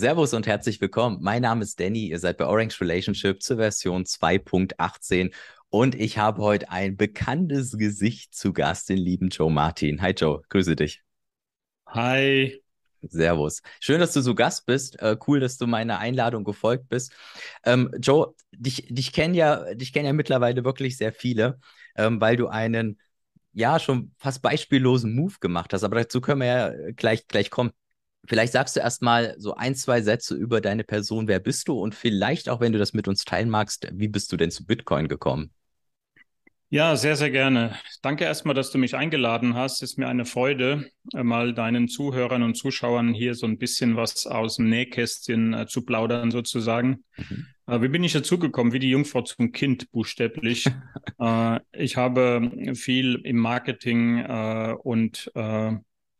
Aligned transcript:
Servus 0.00 0.32
und 0.32 0.46
herzlich 0.46 0.80
willkommen. 0.80 1.18
Mein 1.20 1.42
Name 1.42 1.62
ist 1.62 1.78
Danny. 1.78 2.06
Ihr 2.06 2.18
seid 2.18 2.38
bei 2.38 2.46
Orange 2.46 2.80
Relationship 2.80 3.42
zur 3.42 3.58
Version 3.58 4.04
2.18 4.04 5.30
und 5.68 5.94
ich 5.94 6.16
habe 6.16 6.40
heute 6.40 6.70
ein 6.70 6.96
bekanntes 6.96 7.76
Gesicht 7.76 8.34
zu 8.34 8.54
Gast, 8.54 8.88
den 8.88 8.96
lieben 8.96 9.28
Joe 9.28 9.52
Martin. 9.52 10.00
Hi 10.00 10.12
Joe, 10.12 10.40
grüße 10.48 10.74
dich. 10.74 11.02
Hi. 11.88 12.62
Servus. 13.02 13.60
Schön, 13.78 14.00
dass 14.00 14.14
du 14.14 14.22
so 14.22 14.34
Gast 14.34 14.64
bist. 14.64 14.98
Äh, 15.02 15.18
cool, 15.26 15.38
dass 15.38 15.58
du 15.58 15.66
meiner 15.66 15.98
Einladung 15.98 16.44
gefolgt 16.44 16.88
bist. 16.88 17.12
Ähm, 17.66 17.90
Joe, 18.00 18.32
dich, 18.52 18.86
dich 18.88 19.12
kennen 19.12 19.34
ja, 19.34 19.74
dich 19.74 19.92
kennen 19.92 20.06
ja 20.06 20.14
mittlerweile 20.14 20.64
wirklich 20.64 20.96
sehr 20.96 21.12
viele, 21.12 21.58
ähm, 21.94 22.22
weil 22.22 22.36
du 22.36 22.48
einen 22.48 22.98
ja 23.52 23.78
schon 23.78 24.14
fast 24.16 24.40
beispiellosen 24.40 25.14
Move 25.14 25.34
gemacht 25.40 25.74
hast. 25.74 25.84
Aber 25.84 25.96
dazu 25.96 26.22
können 26.22 26.40
wir 26.40 26.46
ja 26.46 26.72
gleich, 26.92 27.28
gleich 27.28 27.50
kommen. 27.50 27.72
Vielleicht 28.26 28.52
sagst 28.52 28.76
du 28.76 28.80
erstmal 28.80 29.34
so 29.38 29.54
ein, 29.54 29.74
zwei 29.74 30.02
Sätze 30.02 30.34
über 30.34 30.60
deine 30.60 30.84
Person. 30.84 31.26
Wer 31.26 31.40
bist 31.40 31.68
du? 31.68 31.80
Und 31.80 31.94
vielleicht 31.94 32.48
auch, 32.48 32.60
wenn 32.60 32.72
du 32.72 32.78
das 32.78 32.92
mit 32.92 33.08
uns 33.08 33.24
teilen 33.24 33.50
magst, 33.50 33.88
wie 33.92 34.08
bist 34.08 34.30
du 34.32 34.36
denn 34.36 34.50
zu 34.50 34.66
Bitcoin 34.66 35.08
gekommen? 35.08 35.50
Ja, 36.72 36.94
sehr, 36.94 37.16
sehr 37.16 37.32
gerne. 37.32 37.76
Danke 38.00 38.22
erstmal, 38.22 38.54
dass 38.54 38.70
du 38.70 38.78
mich 38.78 38.94
eingeladen 38.94 39.56
hast. 39.56 39.82
Ist 39.82 39.98
mir 39.98 40.06
eine 40.06 40.24
Freude, 40.24 40.88
äh, 41.12 41.24
mal 41.24 41.52
deinen 41.52 41.88
Zuhörern 41.88 42.44
und 42.44 42.54
Zuschauern 42.54 43.12
hier 43.12 43.34
so 43.34 43.46
ein 43.46 43.58
bisschen 43.58 43.96
was 43.96 44.24
aus 44.28 44.56
dem 44.56 44.68
Nähkästchen 44.68 45.52
äh, 45.52 45.66
zu 45.66 45.84
plaudern, 45.84 46.30
sozusagen. 46.30 47.02
Mhm. 47.16 47.46
Äh, 47.66 47.82
wie 47.82 47.88
bin 47.88 48.04
ich 48.04 48.12
dazu 48.12 48.38
gekommen? 48.38 48.72
Wie 48.72 48.78
die 48.78 48.90
Jungfrau 48.90 49.22
zum 49.22 49.50
Kind, 49.50 49.90
buchstäblich. 49.90 50.66
äh, 51.18 51.58
ich 51.72 51.96
habe 51.96 52.74
viel 52.76 53.16
im 53.24 53.38
Marketing 53.38 54.18
äh, 54.18 54.76
und 54.80 55.28
äh, 55.34 55.72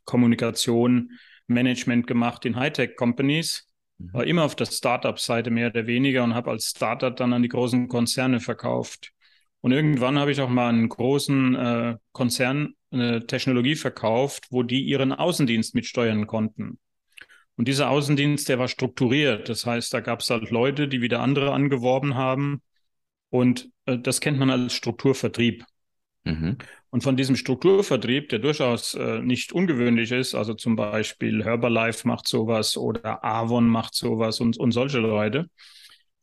Kommunikation, 0.04 1.12
Management 1.50 2.06
gemacht 2.06 2.44
in 2.44 2.56
Hightech-Companies. 2.56 3.68
Mhm. 3.98 4.14
War 4.14 4.24
immer 4.24 4.44
auf 4.44 4.56
der 4.56 4.66
Startup-Seite 4.66 5.50
mehr 5.50 5.68
oder 5.68 5.86
weniger 5.86 6.24
und 6.24 6.34
habe 6.34 6.50
als 6.50 6.70
Startup 6.70 7.14
dann 7.14 7.32
an 7.32 7.42
die 7.42 7.48
großen 7.48 7.88
Konzerne 7.88 8.40
verkauft. 8.40 9.12
Und 9.60 9.72
irgendwann 9.72 10.18
habe 10.18 10.32
ich 10.32 10.40
auch 10.40 10.48
mal 10.48 10.68
einen 10.68 10.88
großen 10.88 11.54
äh, 11.54 11.96
Konzern 12.12 12.74
eine 12.90 13.26
Technologie 13.26 13.76
verkauft, 13.76 14.46
wo 14.50 14.62
die 14.62 14.82
ihren 14.82 15.12
Außendienst 15.12 15.74
mitsteuern 15.74 16.26
konnten. 16.26 16.78
Und 17.56 17.68
dieser 17.68 17.90
Außendienst, 17.90 18.48
der 18.48 18.58
war 18.58 18.68
strukturiert. 18.68 19.48
Das 19.48 19.66
heißt, 19.66 19.92
da 19.92 20.00
gab 20.00 20.20
es 20.20 20.30
halt 20.30 20.50
Leute, 20.50 20.88
die 20.88 21.02
wieder 21.02 21.20
andere 21.20 21.52
angeworben 21.52 22.14
haben. 22.14 22.62
Und 23.28 23.70
äh, 23.84 23.98
das 23.98 24.20
kennt 24.20 24.38
man 24.38 24.50
als 24.50 24.72
Strukturvertrieb. 24.74 25.64
Mhm. 26.24 26.58
Und 26.90 27.02
von 27.02 27.16
diesem 27.16 27.36
Strukturvertrieb, 27.36 28.28
der 28.28 28.40
durchaus 28.40 28.94
äh, 28.94 29.20
nicht 29.20 29.52
ungewöhnlich 29.52 30.12
ist, 30.12 30.34
also 30.34 30.54
zum 30.54 30.76
Beispiel 30.76 31.44
Herbalife 31.44 32.06
macht 32.06 32.28
sowas 32.28 32.76
oder 32.76 33.24
Avon 33.24 33.68
macht 33.68 33.94
sowas 33.94 34.40
und, 34.40 34.58
und 34.58 34.72
solche 34.72 34.98
Leute, 34.98 35.48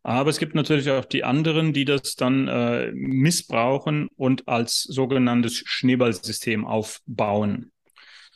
aber 0.08 0.30
es 0.30 0.40
gibt 0.40 0.56
natürlich 0.56 0.90
auch 0.90 1.03
die 1.03 1.25
anderen, 1.25 1.73
die 1.73 1.84
das 1.84 2.16
dann 2.16 2.48
äh, 2.48 2.94
missbrauchen 2.94 4.08
und 4.16 4.48
als 4.48 4.84
sogenanntes 4.84 5.64
Schneeballsystem 5.66 6.66
aufbauen. 6.66 7.73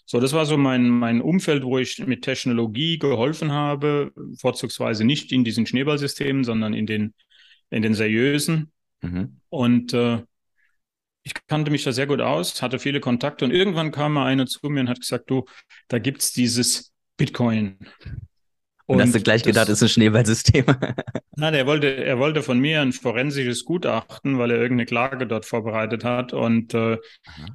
So, 0.05 0.19
das 0.19 0.33
war 0.33 0.45
so 0.45 0.57
mein, 0.57 0.89
mein 0.89 1.21
Umfeld, 1.21 1.63
wo 1.63 1.77
ich 1.77 2.05
mit 2.05 2.23
Technologie 2.23 2.99
geholfen 2.99 3.53
habe, 3.53 4.11
vorzugsweise 4.37 5.05
nicht 5.05 5.31
in 5.31 5.45
diesen 5.45 5.65
Schneeballsystemen, 5.65 6.43
sondern 6.43 6.73
in 6.73 6.87
den, 6.87 7.13
in 7.69 7.81
den 7.81 7.93
seriösen. 7.93 8.73
Mhm. 9.01 9.39
Und 9.47 9.93
äh, 9.93 10.23
ich 11.23 11.33
kannte 11.47 11.71
mich 11.71 11.83
da 11.83 11.91
sehr 11.91 12.07
gut 12.07 12.21
aus, 12.21 12.61
hatte 12.61 12.79
viele 12.79 12.99
Kontakte 12.99 13.45
und 13.45 13.51
irgendwann 13.51 13.91
kam 13.91 14.13
mal 14.13 14.25
einer 14.25 14.45
zu 14.47 14.59
mir 14.69 14.81
und 14.81 14.89
hat 14.89 14.99
gesagt, 14.99 15.29
du, 15.29 15.45
da 15.87 15.99
gibt's 15.99 16.31
dieses 16.31 16.93
Bitcoin. 17.17 17.77
Und, 18.85 18.95
und 18.95 19.01
hast 19.03 19.15
du 19.15 19.21
gleich 19.21 19.41
das, 19.41 19.47
gedacht, 19.47 19.69
ist 19.69 19.81
ein 19.81 19.89
Schneeballsystem. 19.89 20.65
Na, 21.35 21.51
der 21.51 21.65
wollte, 21.65 21.95
er 21.95 22.19
wollte 22.19 22.41
von 22.43 22.59
mir 22.59 22.81
ein 22.81 22.93
forensisches 22.93 23.63
Gutachten, 23.65 24.37
weil 24.37 24.51
er 24.51 24.57
irgendeine 24.57 24.85
Klage 24.85 25.27
dort 25.27 25.45
vorbereitet 25.45 26.03
hat. 26.03 26.33
Und 26.33 26.73
äh, 26.73 26.97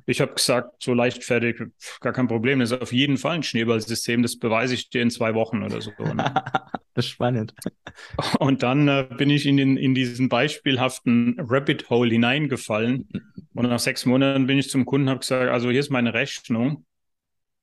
ich 0.06 0.20
habe 0.20 0.34
gesagt, 0.34 0.82
so 0.82 0.94
leichtfertig, 0.94 1.62
gar 2.00 2.12
kein 2.12 2.28
Problem, 2.28 2.60
das 2.60 2.72
ist 2.72 2.81
auf 2.81 2.92
jeden 2.92 3.16
Fall 3.16 3.36
ein 3.36 3.42
Schneeballsystem, 3.42 4.22
das 4.22 4.38
beweise 4.38 4.75
ich 4.75 4.91
dir 4.91 5.03
in 5.03 5.10
zwei 5.10 5.34
Wochen 5.34 5.62
oder 5.62 5.81
so. 5.81 5.91
Ne? 5.98 6.16
das 6.94 7.04
ist 7.04 7.10
spannend. 7.10 7.54
Und 8.38 8.62
dann 8.62 8.88
äh, 8.88 9.06
bin 9.16 9.31
ich 9.31 9.47
in, 9.47 9.56
den, 9.56 9.76
in 9.76 9.94
diesen 9.94 10.28
beispielhaften 10.28 11.36
Rabbit 11.38 11.91
Hole 11.91 12.10
hineingefallen. 12.10 13.09
Und 13.54 13.69
nach 13.69 13.78
sechs 13.78 14.06
Monaten 14.06 14.47
bin 14.47 14.59
ich 14.59 14.70
zum 14.70 14.84
Kunden 14.84 15.06
und 15.06 15.10
habe 15.10 15.20
gesagt, 15.20 15.50
also 15.50 15.70
hier 15.70 15.81
ist 15.81 15.91
meine 15.91 16.12
Rechnung. 16.12 16.84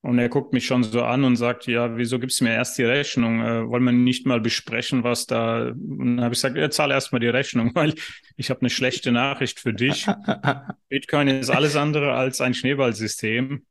Und 0.03 0.19
er 0.19 0.27
guckt 0.27 0.51
mich 0.51 0.65
schon 0.65 0.83
so 0.83 1.01
an 1.01 1.23
und 1.23 1.37
sagt, 1.37 1.65
ja, 1.65 1.95
wieso 1.95 2.19
gibst 2.19 2.41
du 2.41 2.43
mir 2.43 2.51
erst 2.51 2.77
die 2.77 2.83
Rechnung? 2.83 3.39
Äh, 3.41 3.69
wollen 3.69 3.85
wir 3.85 3.93
nicht 3.93 4.25
mal 4.25 4.41
besprechen, 4.41 5.05
was 5.05 5.27
da... 5.27 5.69
Und 5.69 6.17
dann 6.17 6.21
habe 6.21 6.33
ich 6.33 6.41
gesagt, 6.41 6.57
ja, 6.57 6.69
zahl 6.69 6.91
erst 6.91 7.13
mal 7.13 7.19
die 7.19 7.29
Rechnung, 7.29 7.71
weil 7.75 7.93
ich 8.35 8.49
habe 8.49 8.59
eine 8.59 8.69
schlechte 8.69 9.13
Nachricht 9.13 9.61
für 9.61 9.73
dich. 9.73 10.05
Bitcoin 10.89 11.29
ist 11.29 11.49
alles 11.49 11.77
andere 11.77 12.11
als 12.15 12.41
ein 12.41 12.53
Schneeballsystem. 12.53 13.65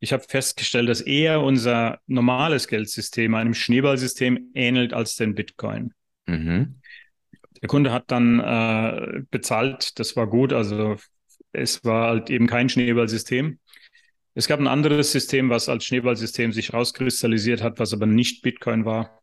Ich 0.00 0.12
habe 0.12 0.24
festgestellt, 0.26 0.88
dass 0.88 1.00
eher 1.00 1.42
unser 1.42 2.00
normales 2.08 2.66
Geldsystem 2.66 3.34
einem 3.34 3.54
Schneeballsystem 3.54 4.50
ähnelt 4.54 4.92
als 4.92 5.14
den 5.14 5.36
Bitcoin. 5.36 5.94
Mhm. 6.26 6.80
Der 7.62 7.68
Kunde 7.68 7.92
hat 7.92 8.10
dann 8.10 8.40
äh, 8.40 9.22
bezahlt, 9.30 10.00
das 10.00 10.16
war 10.16 10.26
gut, 10.26 10.52
also 10.52 10.96
es 11.52 11.84
war 11.84 12.08
halt 12.08 12.30
eben 12.30 12.48
kein 12.48 12.68
Schneeballsystem. 12.68 13.60
Es 14.38 14.46
gab 14.46 14.60
ein 14.60 14.68
anderes 14.68 15.10
System, 15.10 15.50
was 15.50 15.68
als 15.68 15.84
Schneeballsystem 15.84 16.52
sich 16.52 16.72
rauskristallisiert 16.72 17.60
hat, 17.60 17.80
was 17.80 17.92
aber 17.92 18.06
nicht 18.06 18.40
Bitcoin 18.42 18.84
war. 18.84 19.20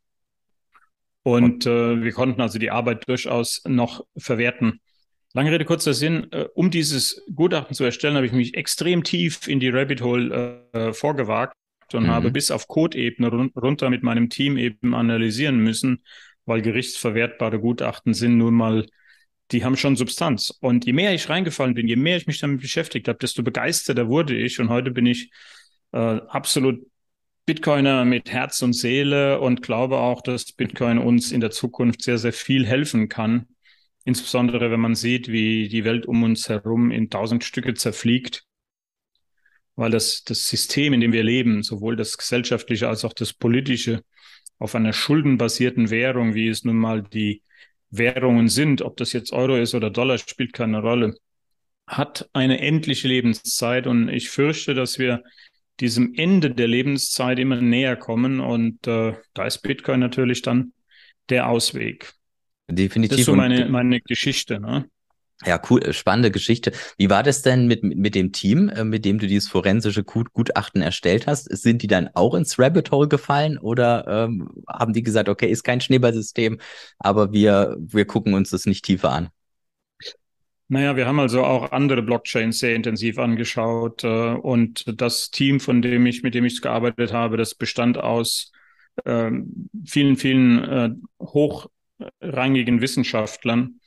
Und 1.23 1.65
äh, 1.65 2.03
wir 2.03 2.11
konnten 2.11 2.41
also 2.41 2.59
die 2.59 2.69
Arbeit 2.69 3.07
durchaus 3.07 3.63
noch 3.65 4.05
verwerten. 4.17 4.81
Lange 5.31 5.53
Rede, 5.53 5.63
kurzer 5.63 5.93
Sinn. 5.93 6.29
Äh, 6.33 6.49
um 6.53 6.69
dieses 6.69 7.23
Gutachten 7.33 7.73
zu 7.73 7.85
erstellen, 7.85 8.17
habe 8.17 8.25
ich 8.25 8.33
mich 8.33 8.55
extrem 8.55 9.05
tief 9.05 9.47
in 9.47 9.61
die 9.61 9.69
Rabbit 9.69 10.01
Hole 10.01 10.67
äh, 10.73 10.91
vorgewagt 10.91 11.55
und 11.93 12.03
mhm. 12.03 12.09
habe 12.09 12.29
bis 12.29 12.51
auf 12.51 12.67
Code-Ebene 12.67 13.29
run 13.29 13.51
runter 13.55 13.89
mit 13.89 14.03
meinem 14.03 14.29
Team 14.29 14.57
eben 14.57 14.93
analysieren 14.93 15.59
müssen, 15.59 16.03
weil 16.43 16.61
gerichtsverwertbare 16.61 17.61
Gutachten 17.61 18.13
sind 18.13 18.37
nun 18.37 18.55
mal 18.55 18.85
die 19.51 19.63
haben 19.63 19.77
schon 19.77 19.95
Substanz. 19.95 20.51
Und 20.61 20.85
je 20.85 20.93
mehr 20.93 21.13
ich 21.13 21.29
reingefallen 21.29 21.75
bin, 21.75 21.87
je 21.87 21.95
mehr 21.95 22.17
ich 22.17 22.27
mich 22.27 22.39
damit 22.39 22.61
beschäftigt 22.61 23.07
habe, 23.07 23.19
desto 23.19 23.43
begeisterter 23.43 24.07
wurde 24.07 24.35
ich. 24.35 24.59
Und 24.59 24.69
heute 24.69 24.91
bin 24.91 25.05
ich 25.05 25.31
äh, 25.91 25.97
absolut 25.97 26.85
Bitcoiner 27.45 28.05
mit 28.05 28.31
Herz 28.31 28.61
und 28.63 28.73
Seele 28.73 29.39
und 29.39 29.61
glaube 29.61 29.97
auch, 29.97 30.21
dass 30.21 30.51
Bitcoin 30.51 30.97
uns 30.97 31.31
in 31.31 31.41
der 31.41 31.51
Zukunft 31.51 32.01
sehr, 32.01 32.17
sehr 32.17 32.33
viel 32.33 32.65
helfen 32.65 33.07
kann. 33.07 33.47
Insbesondere 34.03 34.71
wenn 34.71 34.79
man 34.79 34.95
sieht, 34.95 35.27
wie 35.27 35.67
die 35.67 35.83
Welt 35.83 36.07
um 36.07 36.23
uns 36.23 36.49
herum 36.49 36.91
in 36.91 37.09
tausend 37.09 37.43
Stücke 37.43 37.75
zerfliegt. 37.75 38.45
Weil 39.75 39.91
das, 39.91 40.23
das 40.23 40.47
System, 40.47 40.93
in 40.93 41.01
dem 41.01 41.11
wir 41.11 41.23
leben, 41.23 41.61
sowohl 41.61 41.95
das 41.95 42.17
gesellschaftliche 42.17 42.87
als 42.87 43.05
auch 43.05 43.13
das 43.13 43.33
politische, 43.33 44.03
auf 44.57 44.73
einer 44.73 44.93
schuldenbasierten 44.93 45.89
Währung, 45.89 46.33
wie 46.33 46.47
es 46.47 46.63
nun 46.63 46.77
mal 46.77 47.03
die 47.03 47.43
Währungen 47.97 48.47
sind, 48.47 48.81
ob 48.81 48.97
das 48.97 49.13
jetzt 49.13 49.33
Euro 49.33 49.57
ist 49.57 49.75
oder 49.75 49.89
Dollar, 49.89 50.17
spielt 50.17 50.53
keine 50.53 50.81
Rolle, 50.81 51.15
hat 51.87 52.29
eine 52.33 52.59
endliche 52.59 53.07
Lebenszeit 53.07 53.87
und 53.87 54.09
ich 54.09 54.29
fürchte, 54.29 54.73
dass 54.73 54.99
wir 54.99 55.23
diesem 55.79 56.13
Ende 56.15 56.51
der 56.51 56.67
Lebenszeit 56.67 57.37
immer 57.39 57.61
näher 57.61 57.95
kommen 57.95 58.39
und 58.39 58.87
äh, 58.87 59.13
da 59.33 59.45
ist 59.45 59.61
Bitcoin 59.61 59.99
natürlich 59.99 60.41
dann 60.41 60.73
der 61.29 61.49
Ausweg. 61.49 62.13
Definitiv. 62.69 63.11
Das 63.11 63.19
ist 63.19 63.25
so 63.25 63.35
meine, 63.35 63.67
meine 63.67 64.01
Geschichte. 64.01 64.59
Ne? 64.59 64.89
Ja, 65.43 65.61
cool, 65.69 65.83
äh, 65.83 65.93
spannende 65.93 66.31
Geschichte. 66.31 66.71
Wie 66.97 67.09
war 67.09 67.21
das 67.21 67.41
denn 67.41 67.67
mit, 67.67 67.83
mit 67.83 68.15
dem 68.15 68.31
Team, 68.31 68.69
äh, 68.69 68.85
mit 68.85 69.03
dem 69.03 69.19
du 69.19 69.27
dieses 69.27 69.49
forensische 69.49 70.03
Gutachten 70.03 70.81
erstellt 70.81 71.27
hast? 71.27 71.49
Sind 71.55 71.81
die 71.81 71.87
dann 71.87 72.09
auch 72.13 72.35
ins 72.35 72.57
Rabbit 72.57 72.91
Hole 72.91 73.09
gefallen 73.09 73.57
oder 73.57 74.07
ähm, 74.07 74.49
haben 74.67 74.93
die 74.93 75.03
gesagt, 75.03 75.27
okay, 75.27 75.49
ist 75.49 75.63
kein 75.63 75.81
Schneeballsystem, 75.81 76.59
aber 76.99 77.33
wir, 77.33 77.75
wir 77.79 78.05
gucken 78.05 78.33
uns 78.33 78.51
das 78.51 78.65
nicht 78.65 78.85
tiefer 78.85 79.11
an? 79.11 79.29
Naja, 80.67 80.95
wir 80.95 81.05
haben 81.05 81.19
also 81.19 81.43
auch 81.43 81.71
andere 81.73 82.01
Blockchains 82.01 82.59
sehr 82.59 82.73
intensiv 82.73 83.19
angeschaut 83.19 84.03
äh, 84.03 84.07
und 84.07 84.99
das 84.99 85.31
Team, 85.31 85.59
von 85.59 85.81
dem 85.81 86.05
ich, 86.05 86.23
mit 86.23 86.33
dem 86.33 86.45
ich 86.45 86.61
gearbeitet 86.61 87.11
habe, 87.11 87.37
das 87.37 87.53
bestand 87.53 87.97
aus 87.97 88.51
äh, 89.03 89.29
vielen, 89.85 90.15
vielen 90.15 90.63
äh, 90.63 90.89
hochrangigen 91.21 92.81
Wissenschaftlern 92.81 93.81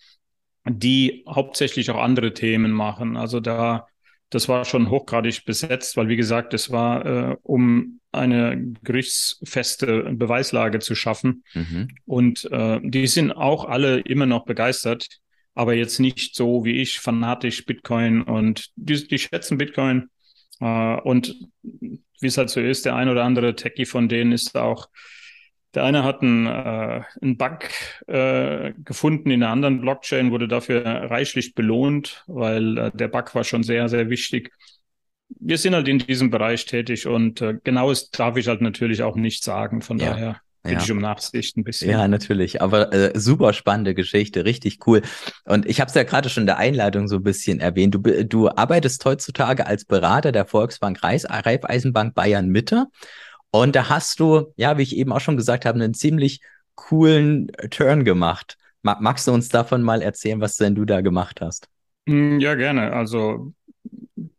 die 0.64 1.25
hauptsächlich 1.28 1.90
auch 1.90 1.99
andere 1.99 2.34
Themen 2.34 2.72
machen. 2.72 3.16
Also 3.16 3.40
da, 3.40 3.87
das 4.31 4.49
war 4.49 4.64
schon 4.64 4.90
hochgradig 4.90 5.44
besetzt, 5.44 5.96
weil 5.96 6.08
wie 6.08 6.16
gesagt, 6.16 6.55
es 6.55 6.70
war, 6.70 7.06
äh, 7.06 7.37
um 7.43 8.00
eine 8.12 8.75
gerichtsfeste 8.82 10.14
Beweislage 10.14 10.78
zu 10.78 10.94
schaffen. 10.94 11.44
Mhm. 11.55 11.88
Und 12.06 12.49
äh, 12.50 12.81
die 12.82 13.06
sind 13.06 13.32
auch 13.32 13.64
alle 13.64 14.00
immer 14.00 14.26
noch 14.26 14.44
begeistert, 14.44 15.08
aber 15.55 15.75
jetzt 15.75 15.99
nicht 15.99 16.34
so 16.34 16.64
wie 16.64 16.81
ich, 16.81 17.00
fanatisch 17.00 17.66
Bitcoin 17.66 18.22
und 18.22 18.70
die, 18.76 19.06
die 19.06 19.19
schätzen 19.19 19.58
Bitcoin. 19.58 20.08
Äh, 20.60 21.00
und 21.00 21.34
wie 21.62 22.26
es 22.26 22.38
halt 22.38 22.50
so 22.50 22.60
ist, 22.60 22.84
der 22.84 22.96
ein 22.96 23.08
oder 23.08 23.25
andere 23.25 23.55
Techie 23.55 23.87
von 23.87 24.08
denen 24.08 24.32
ist 24.32 24.56
auch 24.56 24.88
Der 25.75 25.85
eine 25.85 26.03
hat 26.03 26.23
einen, 26.23 26.47
äh, 26.47 27.03
einen 27.20 27.37
Bug 27.37 27.59
äh, 28.06 28.73
gefunden 28.85 29.31
in 29.31 29.43
einer 29.43 29.53
anderen 29.53 29.81
Blockchain, 29.81 30.31
wurde 30.31 30.49
dafür 30.49 30.85
reichlich 30.85 31.55
belohnt, 31.55 32.25
weil 32.26 32.79
äh, 32.79 32.91
der 32.94 33.09
Bug 33.09 33.35
war 33.35 33.44
schon 33.44 33.62
sehr, 33.62 33.88
sehr 33.88 34.09
wichtig. 34.09 34.50
Wir 35.29 35.59
sind 35.59 35.75
halt 35.75 35.88
in 35.88 35.99
diesem 35.99 36.31
Bereich 36.31 36.65
tätig 36.65 37.06
und 37.06 37.43
äh, 37.43 37.59
genaues 37.62 38.11
darf 38.11 38.38
ich 38.38 38.49
halt 38.49 38.62
natürlich 38.62 39.03
auch 39.03 39.17
nicht 39.17 39.44
sagen. 39.44 39.82
Von 39.82 39.99
ja. 39.99 40.11
daher 40.11 40.41
bitte 40.62 40.76
ja. 40.76 40.82
ich 40.82 40.91
um 40.91 40.99
Nachsicht 40.99 41.56
ein 41.56 41.65
bisschen. 41.65 41.91
Ja, 41.91 42.09
natürlich. 42.09 42.62
Aber 42.62 42.93
äh, 42.93 43.19
super 43.19 43.53
spannende 43.53 43.94
Geschichte, 43.94 44.44
richtig 44.44 44.87
cool. 44.87 45.03
Und 45.44 45.67
ich 45.67 45.81
habe 45.81 45.88
es 45.88 45.94
ja 45.94 46.03
gerade 46.05 46.29
schon 46.29 46.43
in 46.43 46.47
der 46.47 46.59
Einleitung 46.59 47.09
so 47.09 47.17
ein 47.17 47.23
bisschen 47.23 47.61
erwähnt. 47.61 47.94
Du, 47.94 48.00
du 48.00 48.49
arbeitest 48.49 49.05
heutzutage 49.05 49.67
als 49.67 49.85
Berater 49.85 50.32
der 50.32 50.47
Volksbank 50.47 51.03
Reis, 51.03 51.26
Raiffeisenbank 51.29 52.15
Bayern 52.15 52.49
Mitte. 52.49 52.87
Und 53.50 53.77
da 53.77 53.89
hast 53.89 54.21
du, 54.21 54.53
ja, 54.56 54.79
wie 54.79 54.83
ich 54.83 54.97
eben 54.97 55.12
auch 55.12 55.21
schon 55.21 55.37
gesagt 55.37 55.65
habe, 55.65 55.77
einen 55.77 55.95
ziemlich 55.95 56.41
coolen 56.75 57.49
Turn 57.71 58.05
gemacht. 58.05 58.56
Magst 58.83 59.27
du 59.27 59.33
uns 59.33 59.49
davon 59.49 59.83
mal 59.83 60.03
erzählen, 60.03 60.41
was 60.41 60.56
denn 60.56 60.75
du 60.75 60.85
da 60.85 61.00
gemacht 61.00 61.41
hast? 61.41 61.69
Hm, 62.09 62.41
ja, 62.41 62.55
gerne. 62.55 62.93
Also 62.93 63.53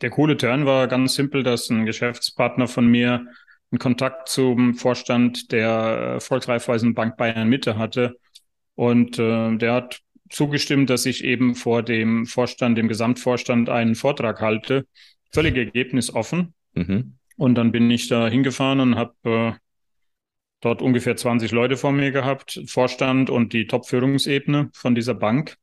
der 0.01 0.09
coole 0.09 0.37
Turn 0.37 0.65
war 0.65 0.87
ganz 0.87 1.15
simpel, 1.15 1.43
dass 1.43 1.69
ein 1.69 1.85
Geschäftspartner 1.85 2.67
von 2.67 2.87
mir 2.87 3.27
einen 3.71 3.79
Kontakt 3.79 4.29
zum 4.29 4.75
Vorstand 4.75 5.51
der 5.51 6.15
äh, 6.15 6.19
Volksreifeisenbank 6.19 7.17
Bayern 7.17 7.47
Mitte 7.47 7.77
hatte. 7.77 8.17
Und 8.75 9.19
äh, 9.19 9.55
der 9.57 9.73
hat 9.73 10.01
zugestimmt, 10.29 10.89
dass 10.89 11.05
ich 11.05 11.23
eben 11.23 11.55
vor 11.55 11.83
dem 11.83 12.25
Vorstand, 12.25 12.77
dem 12.77 12.87
Gesamtvorstand 12.87 13.69
einen 13.69 13.95
Vortrag 13.95 14.41
halte. 14.41 14.87
Völlig 15.31 15.55
ergebnisoffen. 15.57 16.53
Mhm. 16.73 17.18
Und 17.39 17.55
dann 17.55 17.71
bin 17.71 17.89
ich 17.89 18.09
da 18.09 18.27
hingefahren 18.27 18.81
und 18.81 18.95
habe 18.97 19.13
äh, 19.23 19.53
dort 20.59 20.81
ungefähr 20.81 21.15
20 21.15 21.53
Leute 21.53 21.77
vor 21.77 21.93
mir 21.93 22.11
gehabt, 22.11 22.61
Vorstand 22.65 23.29
und 23.29 23.53
die 23.53 23.65
Top-Führungsebene 23.65 24.69
von 24.73 24.93
dieser 24.93 25.13
Bank 25.13 25.55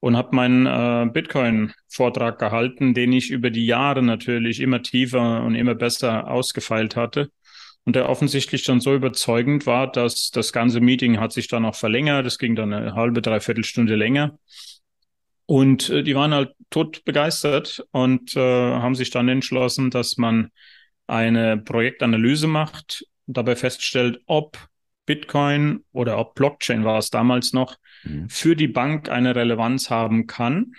und 0.00 0.14
habe 0.14 0.36
meinen 0.36 0.66
äh, 0.66 1.10
Bitcoin-Vortrag 1.10 2.38
gehalten, 2.38 2.92
den 2.92 3.14
ich 3.14 3.30
über 3.30 3.48
die 3.48 3.64
Jahre 3.64 4.02
natürlich 4.02 4.60
immer 4.60 4.82
tiefer 4.82 5.42
und 5.42 5.54
immer 5.54 5.74
besser 5.74 6.28
ausgefeilt 6.28 6.96
hatte 6.96 7.30
und 7.84 7.96
der 7.96 8.10
offensichtlich 8.10 8.64
dann 8.64 8.80
so 8.80 8.94
überzeugend 8.94 9.64
war, 9.64 9.90
dass 9.90 10.32
das 10.32 10.52
ganze 10.52 10.82
Meeting 10.82 11.18
hat 11.18 11.32
sich 11.32 11.48
dann 11.48 11.64
auch 11.64 11.76
verlängert. 11.76 12.26
Es 12.26 12.38
ging 12.38 12.56
dann 12.56 12.74
eine 12.74 12.94
halbe, 12.94 13.22
dreiviertel 13.22 13.64
Stunde 13.64 13.96
länger. 13.96 14.38
Und 15.46 15.90
äh, 15.90 16.02
die 16.02 16.14
waren 16.14 16.32
halt 16.32 16.52
tot 16.70 17.04
begeistert 17.04 17.86
und 17.90 18.34
äh, 18.36 18.40
haben 18.40 18.94
sich 18.94 19.10
dann 19.10 19.28
entschlossen, 19.28 19.90
dass 19.90 20.16
man 20.16 20.50
eine 21.06 21.58
Projektanalyse 21.58 22.46
macht, 22.46 23.06
dabei 23.26 23.56
feststellt, 23.56 24.20
ob 24.26 24.58
Bitcoin 25.06 25.84
oder 25.92 26.18
ob 26.18 26.34
Blockchain 26.34 26.84
war 26.84 26.98
es 26.98 27.10
damals 27.10 27.52
noch, 27.52 27.76
mhm. 28.04 28.28
für 28.28 28.56
die 28.56 28.68
Bank 28.68 29.10
eine 29.10 29.36
Relevanz 29.36 29.90
haben 29.90 30.26
kann. 30.26 30.72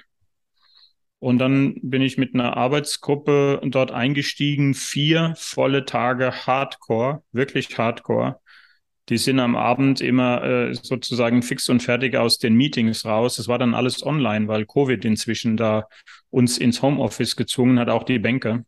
Und 1.20 1.40
dann 1.40 1.76
bin 1.82 2.02
ich 2.02 2.18
mit 2.18 2.34
einer 2.34 2.58
Arbeitsgruppe 2.58 3.62
dort 3.64 3.92
eingestiegen, 3.92 4.74
vier 4.74 5.34
volle 5.38 5.86
Tage 5.86 6.46
Hardcore, 6.46 7.24
wirklich 7.32 7.78
Hardcore. 7.78 8.40
Die 9.10 9.18
sind 9.18 9.40
am 9.40 9.56
Abend 9.56 10.02
immer 10.02 10.44
äh, 10.44 10.74
sozusagen 10.74 11.44
fix 11.44 11.70
und 11.70 11.84
fertig 11.84 12.16
aus 12.16 12.40
den 12.40 12.56
Meetings 12.56 13.06
raus. 13.06 13.38
Es 13.38 13.48
war 13.48 13.60
dann 13.60 13.76
alles 13.76 14.04
online, 14.04 14.48
weil 14.48 14.66
Covid 14.66 15.06
inzwischen 15.06 15.58
da 15.58 15.88
uns 16.32 16.58
ins 16.58 16.82
Homeoffice 16.82 17.36
gezwungen 17.36 17.80
hat, 17.80 17.90
auch 17.90 18.04
die 18.04 18.20
Banker. 18.20 18.66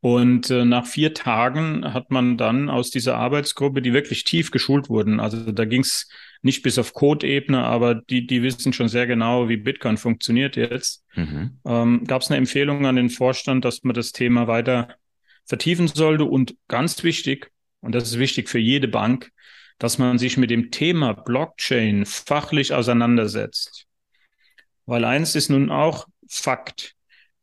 Und 0.00 0.50
äh, 0.50 0.64
nach 0.64 0.86
vier 0.86 1.12
Tagen 1.12 1.92
hat 1.92 2.10
man 2.10 2.38
dann 2.38 2.70
aus 2.70 2.90
dieser 2.90 3.18
Arbeitsgruppe, 3.18 3.82
die 3.82 3.92
wirklich 3.92 4.24
tief 4.24 4.50
geschult 4.50 4.88
wurden, 4.88 5.20
also 5.20 5.52
da 5.52 5.66
ging 5.66 5.82
es 5.82 6.08
nicht 6.42 6.62
bis 6.62 6.78
auf 6.78 6.94
Code-Ebene, 6.94 7.62
aber 7.64 7.94
die, 7.94 8.26
die 8.26 8.42
wissen 8.42 8.72
schon 8.72 8.88
sehr 8.88 9.06
genau, 9.06 9.50
wie 9.50 9.58
Bitcoin 9.58 9.98
funktioniert 9.98 10.56
jetzt, 10.56 11.04
mhm. 11.14 11.58
ähm, 11.66 12.04
gab 12.06 12.22
es 12.22 12.28
eine 12.28 12.38
Empfehlung 12.38 12.86
an 12.86 12.96
den 12.96 13.10
Vorstand, 13.10 13.64
dass 13.64 13.82
man 13.84 13.94
das 13.94 14.12
Thema 14.12 14.46
weiter 14.46 14.96
vertiefen 15.44 15.86
sollte. 15.88 16.24
Und 16.24 16.56
ganz 16.68 17.02
wichtig, 17.04 17.50
und 17.80 17.94
das 17.94 18.04
ist 18.04 18.18
wichtig 18.18 18.48
für 18.48 18.58
jede 18.58 18.88
Bank, 18.88 19.30
dass 19.78 19.98
man 19.98 20.18
sich 20.18 20.36
mit 20.36 20.50
dem 20.50 20.70
Thema 20.70 21.14
Blockchain 21.14 22.04
fachlich 22.04 22.74
auseinandersetzt. 22.74 23.86
Weil 24.86 25.04
eins 25.04 25.34
ist 25.34 25.48
nun 25.48 25.70
auch 25.70 26.06
Fakt 26.28 26.94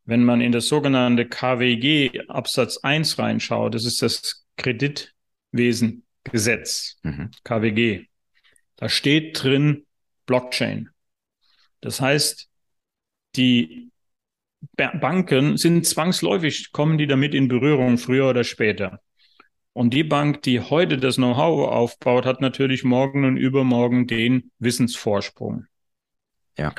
wenn 0.07 0.23
man 0.23 0.41
in 0.41 0.51
das 0.53 0.67
sogenannte 0.67 1.27
KWG 1.27 2.27
Absatz 2.29 2.77
1 2.77 3.19
reinschaut, 3.19 3.75
das 3.75 3.85
ist 3.85 4.01
das 4.01 4.47
Kreditwesengesetz, 4.55 6.97
mhm. 7.03 7.29
KWG, 7.43 8.05
da 8.77 8.89
steht 8.89 9.43
drin 9.43 9.85
Blockchain. 10.25 10.89
Das 11.81 12.01
heißt, 12.01 12.49
die 13.35 13.91
Banken 14.75 15.57
sind 15.57 15.85
zwangsläufig, 15.85 16.71
kommen 16.71 16.97
die 16.97 17.05
damit 17.05 17.35
in 17.35 17.49
Berührung, 17.49 17.97
früher 17.97 18.29
oder 18.29 18.45
später. 18.45 19.01
Und 19.77 19.93
die 19.93 20.03
Bank, 20.03 20.41
die 20.41 20.59
heute 20.59 20.97
das 20.97 21.17
Know-how 21.17 21.69
aufbaut, 21.69 22.25
hat 22.25 22.41
natürlich 22.41 22.83
morgen 22.83 23.25
und 23.25 23.37
übermorgen 23.37 24.07
den 24.07 24.49
Wissensvorsprung. 24.57 25.67
Ja. 26.57 26.73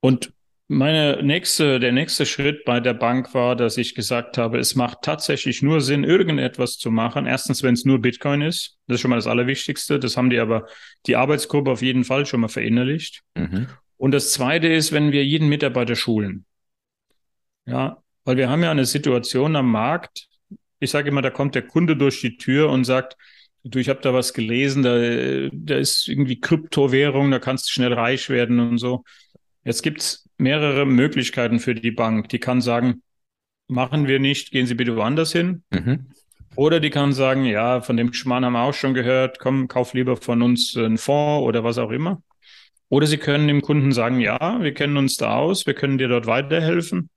Und 0.00 0.32
meine 0.66 1.22
nächste, 1.22 1.78
der 1.78 1.92
nächste 1.92 2.26
Schritt 2.26 2.64
bei 2.64 2.80
der 2.80 2.94
Bank 2.94 3.32
war, 3.32 3.54
dass 3.54 3.76
ich 3.76 3.94
gesagt 3.94 4.38
habe, 4.38 4.58
es 4.58 4.74
macht 4.74 5.02
tatsächlich 5.02 5.62
nur 5.62 5.80
Sinn, 5.80 6.02
irgendetwas 6.02 6.78
zu 6.78 6.90
machen. 6.90 7.26
Erstens, 7.26 7.62
wenn 7.62 7.74
es 7.74 7.84
nur 7.84 8.00
Bitcoin 8.00 8.42
ist. 8.42 8.76
Das 8.88 8.96
ist 8.96 9.00
schon 9.02 9.10
mal 9.10 9.14
das 9.14 9.28
Allerwichtigste. 9.28 10.00
Das 10.00 10.16
haben 10.16 10.30
die 10.30 10.40
aber, 10.40 10.66
die 11.06 11.14
Arbeitsgruppe 11.14 11.70
auf 11.70 11.80
jeden 11.80 12.02
Fall 12.02 12.26
schon 12.26 12.40
mal 12.40 12.48
verinnerlicht. 12.48 13.22
Mhm. 13.36 13.68
Und 13.96 14.10
das 14.10 14.32
zweite 14.32 14.66
ist, 14.66 14.90
wenn 14.90 15.12
wir 15.12 15.24
jeden 15.24 15.48
Mitarbeiter 15.48 15.94
schulen. 15.94 16.44
Ja, 17.66 18.02
weil 18.24 18.36
wir 18.36 18.50
haben 18.50 18.64
ja 18.64 18.72
eine 18.72 18.84
Situation 18.84 19.54
am 19.54 19.70
Markt. 19.70 20.27
Ich 20.80 20.90
sage 20.90 21.08
immer, 21.08 21.22
da 21.22 21.30
kommt 21.30 21.54
der 21.54 21.66
Kunde 21.66 21.96
durch 21.96 22.20
die 22.20 22.36
Tür 22.36 22.70
und 22.70 22.84
sagt, 22.84 23.16
du, 23.64 23.78
ich 23.78 23.88
habe 23.88 24.00
da 24.02 24.14
was 24.14 24.32
gelesen, 24.32 24.82
da, 24.82 25.48
da 25.52 25.76
ist 25.76 26.08
irgendwie 26.08 26.40
Kryptowährung, 26.40 27.30
da 27.30 27.38
kannst 27.38 27.68
du 27.68 27.72
schnell 27.72 27.92
reich 27.92 28.30
werden 28.30 28.60
und 28.60 28.78
so. 28.78 29.04
Jetzt 29.64 29.82
gibt's 29.82 30.28
mehrere 30.38 30.86
Möglichkeiten 30.86 31.58
für 31.58 31.74
die 31.74 31.90
Bank. 31.90 32.28
Die 32.28 32.38
kann 32.38 32.60
sagen, 32.60 33.02
machen 33.66 34.06
wir 34.06 34.18
nicht, 34.18 34.50
gehen 34.50 34.66
Sie 34.66 34.74
bitte 34.74 34.96
woanders 34.96 35.32
hin. 35.32 35.62
Mhm. 35.70 36.06
Oder 36.56 36.80
die 36.80 36.90
kann 36.90 37.12
sagen, 37.12 37.44
ja, 37.44 37.82
von 37.82 37.96
dem 37.96 38.12
Schmarrn 38.12 38.44
haben 38.44 38.54
wir 38.54 38.62
auch 38.62 38.74
schon 38.74 38.94
gehört, 38.94 39.38
komm, 39.38 39.68
kauf 39.68 39.94
lieber 39.94 40.16
von 40.16 40.42
uns 40.42 40.76
einen 40.76 40.98
Fonds 40.98 41.46
oder 41.46 41.62
was 41.62 41.78
auch 41.78 41.90
immer. 41.90 42.22
Oder 42.88 43.06
sie 43.06 43.18
können 43.18 43.46
dem 43.46 43.62
Kunden 43.62 43.92
sagen, 43.92 44.18
ja, 44.20 44.58
wir 44.60 44.72
kennen 44.72 44.96
uns 44.96 45.16
da 45.18 45.36
aus, 45.36 45.66
wir 45.66 45.74
können 45.74 45.98
dir 45.98 46.08
dort 46.08 46.26
weiterhelfen 46.26 47.10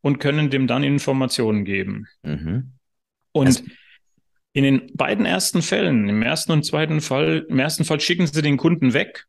und 0.00 0.18
können 0.18 0.50
dem 0.50 0.66
dann 0.66 0.84
Informationen 0.84 1.64
geben. 1.64 2.06
Mhm. 2.22 2.75
Und 3.36 3.46
also, 3.46 3.62
in 4.52 4.64
den 4.64 4.90
beiden 4.94 5.26
ersten 5.26 5.62
Fällen, 5.62 6.08
im 6.08 6.22
ersten 6.22 6.52
und 6.52 6.64
zweiten 6.64 7.00
Fall, 7.00 7.46
im 7.48 7.58
ersten 7.58 7.84
Fall 7.84 8.00
schicken 8.00 8.26
sie 8.26 8.42
den 8.42 8.56
Kunden 8.56 8.94
weg 8.94 9.26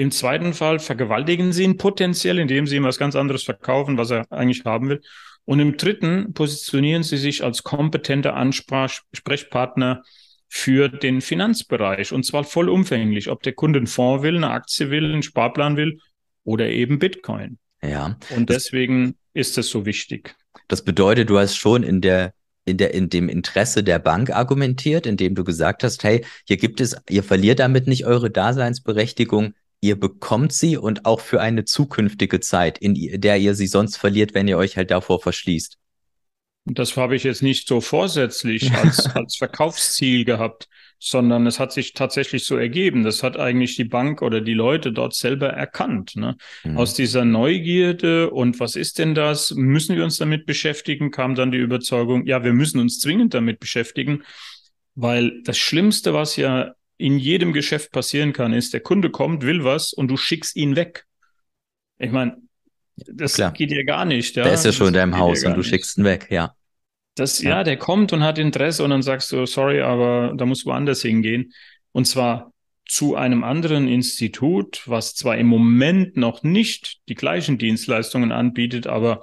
im 0.00 0.10
zweiten 0.10 0.54
Fall 0.54 0.78
vergewaltigen 0.78 1.52
sie 1.52 1.64
ihn 1.64 1.76
potenziell, 1.76 2.38
indem 2.38 2.66
sie 2.66 2.76
ihm 2.76 2.84
was 2.84 2.98
ganz 2.98 3.16
anderes 3.16 3.42
verkaufen, 3.42 3.98
was 3.98 4.10
er 4.10 4.24
eigentlich 4.30 4.64
haben 4.64 4.88
will. 4.88 5.02
Und 5.44 5.58
im 5.58 5.76
dritten 5.76 6.32
positionieren 6.32 7.02
sie 7.02 7.16
sich 7.16 7.42
als 7.42 7.64
kompetenter 7.64 8.34
Ansprechpartner 8.34 10.02
für 10.48 10.88
den 10.88 11.20
Finanzbereich 11.20 12.12
und 12.12 12.24
zwar 12.24 12.44
vollumfänglich, 12.44 13.30
ob 13.30 13.42
der 13.42 13.52
Kunde 13.52 13.78
einen 13.78 13.86
Fonds 13.86 14.22
will, 14.22 14.36
eine 14.36 14.50
Aktie 14.50 14.90
will, 14.90 15.04
einen 15.04 15.22
Sparplan 15.22 15.76
will 15.76 15.98
oder 16.44 16.68
eben 16.68 16.98
Bitcoin. 16.98 17.58
Ja. 17.82 18.16
Und 18.34 18.48
deswegen 18.48 19.16
ist 19.32 19.58
es 19.58 19.70
so 19.70 19.86
wichtig. 19.86 20.34
Das 20.68 20.82
bedeutet, 20.82 21.30
du 21.30 21.38
hast 21.38 21.56
schon 21.56 21.82
in 21.82 22.00
der 22.00 22.32
in, 22.64 22.76
der, 22.76 22.94
in 22.94 23.08
dem 23.08 23.28
Interesse 23.28 23.82
der 23.82 23.98
Bank 23.98 24.30
argumentiert, 24.30 25.06
indem 25.06 25.34
du 25.34 25.44
gesagt 25.44 25.82
hast, 25.82 26.04
hey, 26.04 26.24
hier 26.46 26.56
gibt 26.56 26.80
es, 26.80 26.96
ihr 27.08 27.22
verliert 27.22 27.58
damit 27.58 27.86
nicht 27.86 28.06
eure 28.06 28.30
Daseinsberechtigung, 28.30 29.54
ihr 29.80 29.98
bekommt 29.98 30.52
sie 30.52 30.76
und 30.76 31.06
auch 31.06 31.20
für 31.20 31.40
eine 31.40 31.64
zukünftige 31.64 32.40
Zeit, 32.40 32.78
in 32.78 33.20
der 33.20 33.38
ihr 33.38 33.54
sie 33.54 33.66
sonst 33.66 33.96
verliert, 33.96 34.34
wenn 34.34 34.48
ihr 34.48 34.58
euch 34.58 34.76
halt 34.76 34.90
davor 34.90 35.20
verschließt. 35.20 35.78
Das 36.66 36.96
habe 36.96 37.16
ich 37.16 37.24
jetzt 37.24 37.42
nicht 37.42 37.66
so 37.66 37.80
vorsätzlich 37.80 38.72
als, 38.74 39.06
als 39.06 39.36
Verkaufsziel 39.36 40.24
gehabt, 40.24 40.68
sondern 41.00 41.46
es 41.46 41.58
hat 41.58 41.72
sich 41.72 41.94
tatsächlich 41.94 42.44
so 42.44 42.56
ergeben. 42.56 43.02
Das 43.02 43.22
hat 43.22 43.38
eigentlich 43.38 43.74
die 43.74 43.84
Bank 43.84 44.20
oder 44.20 44.42
die 44.42 44.54
Leute 44.54 44.92
dort 44.92 45.14
selber 45.14 45.48
erkannt. 45.48 46.14
Ne? 46.14 46.36
Mhm. 46.62 46.76
Aus 46.76 46.92
dieser 46.92 47.24
Neugierde 47.24 48.30
und 48.30 48.60
was 48.60 48.76
ist 48.76 48.98
denn 48.98 49.14
das? 49.14 49.52
Müssen 49.52 49.96
wir 49.96 50.04
uns 50.04 50.18
damit 50.18 50.44
beschäftigen? 50.44 51.10
Kam 51.10 51.34
dann 51.34 51.50
die 51.50 51.58
Überzeugung, 51.58 52.26
ja, 52.26 52.44
wir 52.44 52.52
müssen 52.52 52.78
uns 52.78 53.00
zwingend 53.00 53.32
damit 53.32 53.60
beschäftigen, 53.60 54.22
weil 54.94 55.42
das 55.42 55.56
Schlimmste, 55.56 56.12
was 56.12 56.36
ja 56.36 56.74
in 56.98 57.18
jedem 57.18 57.54
Geschäft 57.54 57.92
passieren 57.92 58.34
kann, 58.34 58.52
ist, 58.52 58.74
der 58.74 58.80
Kunde 58.80 59.10
kommt, 59.10 59.42
will 59.42 59.64
was 59.64 59.94
und 59.94 60.08
du 60.08 60.18
schickst 60.18 60.54
ihn 60.54 60.76
weg. 60.76 61.06
Ich 61.98 62.10
meine, 62.10 62.36
das 62.96 63.34
Klar. 63.34 63.52
geht 63.52 63.72
ja 63.72 63.82
gar 63.84 64.04
nicht. 64.04 64.36
Ja? 64.36 64.44
Der 64.44 64.52
ist 64.52 64.66
ja 64.66 64.72
schon 64.72 64.88
in 64.88 64.94
deinem 64.94 65.16
Haus 65.16 65.42
und 65.44 65.52
du 65.52 65.58
nicht. 65.58 65.68
schickst 65.68 65.96
ihn 65.96 66.04
weg, 66.04 66.26
ja. 66.28 66.54
Das, 67.20 67.42
ja. 67.42 67.50
ja, 67.50 67.64
der 67.64 67.76
kommt 67.76 68.14
und 68.14 68.22
hat 68.22 68.38
Interesse 68.38 68.82
und 68.82 68.90
dann 68.90 69.02
sagst 69.02 69.30
du, 69.30 69.44
sorry, 69.44 69.82
aber 69.82 70.32
da 70.34 70.46
muss 70.46 70.64
woanders 70.64 71.02
hingehen. 71.02 71.52
Und 71.92 72.06
zwar 72.06 72.52
zu 72.86 73.14
einem 73.14 73.44
anderen 73.44 73.86
Institut, 73.88 74.82
was 74.86 75.14
zwar 75.14 75.36
im 75.36 75.46
Moment 75.46 76.16
noch 76.16 76.42
nicht 76.42 76.98
die 77.08 77.14
gleichen 77.14 77.58
Dienstleistungen 77.58 78.32
anbietet, 78.32 78.86
aber 78.86 79.22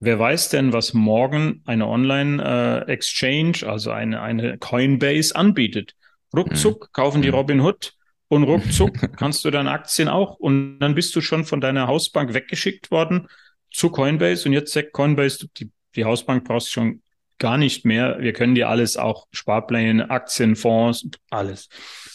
wer 0.00 0.18
weiß 0.18 0.48
denn, 0.48 0.72
was 0.72 0.92
morgen 0.92 1.62
eine 1.66 1.86
Online-Exchange, 1.86 3.58
äh, 3.62 3.66
also 3.66 3.92
eine, 3.92 4.20
eine 4.20 4.58
Coinbase 4.58 5.36
anbietet. 5.36 5.94
Ruckzuck 6.36 6.88
mhm. 6.88 6.92
kaufen 6.92 7.22
die 7.22 7.28
mhm. 7.28 7.34
Robin 7.34 7.60
Hood 7.60 7.94
und 8.26 8.42
ruckzuck 8.42 9.16
kannst 9.16 9.44
du 9.44 9.52
deine 9.52 9.70
Aktien 9.70 10.08
auch 10.08 10.34
und 10.34 10.80
dann 10.80 10.96
bist 10.96 11.14
du 11.14 11.20
schon 11.20 11.44
von 11.44 11.60
deiner 11.60 11.86
Hausbank 11.86 12.34
weggeschickt 12.34 12.90
worden 12.90 13.28
zu 13.70 13.90
Coinbase 13.90 14.48
und 14.48 14.52
jetzt 14.52 14.72
sagt 14.72 14.92
Coinbase, 14.92 15.48
die, 15.56 15.70
die 15.94 16.04
Hausbank 16.04 16.44
brauchst 16.44 16.72
schon 16.72 17.03
gar 17.38 17.58
nicht 17.58 17.84
mehr. 17.84 18.18
Wir 18.20 18.32
können 18.32 18.54
dir 18.54 18.68
alles 18.68 18.96
auch 18.96 19.26
Sparpläne, 19.32 20.10
Aktien, 20.10 20.56
Fonds, 20.56 21.08
alles. 21.30 21.68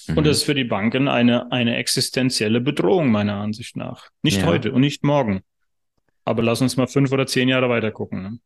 Mhm. 0.07 0.17
Und 0.17 0.27
das 0.27 0.37
ist 0.37 0.43
für 0.43 0.55
die 0.55 0.63
Banken 0.63 1.07
eine, 1.07 1.51
eine 1.51 1.77
existenzielle 1.77 2.61
Bedrohung 2.61 3.11
meiner 3.11 3.35
Ansicht 3.35 3.75
nach. 3.75 4.09
Nicht 4.21 4.41
ja. 4.41 4.47
heute 4.47 4.71
und 4.71 4.81
nicht 4.81 5.03
morgen. 5.03 5.41
Aber 6.25 6.43
lass 6.43 6.61
uns 6.61 6.77
mal 6.77 6.87
fünf 6.87 7.11
oder 7.11 7.27
zehn 7.27 7.49
Jahre 7.49 7.69
weiter 7.69 7.91
gucken. 7.91 8.21
Ne? 8.21 8.39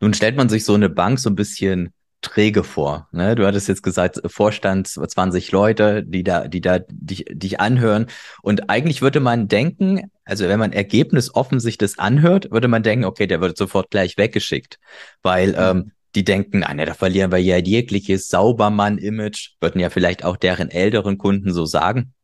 Nun 0.00 0.14
stellt 0.14 0.36
man 0.36 0.48
sich 0.48 0.64
so 0.64 0.74
eine 0.74 0.88
Bank 0.88 1.18
so 1.18 1.30
ein 1.30 1.34
bisschen 1.34 1.92
träge 2.24 2.64
vor. 2.64 3.08
Ne? 3.12 3.34
Du 3.34 3.46
hattest 3.46 3.68
jetzt 3.68 3.82
gesagt, 3.82 4.20
Vorstand 4.26 4.88
20 4.88 5.52
Leute, 5.52 6.02
die 6.02 6.24
da, 6.24 6.48
die 6.48 6.60
da 6.60 6.80
dich, 6.88 7.26
dich 7.30 7.60
anhören. 7.60 8.06
Und 8.42 8.70
eigentlich 8.70 9.02
würde 9.02 9.20
man 9.20 9.46
denken, 9.46 10.10
also 10.24 10.48
wenn 10.48 10.58
man 10.58 10.72
ergebnisoffen 10.72 11.60
sich 11.60 11.78
das 11.78 11.98
anhört, 11.98 12.50
würde 12.50 12.68
man 12.68 12.82
denken, 12.82 13.04
okay, 13.04 13.26
der 13.26 13.40
wird 13.40 13.56
sofort 13.56 13.90
gleich 13.90 14.16
weggeschickt. 14.16 14.78
Weil 15.22 15.50
mhm. 15.50 15.56
ähm, 15.58 15.92
die 16.14 16.24
denken, 16.24 16.62
ah, 16.62 16.74
ne, 16.74 16.86
da 16.86 16.94
verlieren 16.94 17.32
wir 17.32 17.38
ja 17.38 17.56
jegliches 17.56 18.28
Saubermann-Image, 18.28 19.56
würden 19.60 19.80
ja 19.80 19.90
vielleicht 19.90 20.24
auch 20.24 20.36
deren 20.36 20.70
älteren 20.70 21.18
Kunden 21.18 21.52
so 21.52 21.66
sagen. 21.66 22.14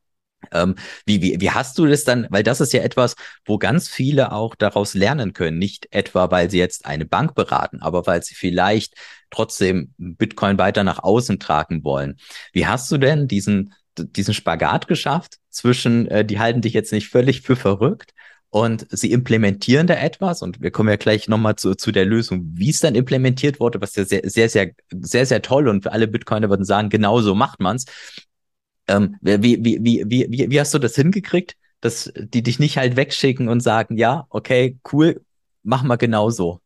Ähm, 0.52 0.76
wie, 1.04 1.20
wie, 1.20 1.40
wie 1.40 1.50
hast 1.50 1.78
du 1.78 1.86
das 1.86 2.04
dann? 2.04 2.26
Weil 2.30 2.42
das 2.42 2.60
ist 2.60 2.72
ja 2.72 2.82
etwas, 2.82 3.14
wo 3.44 3.58
ganz 3.58 3.88
viele 3.88 4.32
auch 4.32 4.54
daraus 4.54 4.94
lernen 4.94 5.32
können. 5.32 5.58
Nicht 5.58 5.88
etwa, 5.90 6.30
weil 6.30 6.50
sie 6.50 6.58
jetzt 6.58 6.86
eine 6.86 7.04
Bank 7.04 7.34
beraten, 7.34 7.82
aber 7.82 8.06
weil 8.06 8.22
sie 8.22 8.34
vielleicht 8.34 8.94
trotzdem 9.30 9.92
Bitcoin 9.98 10.58
weiter 10.58 10.82
nach 10.82 11.02
außen 11.02 11.38
tragen 11.40 11.84
wollen. 11.84 12.16
Wie 12.52 12.66
hast 12.66 12.90
du 12.90 12.98
denn 12.98 13.28
diesen, 13.28 13.74
diesen 13.98 14.34
Spagat 14.34 14.88
geschafft 14.88 15.38
zwischen, 15.50 16.08
äh, 16.08 16.24
die 16.24 16.38
halten 16.38 16.62
dich 16.62 16.72
jetzt 16.72 16.92
nicht 16.92 17.08
völlig 17.08 17.42
für 17.42 17.56
verrückt 17.56 18.12
und 18.50 18.86
sie 18.90 19.12
implementieren 19.12 19.86
da 19.86 19.94
etwas 19.94 20.42
und 20.42 20.60
wir 20.60 20.72
kommen 20.72 20.88
ja 20.88 20.96
gleich 20.96 21.28
nochmal 21.28 21.56
zu, 21.56 21.76
zu 21.76 21.92
der 21.92 22.04
Lösung, 22.04 22.42
wie 22.52 22.70
es 22.70 22.80
dann 22.80 22.96
implementiert 22.96 23.60
wurde, 23.60 23.80
was 23.80 23.94
ja 23.94 24.04
sehr, 24.04 24.22
sehr, 24.24 24.48
sehr, 24.48 24.72
sehr, 24.90 25.26
sehr 25.26 25.42
toll 25.42 25.68
und 25.68 25.84
für 25.84 25.92
alle 25.92 26.08
Bitcoiner 26.08 26.50
würden 26.50 26.64
sagen, 26.64 26.88
genau 26.88 27.20
so 27.20 27.34
macht 27.34 27.60
man's. 27.60 27.84
Ähm, 28.88 29.16
wie, 29.20 29.64
wie, 29.64 29.78
wie, 29.80 30.04
wie, 30.06 30.26
wie, 30.28 30.50
wie 30.50 30.60
hast 30.60 30.74
du 30.74 30.80
das 30.80 30.96
hingekriegt, 30.96 31.56
dass 31.80 32.12
die 32.16 32.42
dich 32.42 32.58
nicht 32.58 32.76
halt 32.76 32.96
wegschicken 32.96 33.48
und 33.48 33.60
sagen, 33.60 33.96
ja, 33.96 34.26
okay, 34.30 34.78
cool, 34.92 35.24
mach 35.62 35.84
mal 35.84 35.96
genau 35.96 36.30
so? 36.30 36.60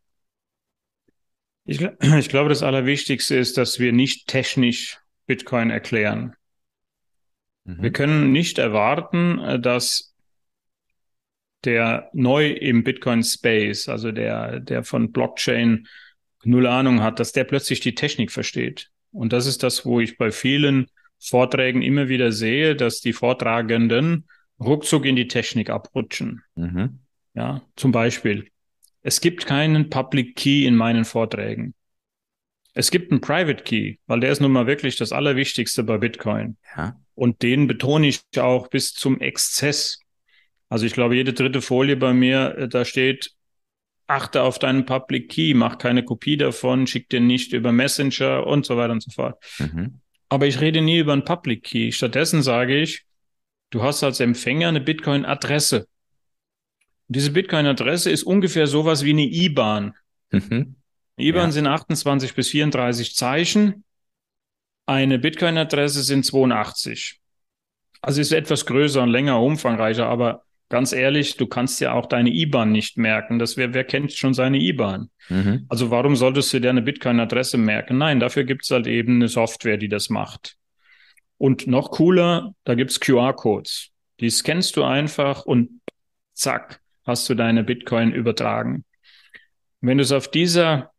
Ich, 1.67 1.81
ich 2.01 2.29
glaube, 2.31 2.49
das 2.49 2.63
Allerwichtigste 2.63 3.37
ist, 3.37 3.59
dass 3.59 3.79
wir 3.79 3.93
nicht 3.93 4.27
technisch 4.27 5.01
Bitcoin 5.27 5.69
erklären. 5.69 6.35
Mhm. 7.65 7.83
Wir 7.83 7.93
können 7.93 8.33
nicht 8.33 8.57
erwarten, 8.57 9.39
äh, 9.39 9.61
dass 9.61 10.14
der 11.65 12.11
neu 12.13 12.51
im 12.51 12.85
Bitcoin-Space, 12.85 13.89
also 13.89 14.13
der, 14.13 14.61
der 14.61 14.85
von 14.85 15.13
Blockchain 15.13 15.87
null 16.45 16.67
Ahnung 16.67 17.03
hat, 17.03 17.21
dass 17.21 17.33
der 17.33 17.45
plötzlich 17.45 17.81
die 17.81 17.95
Technik 17.95 18.31
versteht. 18.31 18.91
Und 19.13 19.33
das 19.33 19.47
ist 19.47 19.63
das, 19.63 19.85
wo 19.87 20.01
ich 20.01 20.19
bei 20.19 20.31
vielen 20.31 20.87
Vorträgen 21.19 21.83
immer 21.83 22.09
wieder 22.09 22.33
sehe, 22.33 22.77
dass 22.77 23.01
die 23.01 23.13
Vortragenden 23.13 24.29
ruckzuck 24.61 25.07
in 25.07 25.17
die 25.17 25.29
Technik 25.29 25.71
abrutschen. 25.71 26.43
Mhm. 26.55 27.01
Ja, 27.35 27.63
zum 27.77 27.93
Beispiel. 27.93 28.49
Es 29.03 29.21
gibt 29.21 29.47
keinen 29.47 29.91
Public 29.91 30.37
Key 30.37 30.67
in 30.67 30.77
meinen 30.77 31.05
Vorträgen. 31.05 31.75
Es 32.75 32.91
gibt 32.91 33.13
einen 33.13 33.21
Private 33.21 33.63
Key, 33.63 33.97
weil 34.07 34.21
der 34.21 34.33
ist 34.33 34.41
nun 34.41 34.53
mal 34.53 34.67
wirklich 34.67 34.97
das 34.97 35.13
Allerwichtigste 35.13 35.85
bei 35.85 35.99
Bitcoin. 35.99 36.57
Ja. 36.77 37.01
Und 37.15 37.43
den 37.43 37.67
betone 37.69 38.09
ich 38.09 38.21
auch 38.39 38.69
bis 38.69 38.93
zum 38.93 39.21
Exzess. 39.21 40.01
Also 40.69 40.87
ich 40.87 40.93
glaube, 40.93 41.17
jede 41.17 41.33
dritte 41.33 41.61
Folie 41.61 41.97
bei 41.97 42.13
mir, 42.13 42.57
äh, 42.57 42.69
da 42.69 42.85
steht, 42.85 43.33
achte 44.07 44.43
auf 44.43 44.59
deinen 44.59 44.85
Public 44.85 45.31
Key, 45.31 45.55
mach 45.55 45.79
keine 45.79 46.05
Kopie 46.05 46.37
davon, 46.37 46.87
schick 46.87 47.09
den 47.09 47.27
nicht 47.27 47.53
über 47.53 47.73
Messenger 47.73 48.47
und 48.47 48.67
so 48.67 48.77
weiter 48.77 48.93
und 48.93 49.03
so 49.03 49.11
fort. 49.11 49.43
Mhm. 49.59 50.01
Aber 50.29 50.47
ich 50.47 50.61
rede 50.61 50.81
nie 50.81 50.99
über 50.99 51.13
einen 51.13 51.25
Public 51.25 51.65
Key. 51.65 51.93
Stattdessen 51.93 52.43
sage 52.43 52.81
ich, 52.81 53.05
du 53.71 53.83
hast 53.83 54.03
als 54.03 54.21
Empfänger 54.21 54.69
eine 54.69 54.81
Bitcoin-Adresse. 54.81 55.87
Diese 57.09 57.31
Bitcoin-Adresse 57.31 58.11
ist 58.11 58.25
ungefähr 58.25 58.67
sowas 58.67 59.05
wie 59.05 59.11
eine 59.11 59.27
IBAN. 59.27 59.95
Mhm. 60.31 60.77
IBAN 61.17 61.47
ja. 61.47 61.53
sind 61.53 61.67
28 61.67 62.35
bis 62.35 62.49
34 62.49 63.15
Zeichen. 63.15 63.85
Eine 64.87 65.19
Bitcoin-Adresse 65.19 66.03
sind 66.03 66.25
82. 66.25 67.21
Also 68.03 68.21
ist 68.21 68.33
etwas 68.33 68.67
größer 68.67 69.03
und 69.03 69.11
länger, 69.11 69.41
umfangreicher, 69.41 70.07
aber 70.07 70.45
ganz 70.75 70.93
ehrlich, 70.93 71.37
du 71.37 71.47
kannst 71.47 71.81
ja 71.81 71.93
auch 71.93 72.07
deine 72.07 72.31
IBAN 72.31 72.73
nicht 72.73 72.99
merken. 72.99 73.39
Das 73.39 73.57
wer, 73.57 73.75
wer 73.75 73.85
kennt 73.85 74.13
schon 74.13 74.35
seine 74.35 74.59
IBAN? 74.59 75.09
Mhm. 75.29 75.67
Also 75.69 75.93
warum 75.93 76.17
solltest 76.17 76.53
du 76.53 76.61
dir 76.61 76.71
eine 76.71 76.83
Bitcoin-Adresse 76.83 77.59
merken? 77.59 77.97
Nein, 77.97 78.19
dafür 78.19 78.43
gibt 78.43 78.65
es 78.65 78.73
halt 78.73 78.89
eben 78.89 79.15
eine 79.15 79.29
Software, 79.29 79.77
die 79.77 79.89
das 79.89 80.11
macht. 80.11 80.57
Und 81.39 81.69
noch 81.69 81.93
cooler, 81.93 82.57
da 82.65 82.75
gibt 82.75 82.91
es 82.91 82.99
QR-Codes. 82.99 83.91
Die 84.19 84.29
scannst 84.31 84.75
du 84.77 84.83
einfach 84.83 85.47
und 85.47 85.81
zack, 86.33 86.81
hast 87.07 87.29
du 87.29 87.37
deine 87.37 87.63
Bitcoin 87.63 88.11
übertragen. 88.11 88.85
Wenn 89.81 89.99
du 89.99 90.03
es 90.03 90.11
auf 90.11 90.29
dieser 90.29 90.91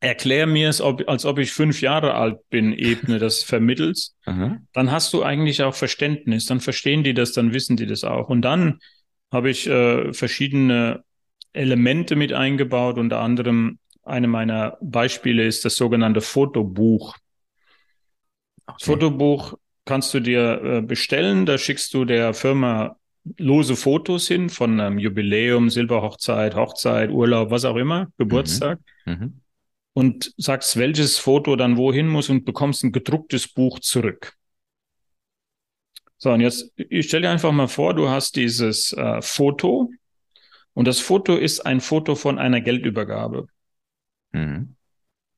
Erklär 0.00 0.46
mir 0.46 0.68
es, 0.68 0.80
ob, 0.80 1.08
als 1.08 1.24
ob 1.24 1.40
ich 1.40 1.50
fünf 1.50 1.80
Jahre 1.80 2.14
alt 2.14 2.38
bin, 2.50 2.72
Ebene 2.72 3.18
das 3.18 3.42
vermittelst, 3.42 4.16
dann 4.24 4.92
hast 4.92 5.12
du 5.12 5.24
eigentlich 5.24 5.64
auch 5.64 5.74
Verständnis. 5.74 6.46
Dann 6.46 6.60
verstehen 6.60 7.02
die 7.02 7.14
das, 7.14 7.32
dann 7.32 7.52
wissen 7.52 7.76
die 7.76 7.86
das 7.86 8.04
auch. 8.04 8.28
Und 8.28 8.42
dann 8.42 8.78
habe 9.32 9.50
ich 9.50 9.66
äh, 9.66 10.12
verschiedene 10.12 11.04
Elemente 11.52 12.16
mit 12.16 12.32
eingebaut. 12.32 12.98
Unter 12.98 13.20
anderem 13.20 13.78
eine 14.02 14.26
meiner 14.26 14.78
Beispiele 14.80 15.46
ist 15.46 15.64
das 15.64 15.76
sogenannte 15.76 16.20
Fotobuch. 16.20 17.16
Okay. 18.66 18.84
Fotobuch 18.84 19.54
kannst 19.84 20.12
du 20.14 20.20
dir 20.20 20.62
äh, 20.62 20.80
bestellen. 20.82 21.46
Da 21.46 21.58
schickst 21.58 21.92
du 21.94 22.04
der 22.04 22.34
Firma 22.34 22.96
lose 23.36 23.76
Fotos 23.76 24.28
hin 24.28 24.48
von 24.48 24.80
einem 24.80 24.98
Jubiläum, 24.98 25.70
Silberhochzeit, 25.70 26.54
Hochzeit, 26.54 27.10
Urlaub, 27.10 27.50
was 27.50 27.64
auch 27.64 27.76
immer, 27.76 28.08
Geburtstag. 28.16 28.78
Mhm. 29.04 29.12
Mhm. 29.12 29.40
Und 29.92 30.32
sagst, 30.36 30.76
welches 30.76 31.18
Foto 31.18 31.56
dann 31.56 31.76
wohin 31.76 32.06
muss 32.06 32.30
und 32.30 32.44
bekommst 32.44 32.84
ein 32.84 32.92
gedrucktes 32.92 33.48
Buch 33.48 33.80
zurück. 33.80 34.34
So, 36.18 36.32
und 36.32 36.40
jetzt, 36.40 36.72
ich 36.76 37.06
stelle 37.06 37.22
dir 37.22 37.30
einfach 37.30 37.52
mal 37.52 37.68
vor, 37.68 37.94
du 37.94 38.08
hast 38.08 38.34
dieses 38.36 38.92
äh, 38.92 39.22
Foto 39.22 39.90
und 40.74 40.86
das 40.86 40.98
Foto 41.00 41.36
ist 41.36 41.60
ein 41.60 41.80
Foto 41.80 42.16
von 42.16 42.38
einer 42.38 42.60
Geldübergabe. 42.60 43.46
Mhm. 44.32 44.74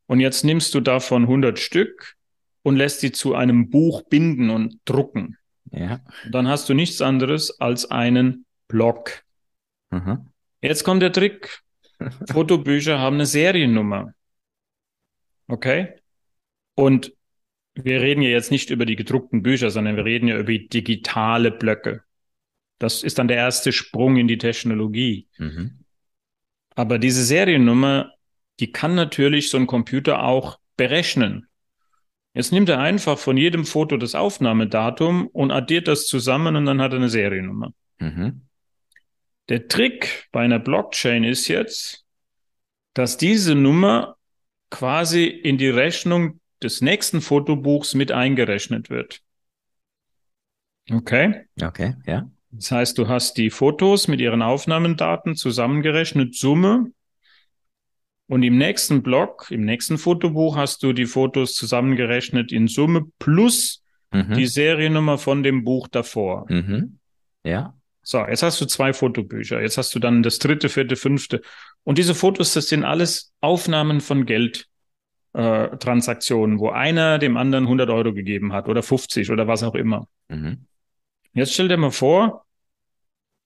Und 0.06 0.20
jetzt 0.20 0.42
nimmst 0.42 0.75
du 0.75 0.80
davon 0.80 1.22
100 1.22 1.58
Stück 1.58 2.16
und 2.62 2.76
lässt 2.76 3.02
die 3.02 3.12
zu 3.12 3.34
einem 3.34 3.70
Buch 3.70 4.02
binden 4.02 4.50
und 4.50 4.80
drucken. 4.87 5.37
Ja. 5.70 6.00
Und 6.25 6.34
dann 6.34 6.49
hast 6.49 6.68
du 6.68 6.75
nichts 6.75 7.00
anderes 7.00 7.60
als 7.60 7.90
einen 7.90 8.46
Block. 8.66 9.22
Mhm. 9.90 10.30
Jetzt 10.62 10.84
kommt 10.84 11.02
der 11.02 11.12
Trick. 11.12 11.62
Fotobücher 12.32 12.99
haben 12.99 13.14
eine 13.16 13.26
Seriennummer. 13.26 14.14
Okay? 15.46 15.94
Und 16.75 17.12
wir 17.84 18.00
reden 18.00 18.22
ja 18.22 18.30
jetzt 18.30 18.50
nicht 18.50 18.70
über 18.70 18.87
die 18.87 18.96
gedruckten 18.96 19.42
Bücher, 19.42 19.70
sondern 19.70 19.96
wir 19.96 20.04
reden 20.04 20.28
ja 20.28 20.38
über 20.38 20.52
digitale 20.52 21.50
Blöcke. 21.50 22.02
Das 22.78 23.02
ist 23.02 23.18
dann 23.18 23.28
der 23.28 23.37
erste 23.37 23.72
Sprung 23.72 24.16
in 24.16 24.28
die 24.28 24.38
Technologie. 24.38 25.28
Mhm. 25.38 25.84
Aber 26.75 26.99
diese 26.99 27.25
Seriennummer, 27.25 28.12
die 28.58 28.72
kann 28.72 28.94
natürlich 28.94 29.50
so 29.50 29.58
ein 29.58 29.66
Computer 29.66 30.22
auch 30.22 30.58
berechnen. 30.76 31.46
Jetzt 32.32 32.52
nimmt 32.52 32.68
er 32.68 32.78
einfach 32.78 33.18
von 33.18 33.37
jedem 33.37 33.66
Foto 33.66 33.96
das 33.96 34.14
Aufnahmedatum 34.14 35.26
und 35.26 35.50
addiert 35.50 35.88
das 35.88 36.06
zusammen 36.06 36.56
und 36.56 36.64
dann 36.64 36.80
hat 36.80 36.92
er 36.92 36.99
eine 36.99 37.08
Seriennummer. 37.08 37.72
Mhm. 37.99 38.42
Der 39.49 39.66
Trick 39.66 40.28
bei 40.30 40.40
einer 40.40 40.60
Blockchain 40.60 41.25
ist 41.25 41.49
jetzt, 41.49 42.06
dass 42.94 43.16
diese 43.16 43.54
Nummer 43.54 44.16
quasi 44.70 45.25
in 45.25 45.58
die 45.58 45.68
Rechnung 45.68 46.39
des 46.62 46.80
nächsten 46.80 47.20
Fotobuchs 47.20 47.94
mit 47.94 48.12
eingerechnet 48.12 48.90
wird. 48.90 49.22
Okay? 50.90 51.46
Okay, 51.60 51.94
ja. 52.06 52.30
Das 52.50 52.72
heißt, 52.72 52.98
du 52.98 53.08
hast 53.08 53.36
die 53.36 53.50
Fotos 53.50 54.08
mit 54.08 54.20
ihren 54.20 54.42
Aufnahmendaten 54.42 55.36
zusammengerechnet, 55.36 56.34
Summe. 56.34 56.92
Und 58.26 58.42
im 58.42 58.58
nächsten 58.58 59.02
Block, 59.02 59.48
im 59.50 59.64
nächsten 59.64 59.98
Fotobuch 59.98 60.56
hast 60.56 60.82
du 60.82 60.92
die 60.92 61.06
Fotos 61.06 61.54
zusammengerechnet 61.54 62.52
in 62.52 62.68
Summe 62.68 63.06
plus 63.18 63.82
Mhm. 64.12 64.34
die 64.34 64.46
Seriennummer 64.46 65.18
von 65.18 65.42
dem 65.42 65.64
Buch 65.64 65.88
davor. 65.88 66.46
Mhm. 66.48 66.98
Ja. 67.44 67.74
So, 68.02 68.26
jetzt 68.26 68.42
hast 68.42 68.60
du 68.60 68.66
zwei 68.66 68.92
Fotobücher. 68.92 69.60
Jetzt 69.60 69.78
hast 69.78 69.94
du 69.94 69.98
dann 69.98 70.22
das 70.22 70.38
dritte, 70.38 70.68
vierte, 70.68 70.96
fünfte. 70.96 71.42
Und 71.84 71.98
diese 71.98 72.14
Fotos, 72.14 72.52
das 72.54 72.68
sind 72.68 72.84
alles 72.84 73.32
Aufnahmen 73.40 74.00
von 74.00 74.26
Geldtransaktionen, 74.26 74.69
äh, 75.32 75.76
Transaktionen, 75.76 76.58
wo 76.58 76.70
einer 76.70 77.18
dem 77.18 77.37
anderen 77.37 77.64
100 77.64 77.90
Euro 77.90 78.12
gegeben 78.12 78.52
hat 78.52 78.68
oder 78.68 78.82
50 78.82 79.30
oder 79.30 79.46
was 79.46 79.62
auch 79.62 79.75
immer. 79.75 80.08
Mhm. 80.28 80.66
Jetzt 81.32 81.54
stell 81.54 81.68
dir 81.68 81.76
mal 81.76 81.92
vor, 81.92 82.44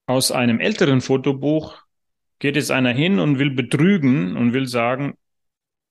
aus 0.06 0.32
einem 0.32 0.60
älteren 0.60 1.00
Fotobuch 1.00 1.78
geht 2.38 2.56
jetzt 2.56 2.70
einer 2.70 2.92
hin 2.92 3.18
und 3.18 3.38
will 3.38 3.50
betrügen 3.50 4.36
und 4.36 4.52
will 4.52 4.66
sagen, 4.66 5.14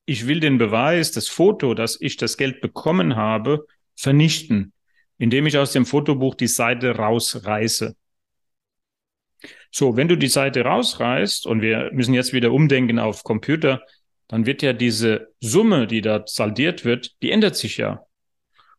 ich 0.06 0.28
will 0.28 0.40
den 0.40 0.58
Beweis, 0.58 1.12
das 1.12 1.30
Foto, 1.30 1.74
dass 1.74 2.00
ich 2.00 2.18
das 2.18 2.38
Geld 2.38 2.62
bekommen 2.62 3.16
habe, 3.16 3.66
vernichten, 3.96 4.74
indem 5.18 5.46
ich 5.46 5.58
aus 5.58 5.72
dem 5.72 5.86
Fotobuch 5.86 6.36
die 6.36 6.48
Seite 6.48 6.96
rausreiße. 6.96 7.96
So, 9.72 9.98
wenn 9.98 10.08
du 10.08 10.18
die 10.18 10.28
Seite 10.28 10.64
rausreißt 10.64 11.48
und 11.48 11.62
wir 11.62 11.90
müssen 11.94 12.14
jetzt 12.14 12.34
wieder 12.34 12.52
umdenken 12.52 13.00
auf 13.00 13.24
Computer, 13.24 13.82
dann 14.28 14.46
wird 14.46 14.62
ja 14.62 14.74
diese 14.74 15.34
Summe, 15.40 15.88
die 15.88 16.02
da 16.02 16.24
saldiert 16.26 16.86
wird, 16.86 17.22
die 17.22 17.32
ändert 17.32 17.56
sich 17.56 17.78
ja. 17.78 18.06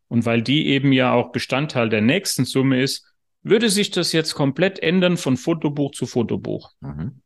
Und 0.07 0.25
weil 0.25 0.41
die 0.41 0.67
eben 0.67 0.91
ja 0.91 1.13
auch 1.13 1.31
Bestandteil 1.31 1.89
der 1.89 2.01
nächsten 2.01 2.45
Summe 2.45 2.81
ist, 2.81 3.05
würde 3.41 3.69
sich 3.69 3.91
das 3.91 4.11
jetzt 4.11 4.33
komplett 4.33 4.79
ändern 4.79 5.17
von 5.17 5.37
Fotobuch 5.37 5.91
zu 5.91 6.05
Fotobuch. 6.07 6.71
Mhm. 6.81 7.21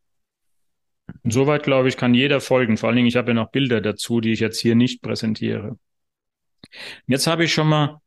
Soweit, 1.24 1.62
glaube 1.62 1.88
ich, 1.88 1.96
kann 1.96 2.14
jeder 2.14 2.40
folgen. 2.40 2.76
Vor 2.76 2.88
allen 2.88 2.96
Dingen, 2.96 3.08
ich 3.08 3.16
habe 3.16 3.30
ja 3.30 3.34
noch 3.34 3.50
Bilder 3.50 3.80
dazu, 3.80 4.20
die 4.20 4.32
ich 4.32 4.40
jetzt 4.40 4.60
hier 4.60 4.74
nicht 4.74 5.02
präsentiere. 5.02 5.78
Jetzt 7.06 7.26
habe 7.26 7.44
ich 7.44 7.52
schon 7.52 7.68
mal 7.68 8.00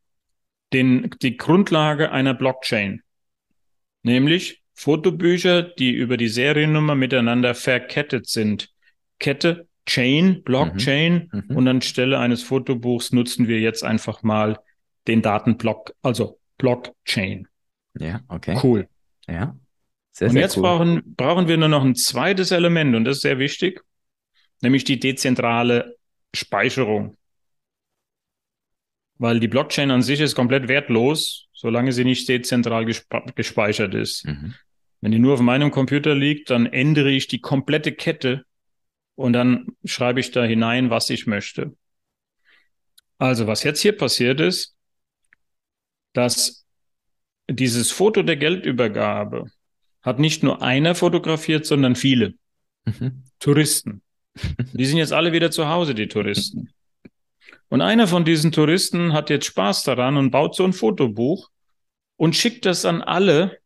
den, 0.74 1.10
die 1.22 1.38
Grundlage 1.38 2.12
einer 2.12 2.34
Blockchain, 2.34 3.02
nämlich 4.04 4.62
Fotobücher, 4.74 5.62
die 5.62 5.92
über 5.92 6.18
die 6.18 6.28
Seriennummer 6.28 6.96
miteinander 6.96 7.56
verkettet 7.56 8.28
sind. 8.28 8.70
Kette, 9.20 9.68
Chain, 9.86 10.44
Blockchain 10.44 11.30
Mhm. 11.32 11.44
Mhm. 11.50 11.56
und 11.58 11.68
anstelle 11.68 12.20
eines 12.20 12.42
Fotobuchs 12.44 13.12
nutzen 13.12 13.48
wir 13.48 13.60
jetzt 13.60 13.84
einfach 13.84 14.24
mal 14.24 14.60
den 15.08 15.22
Datenblock, 15.22 15.94
also 16.02 16.40
Blockchain. 16.58 17.48
Ja, 18.00 18.22
okay. 18.30 18.58
Cool. 18.64 18.88
Ja. 19.28 19.58
Sehr, 20.12 20.28
Und 20.28 20.34
sehr 20.34 20.42
jetzt 20.44 20.58
cool. 20.58 20.64
brauchen, 20.64 21.16
brauchen 21.18 21.48
wir 21.48 21.58
nur 21.58 21.68
noch 21.70 21.84
ein 21.84 21.96
zweites 21.96 22.52
Element 22.52 22.96
und 22.96 23.04
das 23.04 23.18
ist 23.18 23.22
sehr 23.24 23.40
wichtig, 23.40 23.82
nämlich 24.62 24.84
die 24.84 25.00
dezentrale 25.00 25.96
Speicherung. 26.36 27.18
Weil 29.18 29.40
die 29.40 29.48
Blockchain 29.48 29.92
an 29.92 30.02
sich 30.02 30.20
ist 30.20 30.36
komplett 30.36 30.68
wertlos, 30.68 31.48
solange 31.54 31.92
sie 31.92 32.04
nicht 32.04 32.28
dezentral 32.28 32.86
gespe 32.86 33.24
gespeichert 33.36 33.94
ist. 33.94 34.26
Mhm. 34.26 34.54
Wenn 35.02 35.12
die 35.12 35.20
nur 35.20 35.34
auf 35.34 35.42
meinem 35.42 35.72
Computer 35.72 36.16
liegt, 36.16 36.50
dann 36.50 36.66
ändere 36.66 37.12
ich 37.12 37.28
die 37.28 37.40
komplette 37.42 37.92
Kette 37.92 38.46
und 39.16 39.34
dann 39.34 39.68
schreibe 39.86 40.20
ich 40.20 40.32
da 40.32 40.44
hinein, 40.44 40.90
was 40.90 41.10
ich 41.10 41.28
möchte. 41.28 41.76
Also 43.18 43.48
was 43.48 43.64
jetzt 43.64 43.82
hier 43.82 43.98
passiert 43.98 44.40
ist, 44.40 44.76
dass 46.14 46.66
dieses 47.50 47.92
Foto 47.92 48.24
der 48.24 48.38
Geldübergabe 48.38 49.46
hat 50.02 50.20
nicht 50.20 50.44
nur 50.44 50.62
einer 50.62 50.96
fotografiert, 50.96 51.66
sondern 51.66 51.96
viele 51.96 52.36
Mhm. 52.86 53.24
Touristen. 53.40 54.02
Die 54.74 54.86
sind 54.86 54.98
jetzt 54.98 55.14
alle 55.14 55.32
wieder 55.32 55.52
zu 55.52 55.68
Hause, 55.68 55.96
die 55.96 56.08
Touristen. 56.08 56.74
Und 57.70 57.82
einer 57.82 58.08
von 58.08 58.26
diesen 58.26 58.52
Touristen 58.52 59.14
hat 59.14 59.30
jetzt 59.30 59.46
Spaß 59.46 59.84
daran 59.84 60.18
und 60.18 60.32
baut 60.32 60.56
so 60.56 60.64
ein 60.64 60.74
Fotobuch 60.74 61.50
und 62.18 62.36
schickt 62.36 62.66
das 62.66 62.86
an 62.86 63.02
alle 63.02 63.58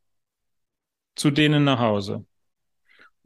zu 1.16 1.32
denen 1.32 1.64
nach 1.64 1.80
Hause. 1.80 2.26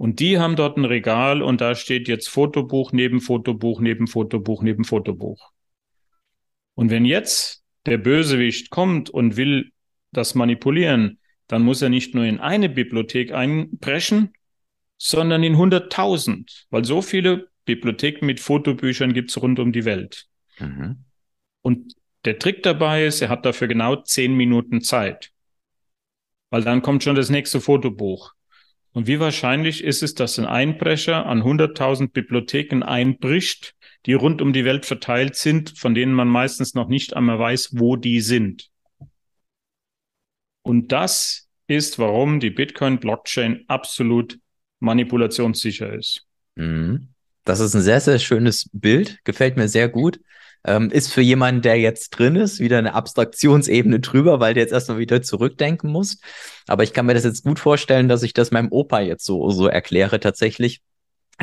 Und 0.01 0.19
die 0.19 0.39
haben 0.39 0.55
dort 0.55 0.77
ein 0.77 0.85
Regal 0.85 1.43
und 1.43 1.61
da 1.61 1.75
steht 1.75 2.07
jetzt 2.07 2.27
Fotobuch 2.27 2.91
neben 2.91 3.21
Fotobuch 3.21 3.79
neben 3.81 4.07
Fotobuch 4.07 4.63
neben 4.63 4.83
Fotobuch. 4.83 5.51
Und 6.73 6.89
wenn 6.89 7.05
jetzt 7.05 7.63
der 7.85 7.99
Bösewicht 7.99 8.71
kommt 8.71 9.11
und 9.11 9.37
will 9.37 9.69
das 10.11 10.33
manipulieren, 10.33 11.19
dann 11.45 11.61
muss 11.61 11.83
er 11.83 11.89
nicht 11.89 12.15
nur 12.15 12.25
in 12.25 12.39
eine 12.39 12.67
Bibliothek 12.67 13.31
einbrechen, 13.31 14.33
sondern 14.97 15.43
in 15.43 15.55
100.000, 15.55 16.65
weil 16.71 16.83
so 16.83 17.03
viele 17.03 17.49
Bibliotheken 17.65 18.25
mit 18.25 18.39
Fotobüchern 18.39 19.13
gibt's 19.13 19.39
rund 19.39 19.59
um 19.59 19.71
die 19.71 19.85
Welt. 19.85 20.25
Mhm. 20.57 21.05
Und 21.61 21.93
der 22.25 22.39
Trick 22.39 22.63
dabei 22.63 23.05
ist, 23.05 23.21
er 23.21 23.29
hat 23.29 23.45
dafür 23.45 23.67
genau 23.67 23.97
zehn 23.97 24.33
Minuten 24.33 24.81
Zeit. 24.81 25.29
Weil 26.49 26.63
dann 26.63 26.81
kommt 26.81 27.03
schon 27.03 27.15
das 27.15 27.29
nächste 27.29 27.61
Fotobuch. 27.61 28.33
Und 28.93 29.07
wie 29.07 29.19
wahrscheinlich 29.19 29.83
ist 29.83 30.03
es, 30.03 30.15
dass 30.15 30.37
ein 30.37 30.45
Einbrecher 30.45 31.25
an 31.25 31.41
100.000 31.41 32.11
Bibliotheken 32.11 32.83
einbricht, 32.83 33.75
die 34.05 34.13
rund 34.13 34.41
um 34.41 34.51
die 34.51 34.65
Welt 34.65 34.85
verteilt 34.85 35.35
sind, 35.35 35.77
von 35.77 35.93
denen 35.93 36.13
man 36.13 36.27
meistens 36.27 36.73
noch 36.73 36.87
nicht 36.87 37.15
einmal 37.15 37.39
weiß, 37.39 37.69
wo 37.73 37.95
die 37.95 38.19
sind. 38.19 38.69
Und 40.63 40.91
das 40.91 41.47
ist, 41.67 41.99
warum 41.99 42.39
die 42.39 42.49
Bitcoin-Blockchain 42.49 43.63
absolut 43.67 44.39
manipulationssicher 44.79 45.93
ist. 45.93 46.25
Mhm. 46.55 47.09
Das 47.45 47.59
ist 47.59 47.73
ein 47.73 47.81
sehr, 47.81 48.01
sehr 48.01 48.19
schönes 48.19 48.69
Bild. 48.71 49.19
Gefällt 49.23 49.57
mir 49.57 49.67
sehr 49.67 49.89
gut. 49.89 50.19
Ähm, 50.63 50.91
ist 50.91 51.11
für 51.11 51.21
jemanden, 51.21 51.61
der 51.61 51.79
jetzt 51.79 52.11
drin 52.11 52.35
ist, 52.35 52.59
wieder 52.59 52.77
eine 52.77 52.93
Abstraktionsebene 52.93 53.99
drüber, 53.99 54.39
weil 54.39 54.53
der 54.53 54.63
jetzt 54.63 54.73
erstmal 54.73 54.99
wieder 54.99 55.21
zurückdenken 55.21 55.91
muss. 55.91 56.19
Aber 56.67 56.83
ich 56.83 56.93
kann 56.93 57.07
mir 57.07 57.15
das 57.15 57.23
jetzt 57.23 57.43
gut 57.43 57.59
vorstellen, 57.59 58.07
dass 58.07 58.23
ich 58.23 58.33
das 58.33 58.51
meinem 58.51 58.71
Opa 58.71 58.99
jetzt 58.99 59.25
so, 59.25 59.49
so 59.49 59.67
erkläre 59.67 60.19
tatsächlich. 60.19 60.81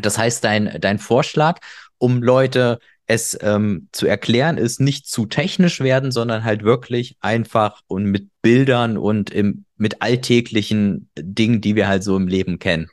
Das 0.01 0.19
heißt, 0.19 0.45
dein, 0.45 0.79
dein 0.81 0.99
Vorschlag, 0.99 1.59
um 1.99 2.23
Leute 2.23 2.79
es 3.09 3.37
ähm, 3.41 3.89
zu 3.91 4.07
erklären, 4.07 4.59
ist 4.59 4.81
nicht 4.81 5.09
zu 5.09 5.27
technisch 5.27 5.81
werden, 5.81 6.13
sondern 6.13 6.45
halt 6.45 6.63
wirklich 6.63 7.17
einfach 7.21 7.81
und 7.87 8.05
mit 8.05 8.29
Bildern 8.43 8.99
und 8.99 9.31
im, 9.31 9.65
mit 9.77 10.03
alltäglichen 10.03 11.09
Dingen, 11.19 11.61
die 11.61 11.75
wir 11.75 11.89
halt 11.89 12.05
so 12.05 12.17
im 12.17 12.29
Leben 12.29 12.59
kennen. 12.59 12.91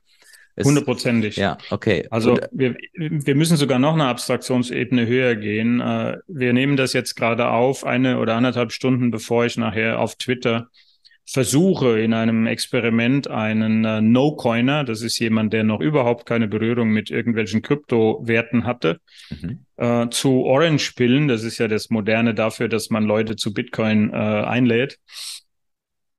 Hundertprozentig. 0.64 1.36
Ja, 1.36 1.58
okay. 1.70 2.08
Also 2.10 2.34
Und, 2.34 2.48
wir, 2.52 2.76
wir 2.94 3.36
müssen 3.36 3.58
sogar 3.58 3.80
noch 3.80 3.94
eine 3.94 4.06
Abstraktionsebene 4.06 5.06
höher 5.06 5.36
gehen. 5.36 5.82
Äh, 5.82 6.18
Wir 6.28 6.54
nehmen 6.54 6.78
das 6.78 6.94
jetzt 6.94 7.16
gerade 7.16 7.50
auf, 7.50 7.86
eine 7.86 8.20
oder 8.20 8.36
anderthalb 8.36 8.72
Stunden, 8.72 9.12
bevor 9.12 9.46
ich 9.46 9.58
nachher 9.58 10.00
auf 10.00 10.16
Twitter 10.16 10.70
versuche, 11.28 12.00
in 12.00 12.14
einem 12.14 12.46
Experiment 12.46 13.28
einen 13.28 13.84
äh, 13.84 14.00
No-Coiner, 14.00 14.84
das 14.84 15.02
ist 15.02 15.18
jemand, 15.20 15.54
der 15.54 15.64
noch 15.64 15.82
überhaupt 15.82 16.28
keine 16.28 16.48
Berührung 16.48 16.90
mit 16.90 17.10
irgendwelchen 17.10 17.64
Kryptowerten 17.64 18.66
hatte, 18.66 19.00
mhm. 19.30 19.66
äh, 19.78 20.08
zu 20.10 20.44
Orange 20.44 20.94
pillen. 20.96 21.28
Das 21.28 21.44
ist 21.44 21.58
ja 21.58 21.68
das 21.68 21.90
Moderne 21.90 22.36
dafür, 22.36 22.70
dass 22.70 22.92
man 22.92 23.06
Leute 23.06 23.36
zu 23.36 23.54
Bitcoin 23.54 24.12
äh, 24.12 24.16
einlädt. 24.16 25.00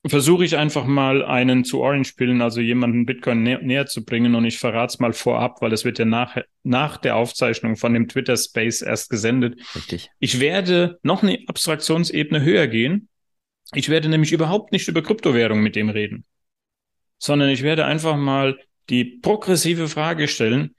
Versuche 0.08 0.44
ich 0.44 0.56
einfach 0.56 0.84
mal 0.84 1.24
einen 1.24 1.64
zu 1.64 1.80
Orange 1.80 2.14
pillen, 2.16 2.40
also 2.42 2.60
jemanden 2.60 3.06
Bitcoin 3.06 3.42
nä 3.42 3.58
näher 3.62 3.86
zu 3.86 4.04
bringen 4.04 4.34
und 4.34 4.44
ich 4.44 4.58
verrate 4.58 4.92
es 4.92 4.98
mal 5.00 5.12
vorab, 5.12 5.62
weil 5.62 5.72
es 5.72 5.84
wird 5.84 5.98
ja 5.98 6.04
nach, 6.04 6.36
nach 6.62 6.96
der 6.96 7.16
Aufzeichnung 7.16 7.76
von 7.76 7.92
dem 7.94 8.06
Twitter 8.06 8.36
Space 8.36 8.82
erst 8.82 9.10
gesendet. 9.10 9.58
Richtig. 9.74 10.10
Ich 10.18 10.38
werde 10.38 10.98
noch 11.02 11.22
eine 11.22 11.40
Abstraktionsebene 11.46 12.42
höher 12.42 12.66
gehen. 12.66 13.08
Ich 13.74 13.88
werde 13.88 14.08
nämlich 14.08 14.32
überhaupt 14.32 14.70
nicht 14.72 14.86
über 14.86 15.02
Kryptowährung 15.02 15.60
mit 15.60 15.74
dem 15.74 15.88
reden, 15.88 16.24
sondern 17.18 17.48
ich 17.48 17.62
werde 17.62 17.84
einfach 17.84 18.16
mal 18.16 18.58
die 18.88 19.04
progressive 19.04 19.88
Frage 19.88 20.28
stellen, 20.28 20.74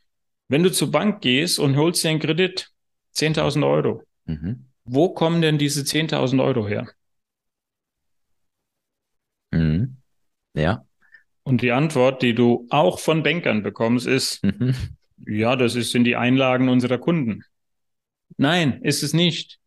wenn 0.47 0.63
du 0.63 0.71
zur 0.71 0.89
Bank 0.91 1.19
gehst 1.21 1.59
und 1.59 1.75
holst 1.75 2.03
dir 2.03 2.09
einen 2.09 2.19
Kredit, 2.19 2.69
10.000 3.13 3.65
Euro, 3.65 4.03
Mhm. 4.25 4.67
wo 4.85 5.09
kommen 5.09 5.41
denn 5.41 5.57
diese 5.57 5.81
10.000 5.83 6.41
Euro 6.41 6.67
her? 6.67 6.87
Mhm. 9.51 9.97
Ja. 10.53 10.85
Und 11.43 11.61
die 11.61 11.71
Antwort, 11.71 12.21
die 12.21 12.35
du 12.35 12.67
auch 12.69 12.99
von 12.99 13.23
Bankern 13.23 13.63
bekommst, 13.63 14.07
ist, 14.07 14.43
Mhm. 14.43 14.73
ja, 15.25 15.55
das 15.55 15.75
ist 15.75 15.95
in 15.95 16.03
die 16.03 16.15
Einlagen 16.15 16.69
unserer 16.69 16.97
Kunden. 16.97 17.43
Nein, 18.37 18.81
ist 18.83 19.03
es 19.03 19.13
nicht. 19.13 19.59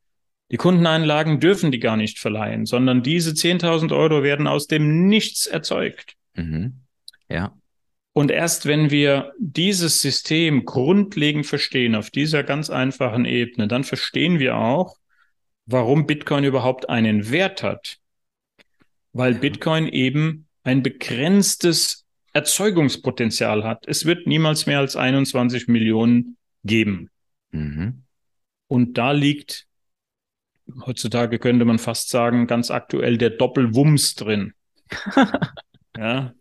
Die 0.50 0.56
Kundeneinlagen 0.56 1.40
dürfen 1.40 1.70
die 1.70 1.78
gar 1.78 1.96
nicht 1.96 2.18
verleihen, 2.18 2.66
sondern 2.66 3.02
diese 3.02 3.34
10.000 3.34 3.92
Euro 3.92 4.22
werden 4.22 4.46
aus 4.46 4.66
dem 4.66 5.06
Nichts 5.06 5.46
erzeugt. 5.46 6.16
Mhm. 6.34 6.80
Ja. 7.28 7.56
Und 8.12 8.32
erst 8.32 8.66
wenn 8.66 8.90
wir 8.90 9.32
dieses 9.38 10.00
System 10.00 10.64
grundlegend 10.64 11.46
verstehen, 11.46 11.94
auf 11.94 12.10
dieser 12.10 12.42
ganz 12.42 12.68
einfachen 12.68 13.24
Ebene, 13.24 13.68
dann 13.68 13.84
verstehen 13.84 14.40
wir 14.40 14.56
auch, 14.56 14.96
warum 15.66 16.06
Bitcoin 16.06 16.42
überhaupt 16.42 16.88
einen 16.88 17.30
Wert 17.30 17.62
hat. 17.62 17.99
Weil 19.12 19.34
Bitcoin 19.34 19.88
eben 19.88 20.46
ein 20.62 20.82
begrenztes 20.82 22.06
Erzeugungspotenzial 22.32 23.64
hat. 23.64 23.86
Es 23.86 24.04
wird 24.04 24.26
niemals 24.26 24.66
mehr 24.66 24.78
als 24.78 24.96
21 24.96 25.68
Millionen 25.68 26.36
geben. 26.62 27.10
Mhm. 27.50 28.04
Und 28.68 28.98
da 28.98 29.10
liegt, 29.12 29.66
heutzutage 30.86 31.38
könnte 31.38 31.64
man 31.64 31.78
fast 31.78 32.10
sagen, 32.10 32.46
ganz 32.46 32.70
aktuell 32.70 33.18
der 33.18 33.30
Doppelwumms 33.30 34.14
drin. 34.14 34.52
ja, 35.96 36.32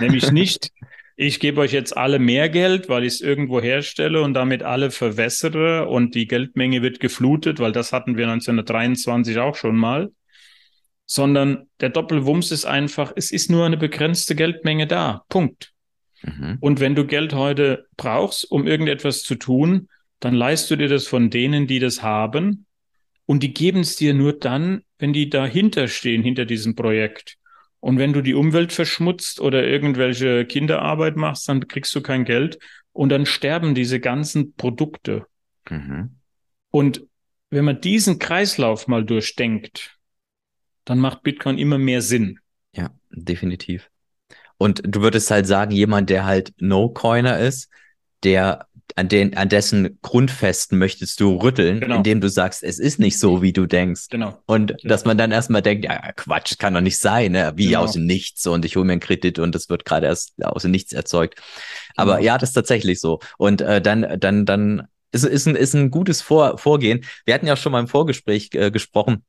nämlich 0.00 0.32
nicht, 0.32 0.72
ich 1.20 1.40
gebe 1.40 1.60
euch 1.60 1.72
jetzt 1.72 1.96
alle 1.96 2.18
mehr 2.18 2.48
Geld, 2.48 2.88
weil 2.88 3.04
ich 3.04 3.14
es 3.14 3.20
irgendwo 3.20 3.60
herstelle 3.60 4.22
und 4.22 4.34
damit 4.34 4.62
alle 4.62 4.90
verwässere 4.90 5.88
und 5.88 6.14
die 6.14 6.26
Geldmenge 6.26 6.82
wird 6.82 7.00
geflutet, 7.00 7.58
weil 7.58 7.72
das 7.72 7.92
hatten 7.92 8.16
wir 8.16 8.28
1923 8.28 9.38
auch 9.38 9.54
schon 9.54 9.76
mal, 9.76 10.10
sondern 11.10 11.68
der 11.80 11.88
Doppelwumms 11.88 12.52
ist 12.52 12.66
einfach, 12.66 13.12
es 13.16 13.32
ist 13.32 13.50
nur 13.50 13.64
eine 13.64 13.78
begrenzte 13.78 14.36
Geldmenge 14.36 14.86
da. 14.86 15.24
Punkt. 15.30 15.72
Mhm. 16.22 16.58
Und 16.60 16.80
wenn 16.80 16.94
du 16.94 17.06
Geld 17.06 17.32
heute 17.32 17.86
brauchst, 17.96 18.48
um 18.50 18.66
irgendetwas 18.66 19.22
zu 19.22 19.34
tun, 19.34 19.88
dann 20.20 20.34
leist 20.34 20.70
du 20.70 20.76
dir 20.76 20.88
das 20.88 21.06
von 21.06 21.30
denen, 21.30 21.66
die 21.66 21.78
das 21.78 22.02
haben. 22.02 22.66
Und 23.24 23.42
die 23.42 23.54
geben 23.54 23.80
es 23.80 23.96
dir 23.96 24.12
nur 24.12 24.38
dann, 24.38 24.82
wenn 24.98 25.14
die 25.14 25.30
dahinter 25.30 25.88
stehen, 25.88 26.22
hinter 26.22 26.44
diesem 26.44 26.74
Projekt. 26.74 27.38
Und 27.80 27.98
wenn 27.98 28.12
du 28.12 28.20
die 28.20 28.34
Umwelt 28.34 28.72
verschmutzt 28.72 29.40
oder 29.40 29.66
irgendwelche 29.66 30.44
Kinderarbeit 30.44 31.16
machst, 31.16 31.48
dann 31.48 31.68
kriegst 31.68 31.94
du 31.94 32.02
kein 32.02 32.26
Geld 32.26 32.58
und 32.92 33.08
dann 33.08 33.24
sterben 33.24 33.74
diese 33.74 33.98
ganzen 33.98 34.54
Produkte. 34.54 35.24
Mhm. 35.70 36.16
Und 36.70 37.06
wenn 37.48 37.64
man 37.64 37.80
diesen 37.80 38.18
Kreislauf 38.18 38.88
mal 38.88 39.04
durchdenkt, 39.06 39.97
dann 40.88 40.98
macht 40.98 41.22
Bitcoin 41.22 41.58
immer 41.58 41.78
mehr 41.78 42.02
Sinn. 42.02 42.38
Ja, 42.74 42.90
definitiv. 43.10 43.90
Und 44.56 44.82
du 44.84 45.02
würdest 45.02 45.30
halt 45.30 45.46
sagen, 45.46 45.72
jemand, 45.72 46.10
der 46.10 46.24
halt 46.24 46.52
No-Coiner 46.58 47.38
ist, 47.38 47.68
der 48.24 48.66
an, 48.96 49.08
den, 49.08 49.36
an 49.36 49.48
dessen 49.48 49.98
Grundfesten 50.02 50.78
möchtest 50.78 51.20
du 51.20 51.36
rütteln, 51.36 51.80
genau. 51.80 51.96
indem 51.96 52.20
du 52.20 52.28
sagst, 52.28 52.62
es 52.62 52.78
ist 52.78 52.98
nicht 52.98 53.18
so, 53.18 53.42
wie 53.42 53.52
du 53.52 53.66
denkst. 53.66 54.08
Genau. 54.10 54.38
Und 54.46 54.68
genau. 54.68 54.80
dass 54.84 55.04
man 55.04 55.18
dann 55.18 55.30
erstmal 55.30 55.62
denkt, 55.62 55.84
ja, 55.84 56.12
Quatsch, 56.12 56.58
kann 56.58 56.74
doch 56.74 56.80
nicht 56.80 56.98
sein, 56.98 57.32
ne? 57.32 57.52
wie 57.54 57.68
genau. 57.68 57.82
aus 57.82 57.92
dem 57.92 58.06
Nichts 58.06 58.46
und 58.46 58.64
ich 58.64 58.76
hole 58.76 58.86
mir 58.86 58.92
einen 58.92 59.00
Kredit 59.00 59.38
und 59.38 59.54
es 59.54 59.68
wird 59.68 59.84
gerade 59.84 60.06
erst 60.06 60.42
aus 60.42 60.62
dem 60.62 60.70
Nichts 60.70 60.92
erzeugt. 60.92 61.40
Aber 61.96 62.16
genau. 62.16 62.26
ja, 62.26 62.38
das 62.38 62.50
ist 62.50 62.54
tatsächlich 62.54 62.98
so. 62.98 63.20
Und 63.36 63.60
äh, 63.60 63.80
dann, 63.80 64.18
dann, 64.18 64.46
dann 64.46 64.88
ist, 65.12 65.24
ist, 65.24 65.46
ein, 65.46 65.54
ist 65.54 65.74
ein 65.74 65.90
gutes 65.90 66.22
Vor 66.22 66.58
Vorgehen. 66.58 67.04
Wir 67.24 67.34
hatten 67.34 67.46
ja 67.46 67.56
schon 67.56 67.72
mal 67.72 67.80
im 67.80 67.88
Vorgespräch 67.88 68.50
äh, 68.54 68.70
gesprochen, 68.70 69.24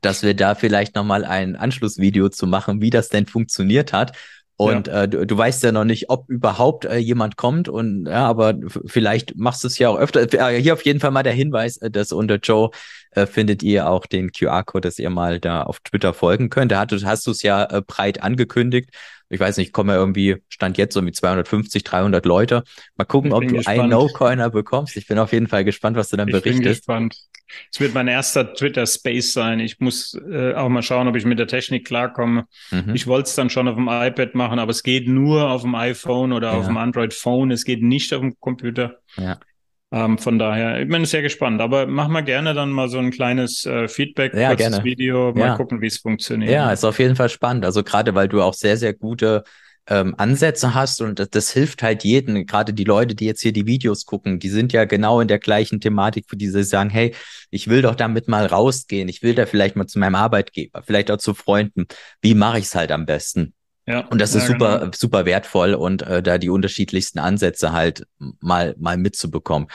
dass 0.00 0.22
wir 0.22 0.34
da 0.34 0.54
vielleicht 0.54 0.94
nochmal 0.94 1.24
ein 1.24 1.56
Anschlussvideo 1.56 2.28
zu 2.28 2.46
machen, 2.46 2.80
wie 2.80 2.90
das 2.90 3.08
denn 3.08 3.26
funktioniert 3.26 3.92
hat. 3.92 4.16
Und 4.60 4.88
ja. 4.88 5.04
äh, 5.04 5.08
du, 5.08 5.24
du 5.24 5.38
weißt 5.38 5.62
ja 5.62 5.70
noch 5.70 5.84
nicht, 5.84 6.10
ob 6.10 6.28
überhaupt 6.28 6.84
äh, 6.84 6.96
jemand 6.96 7.36
kommt. 7.36 7.68
Und 7.68 8.06
ja, 8.06 8.26
aber 8.26 8.54
vielleicht 8.86 9.36
machst 9.36 9.62
du 9.62 9.68
es 9.68 9.78
ja 9.78 9.88
auch 9.88 9.98
öfter. 9.98 10.22
Äh, 10.32 10.60
hier 10.60 10.72
auf 10.72 10.84
jeden 10.84 10.98
Fall 10.98 11.12
mal 11.12 11.22
der 11.22 11.32
Hinweis, 11.32 11.76
äh, 11.76 11.92
dass 11.92 12.10
unter 12.10 12.36
Joe 12.36 12.70
äh, 13.12 13.26
findet 13.26 13.62
ihr 13.62 13.88
auch 13.88 14.04
den 14.06 14.32
QR-Code, 14.32 14.88
dass 14.88 14.98
ihr 14.98 15.10
mal 15.10 15.38
da 15.38 15.62
auf 15.62 15.78
Twitter 15.78 16.12
folgen 16.12 16.50
könnt. 16.50 16.72
Da 16.72 16.84
hast, 16.90 17.04
hast 17.04 17.26
du 17.28 17.30
es 17.30 17.42
ja 17.42 17.64
äh, 17.70 17.82
breit 17.86 18.20
angekündigt. 18.20 18.90
Ich 19.30 19.40
weiß 19.40 19.58
nicht, 19.58 19.72
kommen 19.72 19.90
ja 19.90 19.96
irgendwie, 19.96 20.36
stand 20.48 20.78
jetzt 20.78 20.94
so 20.94 21.02
mit 21.02 21.14
250, 21.14 21.84
300 21.84 22.24
Leute. 22.24 22.64
Mal 22.96 23.04
gucken, 23.04 23.32
ob 23.32 23.42
du 23.42 23.54
gespannt. 23.54 23.78
einen 23.78 23.90
No-Coiner 23.90 24.50
bekommst. 24.50 24.96
Ich 24.96 25.06
bin 25.06 25.18
auf 25.18 25.32
jeden 25.32 25.48
Fall 25.48 25.64
gespannt, 25.64 25.96
was 25.96 26.08
du 26.08 26.16
dann 26.16 26.28
ich 26.28 26.32
berichtest. 26.32 26.86
Bin 26.86 27.08
gespannt. 27.08 27.16
Es 27.72 27.80
wird 27.80 27.94
mein 27.94 28.08
erster 28.08 28.54
Twitter-Space 28.54 29.32
sein. 29.32 29.60
Ich 29.60 29.80
muss 29.80 30.18
äh, 30.30 30.54
auch 30.54 30.68
mal 30.68 30.82
schauen, 30.82 31.08
ob 31.08 31.16
ich 31.16 31.24
mit 31.24 31.38
der 31.38 31.46
Technik 31.46 31.86
klarkomme. 31.86 32.46
Mhm. 32.70 32.94
Ich 32.94 33.06
wollte 33.06 33.28
es 33.28 33.34
dann 33.34 33.50
schon 33.50 33.68
auf 33.68 33.76
dem 33.76 33.88
iPad 33.88 34.34
machen, 34.34 34.58
aber 34.58 34.70
es 34.70 34.82
geht 34.82 35.08
nur 35.08 35.50
auf 35.50 35.62
dem 35.62 35.74
iPhone 35.74 36.32
oder 36.32 36.52
ja. 36.52 36.58
auf 36.58 36.66
dem 36.66 36.76
Android-Phone. 36.76 37.50
Es 37.50 37.64
geht 37.64 37.82
nicht 37.82 38.12
auf 38.14 38.20
dem 38.20 38.38
Computer. 38.40 38.98
Ja. 39.16 39.38
Ähm, 39.90 40.18
von 40.18 40.38
daher, 40.38 40.82
ich 40.82 40.88
bin 40.88 41.04
sehr 41.04 41.22
gespannt. 41.22 41.60
Aber 41.60 41.86
mach 41.86 42.08
mal 42.08 42.20
gerne 42.22 42.54
dann 42.54 42.70
mal 42.70 42.88
so 42.88 42.98
ein 42.98 43.10
kleines 43.10 43.64
äh, 43.64 43.88
Feedback, 43.88 44.34
ja, 44.34 44.48
kurzes 44.48 44.70
gerne. 44.70 44.84
Video, 44.84 45.32
mal 45.32 45.46
ja. 45.46 45.56
gucken, 45.56 45.80
wie 45.80 45.86
es 45.86 45.98
funktioniert. 45.98 46.50
Ja, 46.50 46.70
ist 46.70 46.84
auf 46.84 46.98
jeden 46.98 47.16
Fall 47.16 47.28
spannend. 47.28 47.64
Also 47.64 47.82
gerade 47.82 48.14
weil 48.14 48.28
du 48.28 48.42
auch 48.42 48.54
sehr, 48.54 48.76
sehr 48.76 48.92
gute 48.92 49.44
ähm, 49.88 50.14
Ansätze 50.18 50.74
hast 50.74 51.00
und 51.00 51.18
das, 51.18 51.30
das 51.30 51.50
hilft 51.50 51.82
halt 51.82 52.04
jedem, 52.04 52.44
gerade 52.46 52.74
die 52.74 52.84
Leute, 52.84 53.14
die 53.14 53.24
jetzt 53.24 53.40
hier 53.40 53.52
die 53.52 53.66
Videos 53.66 54.04
gucken, 54.04 54.38
die 54.38 54.50
sind 54.50 54.72
ja 54.72 54.84
genau 54.84 55.20
in 55.20 55.28
der 55.28 55.38
gleichen 55.38 55.80
Thematik, 55.80 56.26
für 56.28 56.36
die 56.36 56.48
sie 56.48 56.62
sagen, 56.62 56.90
hey, 56.90 57.14
ich 57.50 57.68
will 57.68 57.82
doch 57.82 57.94
damit 57.94 58.28
mal 58.28 58.46
rausgehen, 58.46 59.08
ich 59.08 59.22
will 59.22 59.34
da 59.34 59.46
vielleicht 59.46 59.76
mal 59.76 59.86
zu 59.86 59.98
meinem 59.98 60.14
Arbeitgeber, 60.14 60.82
vielleicht 60.82 61.10
auch 61.10 61.16
zu 61.16 61.32
Freunden. 61.32 61.86
Wie 62.20 62.34
mache 62.34 62.58
ich 62.58 62.66
es 62.66 62.74
halt 62.74 62.92
am 62.92 63.06
besten? 63.06 63.54
Ja, 63.88 64.06
und 64.08 64.20
das 64.20 64.34
ja, 64.34 64.40
ist 64.40 64.48
super, 64.48 64.80
genau. 64.80 64.90
super 64.94 65.24
wertvoll 65.24 65.72
und 65.72 66.02
äh, 66.02 66.22
da 66.22 66.36
die 66.36 66.50
unterschiedlichsten 66.50 67.18
Ansätze 67.18 67.72
halt 67.72 68.06
mal, 68.38 68.74
mal 68.78 68.98
mitzubekommen. 68.98 69.68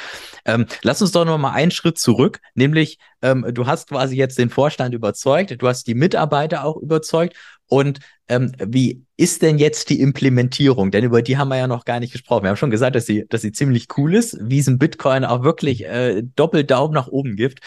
Ähm, 0.46 0.68
lass 0.84 1.02
uns 1.02 1.14
doch 1.14 1.26
noch 1.26 1.40
mal 1.40 1.54
einen 1.54 1.72
Schritt 1.72 1.98
zurück, 1.98 2.40
nämlich 2.54 3.00
ähm, 3.24 3.44
du 3.52 3.66
hast 3.66 3.90
quasi 3.90 4.16
jetzt 4.16 4.38
den 4.38 4.52
Vorstand 4.52 4.94
überzeugt, 4.94 5.60
du 5.60 5.68
hast 5.68 5.88
die 5.88 5.96
Mitarbeiter 5.96 6.64
auch 6.64 6.78
überzeugt 6.78 7.36
und 7.66 8.02
ähm, 8.28 8.52
wie 8.60 9.04
ist 9.18 9.42
denn 9.42 9.58
jetzt 9.58 9.90
die 9.90 10.00
Implementierung? 10.00 10.92
Denn 10.92 11.04
über 11.04 11.24
die 11.24 11.40
haben 11.40 11.48
wir 11.48 11.58
ja 11.58 11.68
noch 11.68 11.84
gar 11.84 12.00
nicht 12.00 12.12
gesprochen. 12.12 12.44
Wir 12.44 12.50
haben 12.50 12.58
schon 12.58 12.70
gesagt, 12.70 12.96
dass 12.96 13.08
sie, 13.08 13.26
dass 13.30 13.42
sie 13.42 13.52
ziemlich 13.52 13.88
cool 13.98 14.14
ist, 14.14 14.38
wie 14.40 14.60
es 14.60 14.68
ein 14.68 14.78
Bitcoin 14.78 15.26
auch 15.26 15.42
wirklich 15.42 15.86
äh, 15.86 16.22
doppelt 16.36 16.70
Daumen 16.70 16.94
nach 16.94 17.08
oben 17.08 17.36
gibt. 17.36 17.62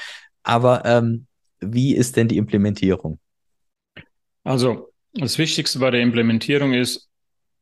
Aber 0.45 0.85
ähm, 0.85 1.27
wie 1.59 1.97
ist 1.97 2.15
denn 2.17 2.29
die 2.29 2.37
Implementierung? 2.37 3.19
Also 4.45 4.93
das 5.19 5.39
Wichtigste 5.39 5.79
bei 5.79 5.91
der 5.91 6.01
Implementierung 6.01 6.75
ist 6.75 7.09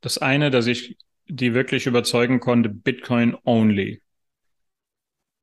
das 0.00 0.18
eine, 0.18 0.50
dass 0.50 0.66
ich 0.66 0.96
die 1.26 1.54
wirklich 1.54 1.86
überzeugen 1.86 2.40
konnte, 2.40 2.68
Bitcoin 2.68 3.36
only. 3.44 4.02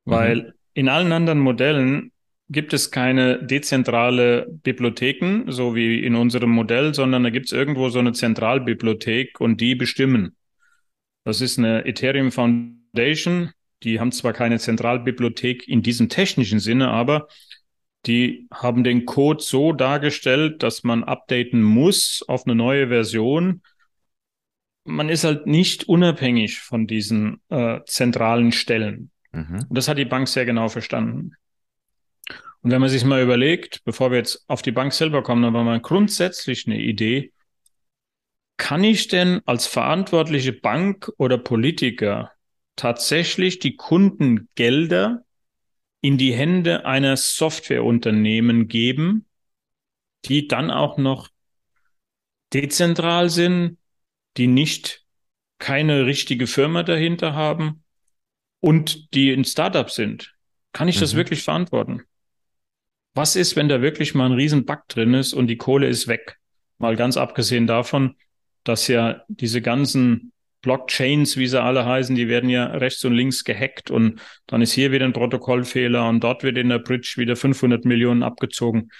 Weil 0.04 0.36
mhm. 0.36 0.52
in 0.74 0.88
allen 0.88 1.12
anderen 1.12 1.40
Modellen 1.40 2.12
gibt 2.48 2.72
es 2.72 2.90
keine 2.90 3.42
dezentrale 3.42 4.46
Bibliotheken, 4.62 5.50
so 5.50 5.74
wie 5.74 6.04
in 6.04 6.14
unserem 6.14 6.50
Modell, 6.50 6.94
sondern 6.94 7.24
da 7.24 7.30
gibt 7.30 7.46
es 7.46 7.52
irgendwo 7.52 7.88
so 7.88 7.98
eine 7.98 8.12
Zentralbibliothek 8.12 9.40
und 9.40 9.60
die 9.60 9.74
bestimmen. 9.74 10.36
Das 11.24 11.40
ist 11.40 11.58
eine 11.58 11.86
Ethereum 11.86 12.30
Foundation. 12.30 13.52
Die 13.82 13.98
haben 13.98 14.12
zwar 14.12 14.32
keine 14.32 14.58
Zentralbibliothek 14.58 15.66
in 15.66 15.82
diesem 15.82 16.08
technischen 16.08 16.60
Sinne, 16.60 16.88
aber 16.88 17.28
die 18.06 18.48
haben 18.52 18.84
den 18.84 19.06
Code 19.06 19.42
so 19.42 19.72
dargestellt, 19.72 20.62
dass 20.62 20.82
man 20.82 21.04
updaten 21.04 21.62
muss 21.62 22.24
auf 22.26 22.46
eine 22.46 22.54
neue 22.54 22.88
Version. 22.88 23.62
Man 24.84 25.08
ist 25.08 25.24
halt 25.24 25.46
nicht 25.46 25.84
unabhängig 25.88 26.60
von 26.60 26.86
diesen 26.86 27.40
äh, 27.48 27.80
zentralen 27.86 28.50
Stellen. 28.50 29.10
Mhm. 29.30 29.66
Und 29.68 29.78
das 29.78 29.88
hat 29.88 29.98
die 29.98 30.04
Bank 30.04 30.26
sehr 30.26 30.44
genau 30.44 30.68
verstanden. 30.68 31.32
Und 32.62 32.70
wenn 32.70 32.80
man 32.80 32.90
sich 32.90 33.04
mal 33.04 33.22
überlegt, 33.22 33.82
bevor 33.84 34.10
wir 34.10 34.18
jetzt 34.18 34.44
auf 34.48 34.62
die 34.62 34.72
Bank 34.72 34.92
selber 34.92 35.22
kommen, 35.22 35.44
aber 35.44 35.64
mal 35.64 35.80
grundsätzlich 35.80 36.66
eine 36.66 36.80
Idee, 36.80 37.32
kann 38.56 38.84
ich 38.84 39.08
denn 39.08 39.40
als 39.46 39.66
verantwortliche 39.66 40.52
Bank 40.52 41.10
oder 41.16 41.38
Politiker 41.38 42.32
tatsächlich 42.76 43.58
die 43.58 43.76
Kundengelder 43.76 45.24
in 46.02 46.18
die 46.18 46.34
Hände 46.34 46.84
einer 46.84 47.16
Softwareunternehmen 47.16 48.68
geben, 48.68 49.26
die 50.26 50.48
dann 50.48 50.70
auch 50.70 50.98
noch 50.98 51.30
dezentral 52.52 53.30
sind, 53.30 53.78
die 54.36 54.48
nicht 54.48 55.04
keine 55.58 56.04
richtige 56.04 56.46
Firma 56.46 56.82
dahinter 56.82 57.34
haben 57.34 57.84
und 58.60 59.14
die 59.14 59.32
ein 59.32 59.44
Startup 59.44 59.88
sind. 59.88 60.34
Kann 60.72 60.88
ich 60.88 60.96
mhm. 60.96 61.00
das 61.00 61.14
wirklich 61.14 61.42
verantworten? 61.42 62.02
Was 63.14 63.36
ist, 63.36 63.56
wenn 63.56 63.68
da 63.68 63.80
wirklich 63.80 64.14
mal 64.14 64.26
ein 64.26 64.32
riesen 64.32 64.64
Bug 64.64 64.88
drin 64.88 65.14
ist 65.14 65.34
und 65.34 65.46
die 65.46 65.56
Kohle 65.56 65.86
ist 65.86 66.08
weg? 66.08 66.38
Mal 66.78 66.96
ganz 66.96 67.16
abgesehen 67.16 67.66
davon, 67.66 68.16
dass 68.64 68.88
ja 68.88 69.22
diese 69.28 69.62
ganzen 69.62 70.32
Blockchains, 70.62 71.36
wie 71.36 71.48
sie 71.48 71.60
alle 71.60 71.84
heißen, 71.84 72.14
die 72.14 72.28
werden 72.28 72.48
ja 72.48 72.66
rechts 72.66 73.04
und 73.04 73.12
links 73.12 73.44
gehackt 73.44 73.90
und 73.90 74.20
dann 74.46 74.62
ist 74.62 74.72
hier 74.72 74.92
wieder 74.92 75.04
ein 75.04 75.12
Protokollfehler 75.12 76.08
und 76.08 76.20
dort 76.22 76.44
wird 76.44 76.56
in 76.56 76.68
der 76.68 76.78
Bridge 76.78 77.14
wieder 77.16 77.36
500 77.36 77.84
Millionen 77.84 78.22
abgezogen. 78.22 78.90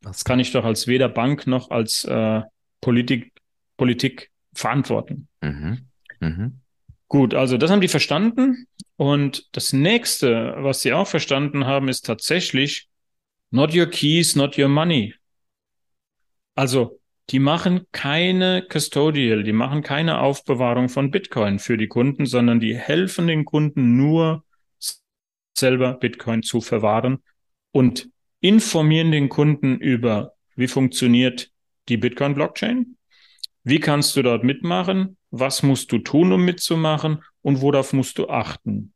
Das 0.00 0.24
kann 0.24 0.40
ich 0.40 0.52
doch 0.52 0.64
als 0.64 0.86
weder 0.86 1.08
Bank 1.08 1.46
noch 1.46 1.70
als 1.70 2.04
äh, 2.04 2.40
Politik, 2.80 3.32
Politik 3.76 4.30
verantworten. 4.54 5.28
Mhm. 5.42 5.86
Mhm. 6.20 6.60
Gut, 7.08 7.34
also 7.34 7.58
das 7.58 7.70
haben 7.70 7.82
die 7.82 7.88
verstanden. 7.88 8.66
Und 8.96 9.48
das 9.52 9.72
nächste, 9.72 10.54
was 10.58 10.80
sie 10.80 10.92
auch 10.92 11.06
verstanden 11.06 11.66
haben, 11.66 11.88
ist 11.88 12.06
tatsächlich 12.06 12.88
not 13.50 13.74
your 13.74 13.86
keys, 13.86 14.34
not 14.34 14.58
your 14.58 14.68
money. 14.68 15.14
Also 16.54 17.00
die 17.32 17.38
machen 17.38 17.86
keine 17.92 18.66
Custodial, 18.70 19.42
die 19.42 19.52
machen 19.52 19.82
keine 19.82 20.20
Aufbewahrung 20.20 20.90
von 20.90 21.10
Bitcoin 21.10 21.58
für 21.58 21.78
die 21.78 21.88
Kunden, 21.88 22.26
sondern 22.26 22.60
die 22.60 22.76
helfen 22.76 23.26
den 23.26 23.46
Kunden 23.46 23.96
nur 23.96 24.44
selber 25.56 25.94
Bitcoin 25.94 26.42
zu 26.42 26.60
verwahren 26.60 27.22
und 27.70 28.10
informieren 28.40 29.12
den 29.12 29.30
Kunden 29.30 29.78
über, 29.78 30.34
wie 30.56 30.68
funktioniert 30.68 31.50
die 31.88 31.96
Bitcoin-Blockchain, 31.96 32.98
wie 33.64 33.80
kannst 33.80 34.14
du 34.16 34.22
dort 34.22 34.44
mitmachen, 34.44 35.16
was 35.30 35.62
musst 35.62 35.90
du 35.92 35.98
tun, 35.98 36.32
um 36.32 36.44
mitzumachen 36.44 37.22
und 37.40 37.62
worauf 37.62 37.94
musst 37.94 38.18
du 38.18 38.28
achten. 38.28 38.92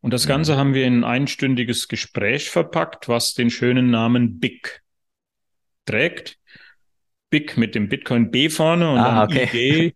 Und 0.00 0.12
das 0.12 0.26
Ganze 0.26 0.54
mhm. 0.54 0.58
haben 0.58 0.74
wir 0.74 0.86
in 0.86 1.00
ein 1.00 1.04
einstündiges 1.04 1.86
Gespräch 1.86 2.50
verpackt, 2.50 3.08
was 3.08 3.34
den 3.34 3.50
schönen 3.50 3.90
Namen 3.90 4.40
BIC 4.40 4.82
trägt. 5.84 6.40
BIC 7.32 7.56
mit 7.56 7.74
dem 7.74 7.88
Bitcoin 7.88 8.30
B 8.30 8.50
vorne 8.50 8.92
und 8.92 8.98
ah, 8.98 9.26
dann 9.26 9.38
okay. 9.38 9.86
IG 9.86 9.94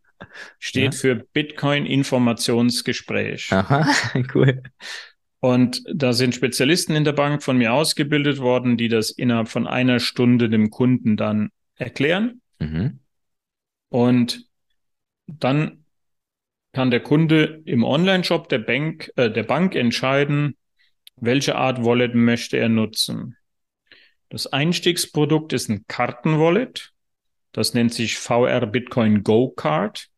steht 0.59 0.85
ja. 0.95 0.99
für 0.99 1.15
Bitcoin 1.15 1.87
Informationsgespräch. 1.87 3.53
Aha, 3.53 3.87
cool. 4.35 4.63
Und 5.41 5.85
da 5.93 6.15
sind 6.15 6.35
Spezialisten 6.35 6.97
in 6.97 7.05
der 7.05 7.13
Bank 7.13 7.43
von 7.43 7.59
mir 7.59 7.75
ausgebildet 7.75 8.39
worden, 8.39 8.77
die 8.77 8.89
das 8.89 9.11
innerhalb 9.11 9.49
von 9.49 9.67
einer 9.67 10.01
Stunde 10.01 10.49
dem 10.49 10.71
Kunden 10.71 11.17
dann 11.17 11.51
erklären. 11.77 12.41
Mhm. 12.59 13.01
Und 13.91 14.47
dann 15.27 15.85
kann 16.73 16.91
der 16.91 17.01
Kunde 17.01 17.63
im 17.65 17.85
Online-Shop 17.85 18.49
der 18.49 18.59
Bank, 18.59 19.13
äh, 19.17 19.31
der 19.31 19.43
Bank 19.43 19.75
entscheiden, 19.75 20.57
welche 21.17 21.57
Art 21.57 21.85
Wallet 21.85 22.15
möchte 22.15 22.57
er 22.57 22.69
nutzen. 22.69 23.37
Das 24.31 24.47
Einstiegsprodukt 24.47 25.53
ist 25.53 25.69
ein 25.69 25.85
Kartenwallet. 25.87 26.93
Das 27.57 27.73
nennt 27.73 27.95
sich 27.95 28.19
VR 28.19 28.67
Bitcoin 28.67 29.23
Go 29.23 29.49
Card. 29.49 30.09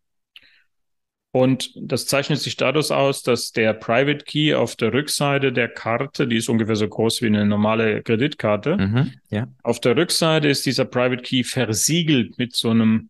Und 1.31 1.71
das 1.77 2.07
zeichnet 2.07 2.41
sich 2.41 2.57
dadurch 2.57 2.91
aus, 2.91 3.23
dass 3.23 3.53
der 3.53 3.75
Private 3.75 4.25
Key 4.25 4.55
auf 4.55 4.75
der 4.75 4.93
Rückseite 4.93 5.53
der 5.53 5.69
Karte, 5.69 6.27
die 6.27 6.39
ist 6.39 6.49
ungefähr 6.49 6.75
so 6.75 6.89
groß 6.89 7.23
wie 7.23 7.27
eine 7.27 7.47
normale 7.47 8.03
Kreditkarte, 8.03 8.77
mhm, 8.77 9.13
ja. 9.31 9.47
auf 9.63 9.79
der 9.79 9.97
Rückseite 9.97 10.49
ist 10.49 10.67
dieser 10.67 10.85
Private 10.85 11.23
Key 11.23 11.45
versiegelt 11.45 12.39
mit 12.39 12.57
so 12.57 12.71
einem 12.71 13.09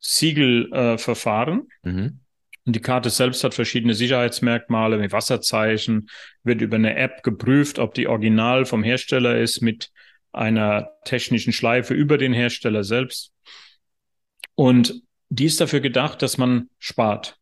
Siegelverfahren. 0.00 1.68
Äh, 1.84 1.88
mhm. 1.90 2.20
Und 2.64 2.74
die 2.74 2.80
Karte 2.80 3.10
selbst 3.10 3.44
hat 3.44 3.52
verschiedene 3.52 3.92
Sicherheitsmerkmale 3.92 4.96
mit 4.96 5.12
Wasserzeichen, 5.12 6.08
wird 6.42 6.62
über 6.62 6.76
eine 6.76 6.96
App 6.96 7.22
geprüft, 7.22 7.78
ob 7.78 7.92
die 7.92 8.06
original 8.06 8.64
vom 8.64 8.82
Hersteller 8.82 9.38
ist 9.38 9.60
mit 9.60 9.90
einer 10.32 10.88
technischen 11.04 11.52
Schleife 11.52 11.92
über 11.92 12.16
den 12.16 12.32
Hersteller 12.32 12.84
selbst. 12.84 13.32
Und 14.58 15.02
die 15.28 15.44
ist 15.44 15.60
dafür 15.60 15.78
gedacht, 15.78 16.20
dass 16.20 16.36
man 16.36 16.68
spart. 16.80 17.36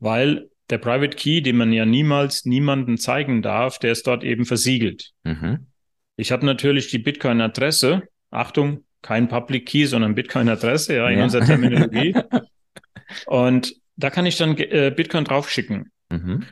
Weil 0.00 0.50
der 0.68 0.78
Private 0.78 1.16
Key, 1.16 1.40
den 1.40 1.56
man 1.56 1.72
ja 1.72 1.86
niemals 1.86 2.44
niemanden 2.44 2.98
zeigen 2.98 3.42
darf, 3.42 3.78
der 3.78 3.92
ist 3.92 4.08
dort 4.08 4.24
eben 4.24 4.44
versiegelt. 4.44 5.12
Mhm. 5.22 5.68
Ich 6.16 6.32
habe 6.32 6.44
natürlich 6.44 6.88
die 6.88 6.98
Bitcoin-Adresse. 6.98 8.02
Achtung, 8.32 8.82
kein 9.02 9.28
Public 9.28 9.66
Key, 9.66 9.86
sondern 9.86 10.16
Bitcoin-Adresse, 10.16 10.96
ja, 10.96 11.08
in 11.08 11.18
ja. 11.18 11.24
unserer 11.24 11.44
Terminologie. 11.44 12.16
Und 13.26 13.76
da 13.94 14.10
kann 14.10 14.26
ich 14.26 14.36
dann 14.36 14.58
äh, 14.58 14.92
Bitcoin 14.94 15.22
draufschicken. 15.22 15.92
Mhm. 16.08 16.44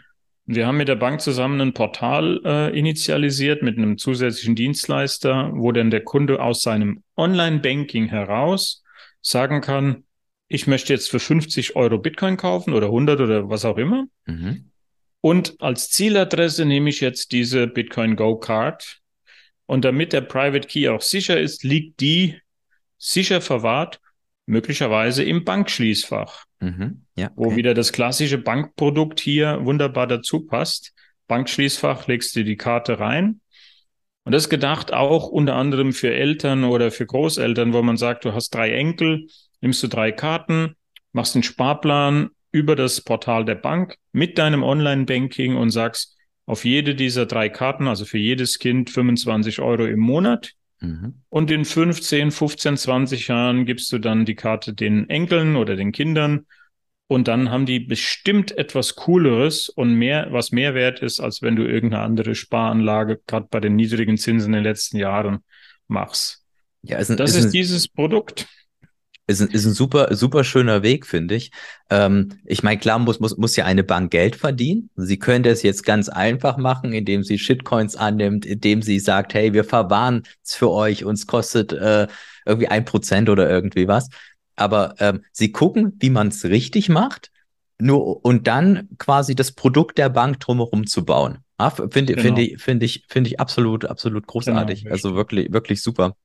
Wir 0.47 0.69
haben 0.69 0.77
mit 0.77 0.87
der 0.87 0.95
Bank 0.95 1.21
zusammen 1.21 1.61
ein 1.61 1.75
Portal 1.75 2.41
äh, 2.45 2.79
initialisiert 2.79 3.65
mit 3.65 3.77
einem 3.77 3.99
zusätzlichen 3.99 4.55
Dienstleister, 4.55 5.51
wo 5.53 5.73
dann 5.73 5.91
der 5.91 6.05
Kunde 6.05 6.41
aus 6.41 6.63
seinem 6.63 7.03
Online-Banking 7.17 8.07
heraus 8.07 8.85
sagen 9.31 9.61
kann, 9.61 10.05
ich 10.49 10.67
möchte 10.67 10.93
jetzt 10.93 11.11
für 11.11 11.21
50 11.21 11.77
Euro 11.77 11.99
Bitcoin 11.99 12.37
kaufen 12.37 12.73
oder 12.73 12.87
100 12.87 13.21
oder 13.21 13.49
was 13.51 13.65
auch 13.65 13.77
immer. 13.77 14.07
Mhm. 14.27 14.71
Und 15.21 15.61
als 15.61 15.91
Zieladresse 15.91 16.65
nehme 16.65 16.91
ich 16.91 17.01
jetzt 17.01 17.33
diese 17.33 17.67
Bitcoin 17.67 18.17
Go 18.17 18.37
Card. 18.39 19.01
Und 19.67 19.85
damit 19.85 20.13
der 20.13 20.23
Private 20.23 20.67
Key 20.67 20.89
auch 20.89 21.03
sicher 21.03 21.39
ist, 21.39 21.65
liegt 21.65 22.01
die 22.01 22.41
sicher 22.97 23.41
verwahrt, 23.41 24.01
möglicherweise 24.47 25.23
im 25.25 25.45
Bankschließfach. 25.45 26.45
Mhm. 26.61 27.05
Ja, 27.17 27.27
okay. 27.27 27.35
Wo 27.37 27.57
wieder 27.57 27.75
das 27.75 27.93
klassische 27.93 28.39
Bankprodukt 28.39 29.21
hier 29.21 29.59
wunderbar 29.65 30.07
dazu 30.07 30.47
passt. 30.47 30.95
Bankschließfach 31.27 32.07
legst 32.07 32.35
du 32.35 32.45
die 32.45 32.57
Karte 32.57 32.99
rein. 32.99 33.41
Und 34.29 34.33
das 34.33 34.43
ist 34.43 34.51
gedacht 34.51 34.93
auch 34.93 35.29
unter 35.29 35.55
anderem 35.55 35.95
für 35.95 36.13
Eltern 36.13 36.65
oder 36.65 36.91
für 36.91 37.07
Großeltern, 37.07 37.73
wo 37.73 37.81
man 37.81 37.97
sagt, 37.97 38.27
du 38.27 38.35
hast 38.35 38.51
drei 38.51 38.73
Enkel, 38.73 39.27
nimmst 39.63 39.83
du 39.83 39.87
drei 39.87 40.13
Karten, 40.13 40.75
machst 41.13 41.35
einen 41.35 41.45
Sparplan 41.45 42.29
über 42.53 42.77
das 42.77 43.01
Portal 43.01 43.47
der 43.47 43.55
Bank 43.55 43.97
mit 44.13 44.37
deinem 44.37 44.63
Online-Banking 44.63 45.57
und 45.57 45.71
sagst, 45.71 46.15
auf 46.45 46.67
jede 46.67 46.95
dieser 46.95 47.25
drei 47.25 47.49
Karten, 47.49 47.89
also 47.89 48.05
für 48.05 48.19
jedes 48.19 48.59
Kind 48.59 48.91
25 48.91 49.61
Euro 49.61 49.87
im 49.87 50.01
Monat. 50.01 50.53
Mhm. 50.81 51.23
Und 51.31 51.51
in 51.51 51.65
15, 51.65 52.31
15, 52.31 52.77
20 52.77 53.29
Jahren 53.29 53.65
gibst 53.65 53.91
du 53.95 53.99
dann 53.99 54.27
die 54.27 54.35
Karte 54.35 54.75
den 54.75 55.09
Enkeln 55.09 55.57
oder 55.57 55.75
den 55.75 55.91
Kindern. 55.91 56.45
Und 57.09 57.27
dann 57.27 57.51
haben 57.51 57.67
die 57.67 57.81
bestimmt 57.81 58.57
etwas 58.57 58.95
Cooleres 58.95 59.69
und 59.69 59.95
mehr, 59.95 60.29
was 60.31 60.53
mehr 60.53 60.75
wert 60.75 61.01
ist, 61.01 61.21
als 61.21 61.43
wenn 61.43 61.57
du 61.57 61.65
irgendeine 61.65 62.03
andere 62.03 62.35
Sparanlage 62.35 63.21
gerade 63.27 63.49
bei 63.51 63.61
den 63.61 63.77
niedrigen 63.77 64.19
Zinsen 64.19 64.49
in 64.49 64.59
den 64.59 64.65
letzten 64.65 64.99
Jahren 64.99 65.39
machst. 65.89 66.45
Ja, 66.83 66.99
ist 66.99 67.11
ein, 67.11 67.17
das 67.17 67.35
ist, 67.35 67.47
ist 67.47 67.55
dieses 67.55 67.89
Produkt 67.89 68.47
ist 69.29 69.43
ein, 69.43 69.49
ist 69.49 69.67
ein 69.67 69.75
super, 69.75 70.15
super 70.17 70.43
schöner 70.43 70.83
Weg, 70.83 71.07
finde 71.07 71.37
ich. 71.37 71.53
Ähm, 71.91 72.31
ich 72.47 72.63
meine, 72.63 72.81
klar 72.81 72.99
muss, 72.99 73.21
muss, 73.21 73.37
muss 73.37 73.57
ja 73.57 73.67
eine 73.67 73.85
Bank 73.85 74.11
Geld 74.11 74.37
verdienen. 74.37 74.91
Sie 74.97 75.19
könnte 75.19 75.51
es 75.51 75.63
jetzt 75.63 75.85
ganz 75.85 76.09
einfach 76.09 76.57
machen, 76.57 76.93
indem 76.93 77.23
sie 77.23 77.39
Shitcoins 77.39 77.95
annimmt, 77.95 78.47
indem 78.47 78.83
sie 78.83 78.99
sagt, 78.99 79.35
hey, 79.35 79.53
wir 79.53 79.65
verwahren 79.65 80.23
es 80.43 80.57
für 80.57 80.71
euch, 80.71 81.05
uns 81.05 81.27
kostet 81.27 81.73
äh, 81.73 82.09
irgendwie 82.47 82.69
ein 82.69 82.87
Prozent 82.87 83.29
oder 83.29 83.49
irgendwie 83.49 83.87
was. 83.87 84.09
Aber 84.59 84.95
ähm, 84.99 85.25
sie 85.33 85.53
gucken, 85.53 85.95
wie 86.01 86.11
man 86.11 86.29
es 86.29 86.45
richtig 86.45 86.89
macht, 86.89 87.31
nur 87.81 88.25
und 88.25 88.47
dann 88.47 88.89
quasi 88.99 89.35
das 89.35 89.53
Produkt 89.53 89.99
der 89.99 90.09
Bank 90.09 90.41
drumherum 90.41 90.87
zu 90.87 91.05
bauen. 91.05 91.39
Ja, 91.61 91.71
finde 91.71 92.15
genau. 92.15 92.23
finde 92.23 92.43
ich, 92.43 92.63
finde 92.63 92.87
ich, 92.87 93.05
finde 93.09 93.29
ich 93.29 93.41
absolut, 93.41 93.85
absolut 93.85 94.27
großartig. 94.27 94.85
Genau, 94.85 94.93
also 94.93 95.15
wirklich, 95.15 95.53
wirklich 95.53 95.83
super. 95.83 96.17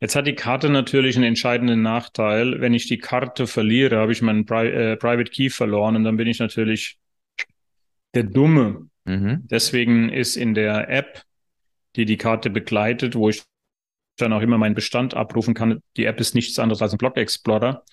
Jetzt 0.00 0.14
hat 0.14 0.26
die 0.26 0.34
Karte 0.34 0.70
natürlich 0.70 1.16
einen 1.16 1.24
entscheidenden 1.24 1.82
Nachteil. 1.82 2.60
Wenn 2.60 2.72
ich 2.72 2.86
die 2.86 2.98
Karte 2.98 3.46
verliere, 3.46 3.98
habe 3.98 4.12
ich 4.12 4.22
meinen 4.22 4.46
Pri 4.46 4.68
äh, 4.68 4.96
Private 4.96 5.30
Key 5.30 5.50
verloren 5.50 5.96
und 5.96 6.04
dann 6.04 6.16
bin 6.16 6.28
ich 6.28 6.38
natürlich 6.38 6.98
der 8.14 8.22
Dumme. 8.22 8.88
Mhm. 9.04 9.46
Deswegen 9.50 10.08
ist 10.08 10.36
in 10.36 10.54
der 10.54 10.88
App, 10.88 11.22
die 11.96 12.04
die 12.04 12.16
Karte 12.16 12.48
begleitet, 12.48 13.14
wo 13.14 13.28
ich 13.28 13.42
dann 14.18 14.32
auch 14.32 14.42
immer 14.42 14.58
meinen 14.58 14.74
Bestand 14.74 15.14
abrufen 15.14 15.54
kann, 15.54 15.82
die 15.96 16.04
App 16.04 16.20
ist 16.20 16.34
nichts 16.34 16.58
anderes 16.58 16.82
als 16.82 16.92
ein 16.92 16.98
Block 16.98 17.16
Explorer. 17.16 17.84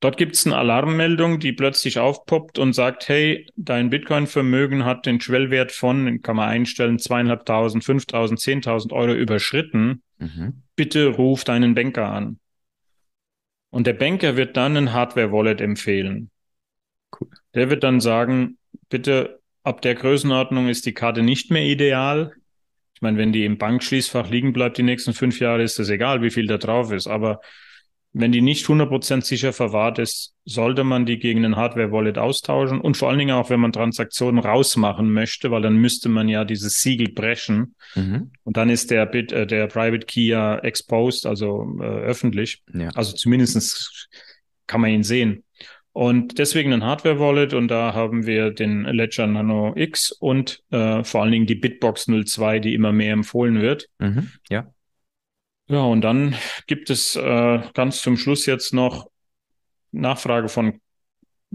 Dort 0.00 0.16
gibt 0.16 0.36
es 0.36 0.46
eine 0.46 0.56
Alarmmeldung, 0.56 1.40
die 1.40 1.52
plötzlich 1.52 1.98
aufpoppt 1.98 2.60
und 2.60 2.72
sagt, 2.72 3.08
hey, 3.08 3.48
dein 3.56 3.90
Bitcoin-Vermögen 3.90 4.84
hat 4.84 5.06
den 5.06 5.20
Schwellwert 5.20 5.72
von, 5.72 6.22
kann 6.22 6.36
man 6.36 6.48
einstellen, 6.48 7.00
zweieinhalbtausend, 7.00 7.82
fünftausend, 7.82 8.38
zehntausend 8.38 8.92
Euro 8.92 9.12
überschritten. 9.12 10.02
Mhm. 10.18 10.62
Bitte 10.76 11.08
ruf 11.08 11.42
deinen 11.42 11.74
Banker 11.74 12.12
an. 12.12 12.38
Und 13.70 13.88
der 13.88 13.92
Banker 13.94 14.36
wird 14.36 14.56
dann 14.56 14.76
ein 14.76 14.92
Hardware-Wallet 14.92 15.60
empfehlen. 15.60 16.30
Cool. 17.18 17.28
Der 17.54 17.68
wird 17.68 17.82
dann 17.82 18.00
sagen, 18.00 18.56
bitte, 18.88 19.40
ab 19.64 19.82
der 19.82 19.96
Größenordnung 19.96 20.68
ist 20.68 20.86
die 20.86 20.94
Karte 20.94 21.22
nicht 21.22 21.50
mehr 21.50 21.64
ideal. 21.64 22.34
Ich 22.98 23.02
meine, 23.02 23.16
wenn 23.16 23.32
die 23.32 23.44
im 23.44 23.58
Bankschließfach 23.58 24.28
liegen 24.28 24.52
bleibt 24.52 24.76
die 24.76 24.82
nächsten 24.82 25.12
fünf 25.12 25.38
Jahre, 25.38 25.62
ist 25.62 25.78
das 25.78 25.88
egal, 25.88 26.20
wie 26.20 26.30
viel 26.30 26.48
da 26.48 26.58
drauf 26.58 26.90
ist. 26.90 27.06
Aber 27.06 27.40
wenn 28.12 28.32
die 28.32 28.40
nicht 28.40 28.66
100% 28.66 29.24
sicher 29.24 29.52
verwahrt 29.52 30.00
ist, 30.00 30.34
sollte 30.44 30.82
man 30.82 31.06
die 31.06 31.20
gegen 31.20 31.44
ein 31.44 31.54
Hardware-Wallet 31.54 32.18
austauschen 32.18 32.80
und 32.80 32.96
vor 32.96 33.08
allen 33.08 33.20
Dingen 33.20 33.36
auch, 33.36 33.50
wenn 33.50 33.60
man 33.60 33.70
Transaktionen 33.70 34.40
rausmachen 34.40 35.12
möchte, 35.12 35.52
weil 35.52 35.62
dann 35.62 35.76
müsste 35.76 36.08
man 36.08 36.28
ja 36.28 36.44
dieses 36.44 36.82
Siegel 36.82 37.12
brechen 37.12 37.76
mhm. 37.94 38.32
und 38.42 38.56
dann 38.56 38.68
ist 38.68 38.90
der 38.90 39.06
Bit, 39.06 39.30
äh, 39.30 39.46
der 39.46 39.68
Private 39.68 40.06
Key 40.06 40.26
ja 40.26 40.58
exposed, 40.58 41.24
also 41.24 41.78
äh, 41.80 41.84
öffentlich. 41.84 42.64
Ja. 42.74 42.88
Also 42.96 43.12
zumindestens 43.14 44.08
kann 44.66 44.80
man 44.80 44.90
ihn 44.90 45.04
sehen. 45.04 45.44
Und 45.92 46.38
deswegen 46.38 46.72
ein 46.72 46.84
Hardware-Wallet 46.84 47.54
und 47.54 47.68
da 47.68 47.92
haben 47.94 48.26
wir 48.26 48.50
den 48.50 48.84
Ledger 48.84 49.26
Nano 49.26 49.72
X 49.74 50.12
und 50.12 50.62
äh, 50.70 51.02
vor 51.02 51.22
allen 51.22 51.32
Dingen 51.32 51.46
die 51.46 51.56
Bitbox 51.56 52.06
02, 52.06 52.60
die 52.60 52.74
immer 52.74 52.92
mehr 52.92 53.12
empfohlen 53.12 53.60
wird. 53.60 53.88
Mhm. 53.98 54.30
Ja. 54.48 54.72
Ja, 55.68 55.80
und 55.82 56.00
dann 56.00 56.34
gibt 56.66 56.88
es 56.88 57.16
äh, 57.16 57.60
ganz 57.74 58.00
zum 58.00 58.16
Schluss 58.16 58.46
jetzt 58.46 58.72
noch 58.72 59.10
Nachfrage 59.92 60.48
von 60.48 60.80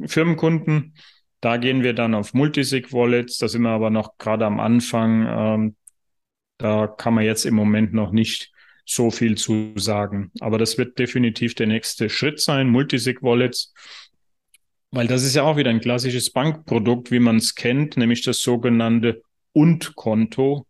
Firmenkunden. 0.06 0.96
Da 1.42 1.58
gehen 1.58 1.84
wir 1.84 1.94
dann 1.94 2.14
auf 2.14 2.34
Multisig-Wallets. 2.34 3.38
Da 3.38 3.48
sind 3.48 3.64
wir 3.64 3.72
aber 3.72 3.90
noch 3.90 4.18
gerade 4.18 4.46
am 4.46 4.60
Anfang. 4.60 5.26
Ähm, 5.28 5.76
da 6.58 6.88
kann 6.88 7.16
man 7.16 7.26
jetzt 7.26 7.46
im 7.46 7.56
Moment 7.56 7.94
noch 7.94 8.12
nicht 8.12 8.52
so 8.86 9.12
viel 9.12 9.36
zu 9.36 9.74
sagen. 9.76 10.32
Aber 10.40 10.58
das 10.58 10.78
wird 10.78 11.00
definitiv 11.00 11.56
der 11.56 11.68
nächste 11.68 12.10
Schritt 12.10 12.40
sein, 12.40 12.70
Multisig-Wallets. 12.70 13.74
Weil 14.96 15.08
das 15.08 15.24
ist 15.24 15.34
ja 15.34 15.42
auch 15.42 15.58
wieder 15.58 15.72
ein 15.72 15.82
klassisches 15.82 16.32
Bankprodukt, 16.32 17.10
wie 17.10 17.20
man 17.20 17.38
es 17.38 17.56
kennt, 17.56 17.98
nämlich 17.98 18.22
das 18.22 18.42
sogenannte 18.42 19.24
Und-Konto 19.52 20.68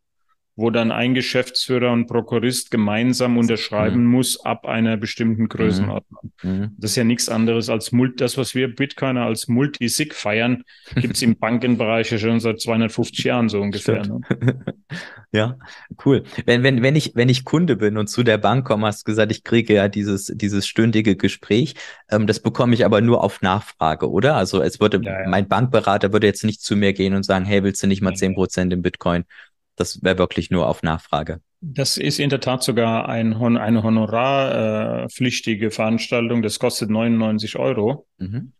wo 0.55 0.69
dann 0.69 0.91
ein 0.91 1.15
Geschäftsführer 1.15 1.91
und 1.91 2.05
Prokurist 2.05 2.69
gemeinsam 2.69 3.37
unterschreiben 3.37 4.03
mhm. 4.03 4.11
muss 4.11 4.45
ab 4.45 4.67
einer 4.67 4.97
bestimmten 4.97 5.47
Größenordnung. 5.47 6.31
Mhm. 6.43 6.51
mhm. 6.51 6.71
Das 6.77 6.91
ist 6.91 6.97
ja 6.97 7.03
nichts 7.03 7.27
anderes 7.27 7.69
als 7.69 7.91
Mult 7.91 8.21
das, 8.21 8.37
was 8.37 8.53
wir 8.53 8.73
Bitcoiner 8.73 9.25
als 9.25 9.47
Multisig 9.47 10.13
feiern, 10.13 10.63
gibt 10.95 11.15
es 11.15 11.21
im 11.23 11.35
Bankenbereich 11.39 12.11
ja 12.11 12.19
schon 12.19 12.39
seit 12.39 12.61
250 12.61 13.25
Jahren 13.25 13.49
so 13.49 13.59
ungefähr. 13.59 14.05
Ne? 14.05 14.21
ja, 15.31 15.57
cool. 16.05 16.23
Wenn, 16.45 16.61
wenn, 16.61 16.83
wenn, 16.83 16.95
ich, 16.95 17.15
wenn 17.15 17.29
ich 17.29 17.45
Kunde 17.45 17.75
bin 17.75 17.97
und 17.97 18.07
zu 18.07 18.21
der 18.21 18.37
Bank 18.37 18.67
komme, 18.67 18.85
hast 18.85 19.07
du 19.07 19.11
gesagt, 19.11 19.31
ich 19.31 19.43
kriege 19.43 19.73
ja 19.73 19.87
dieses, 19.87 20.27
dieses 20.35 20.67
stündige 20.67 21.15
Gespräch. 21.15 21.73
Ähm, 22.11 22.27
das 22.27 22.39
bekomme 22.39 22.75
ich 22.75 22.85
aber 22.85 23.01
nur 23.01 23.23
auf 23.23 23.41
Nachfrage, 23.41 24.11
oder? 24.11 24.35
Also 24.35 24.61
es 24.61 24.79
würde, 24.79 25.01
ja, 25.03 25.21
ja. 25.21 25.29
mein 25.29 25.47
Bankberater 25.47 26.13
würde 26.13 26.27
jetzt 26.27 26.43
nicht 26.43 26.61
zu 26.61 26.75
mir 26.75 26.93
gehen 26.93 27.15
und 27.15 27.23
sagen, 27.23 27.45
hey, 27.45 27.63
willst 27.63 27.81
du 27.81 27.87
nicht 27.87 28.03
mal 28.03 28.13
zehn 28.13 28.35
Prozent 28.35 28.71
im 28.71 28.83
Bitcoin? 28.83 29.25
Das 29.75 30.03
wäre 30.03 30.17
wirklich 30.17 30.51
nur 30.51 30.67
auf 30.67 30.83
Nachfrage. 30.83 31.41
Das 31.61 31.97
ist 31.97 32.19
in 32.19 32.29
der 32.29 32.41
Tat 32.41 32.61
sogar 32.61 33.07
ein, 33.07 33.33
eine 33.35 33.83
honorarpflichtige 33.83 35.67
äh, 35.67 35.71
Veranstaltung. 35.71 36.41
Das 36.41 36.59
kostet 36.59 36.89
99 36.89 37.57
Euro. 37.57 38.05
Mhm. 38.17 38.51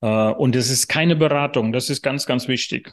Äh, 0.00 0.06
und 0.06 0.56
es 0.56 0.70
ist 0.70 0.88
keine 0.88 1.16
Beratung. 1.16 1.72
Das 1.72 1.88
ist 1.88 2.02
ganz, 2.02 2.26
ganz 2.26 2.48
wichtig. 2.48 2.92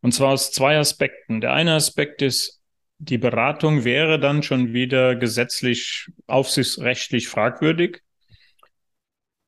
Und 0.00 0.12
zwar 0.12 0.32
aus 0.32 0.52
zwei 0.52 0.78
Aspekten. 0.78 1.40
Der 1.40 1.52
eine 1.52 1.74
Aspekt 1.74 2.22
ist, 2.22 2.60
die 2.98 3.18
Beratung 3.18 3.84
wäre 3.84 4.18
dann 4.18 4.42
schon 4.42 4.72
wieder 4.72 5.16
gesetzlich, 5.16 6.08
aufsichtsrechtlich 6.26 7.28
fragwürdig. 7.28 8.02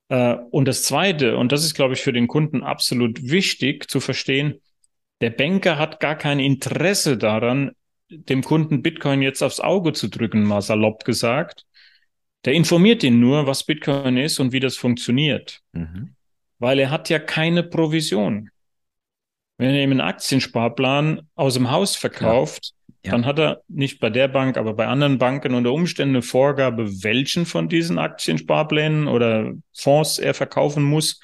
Äh, 0.08 0.34
und 0.50 0.66
das 0.66 0.82
zweite, 0.82 1.36
und 1.36 1.52
das 1.52 1.64
ist, 1.64 1.74
glaube 1.74 1.94
ich, 1.94 2.00
für 2.00 2.12
den 2.12 2.28
Kunden 2.28 2.62
absolut 2.62 3.22
wichtig 3.22 3.88
zu 3.90 4.00
verstehen, 4.00 4.60
der 5.20 5.30
Banker 5.30 5.78
hat 5.78 6.00
gar 6.00 6.16
kein 6.16 6.38
Interesse 6.38 7.16
daran, 7.16 7.72
dem 8.10 8.42
Kunden 8.42 8.82
Bitcoin 8.82 9.22
jetzt 9.22 9.42
aufs 9.42 9.60
Auge 9.60 9.92
zu 9.92 10.08
drücken, 10.08 10.44
mal 10.44 10.62
salopp 10.62 11.04
gesagt. 11.04 11.64
Der 12.44 12.52
informiert 12.54 13.02
ihn 13.02 13.20
nur, 13.20 13.46
was 13.46 13.64
Bitcoin 13.64 14.16
ist 14.16 14.38
und 14.38 14.52
wie 14.52 14.60
das 14.60 14.76
funktioniert. 14.76 15.60
Mhm. 15.72 16.14
Weil 16.58 16.78
er 16.78 16.90
hat 16.90 17.08
ja 17.08 17.18
keine 17.18 17.62
Provision. 17.62 18.50
Wenn 19.58 19.74
er 19.74 19.82
ihm 19.82 19.90
einen 19.90 20.00
Aktiensparplan 20.00 21.28
aus 21.34 21.54
dem 21.54 21.70
Haus 21.70 21.96
verkauft, 21.96 22.74
ja. 23.04 23.10
dann 23.10 23.26
hat 23.26 23.40
er 23.40 23.62
nicht 23.66 23.98
bei 23.98 24.08
der 24.08 24.28
Bank, 24.28 24.56
aber 24.56 24.74
bei 24.74 24.86
anderen 24.86 25.18
Banken 25.18 25.54
unter 25.54 25.72
Umständen 25.72 26.16
eine 26.16 26.22
Vorgabe, 26.22 27.02
welchen 27.02 27.44
von 27.44 27.68
diesen 27.68 27.98
Aktiensparplänen 27.98 29.08
oder 29.08 29.52
Fonds 29.74 30.18
er 30.18 30.32
verkaufen 30.32 30.84
muss 30.84 31.20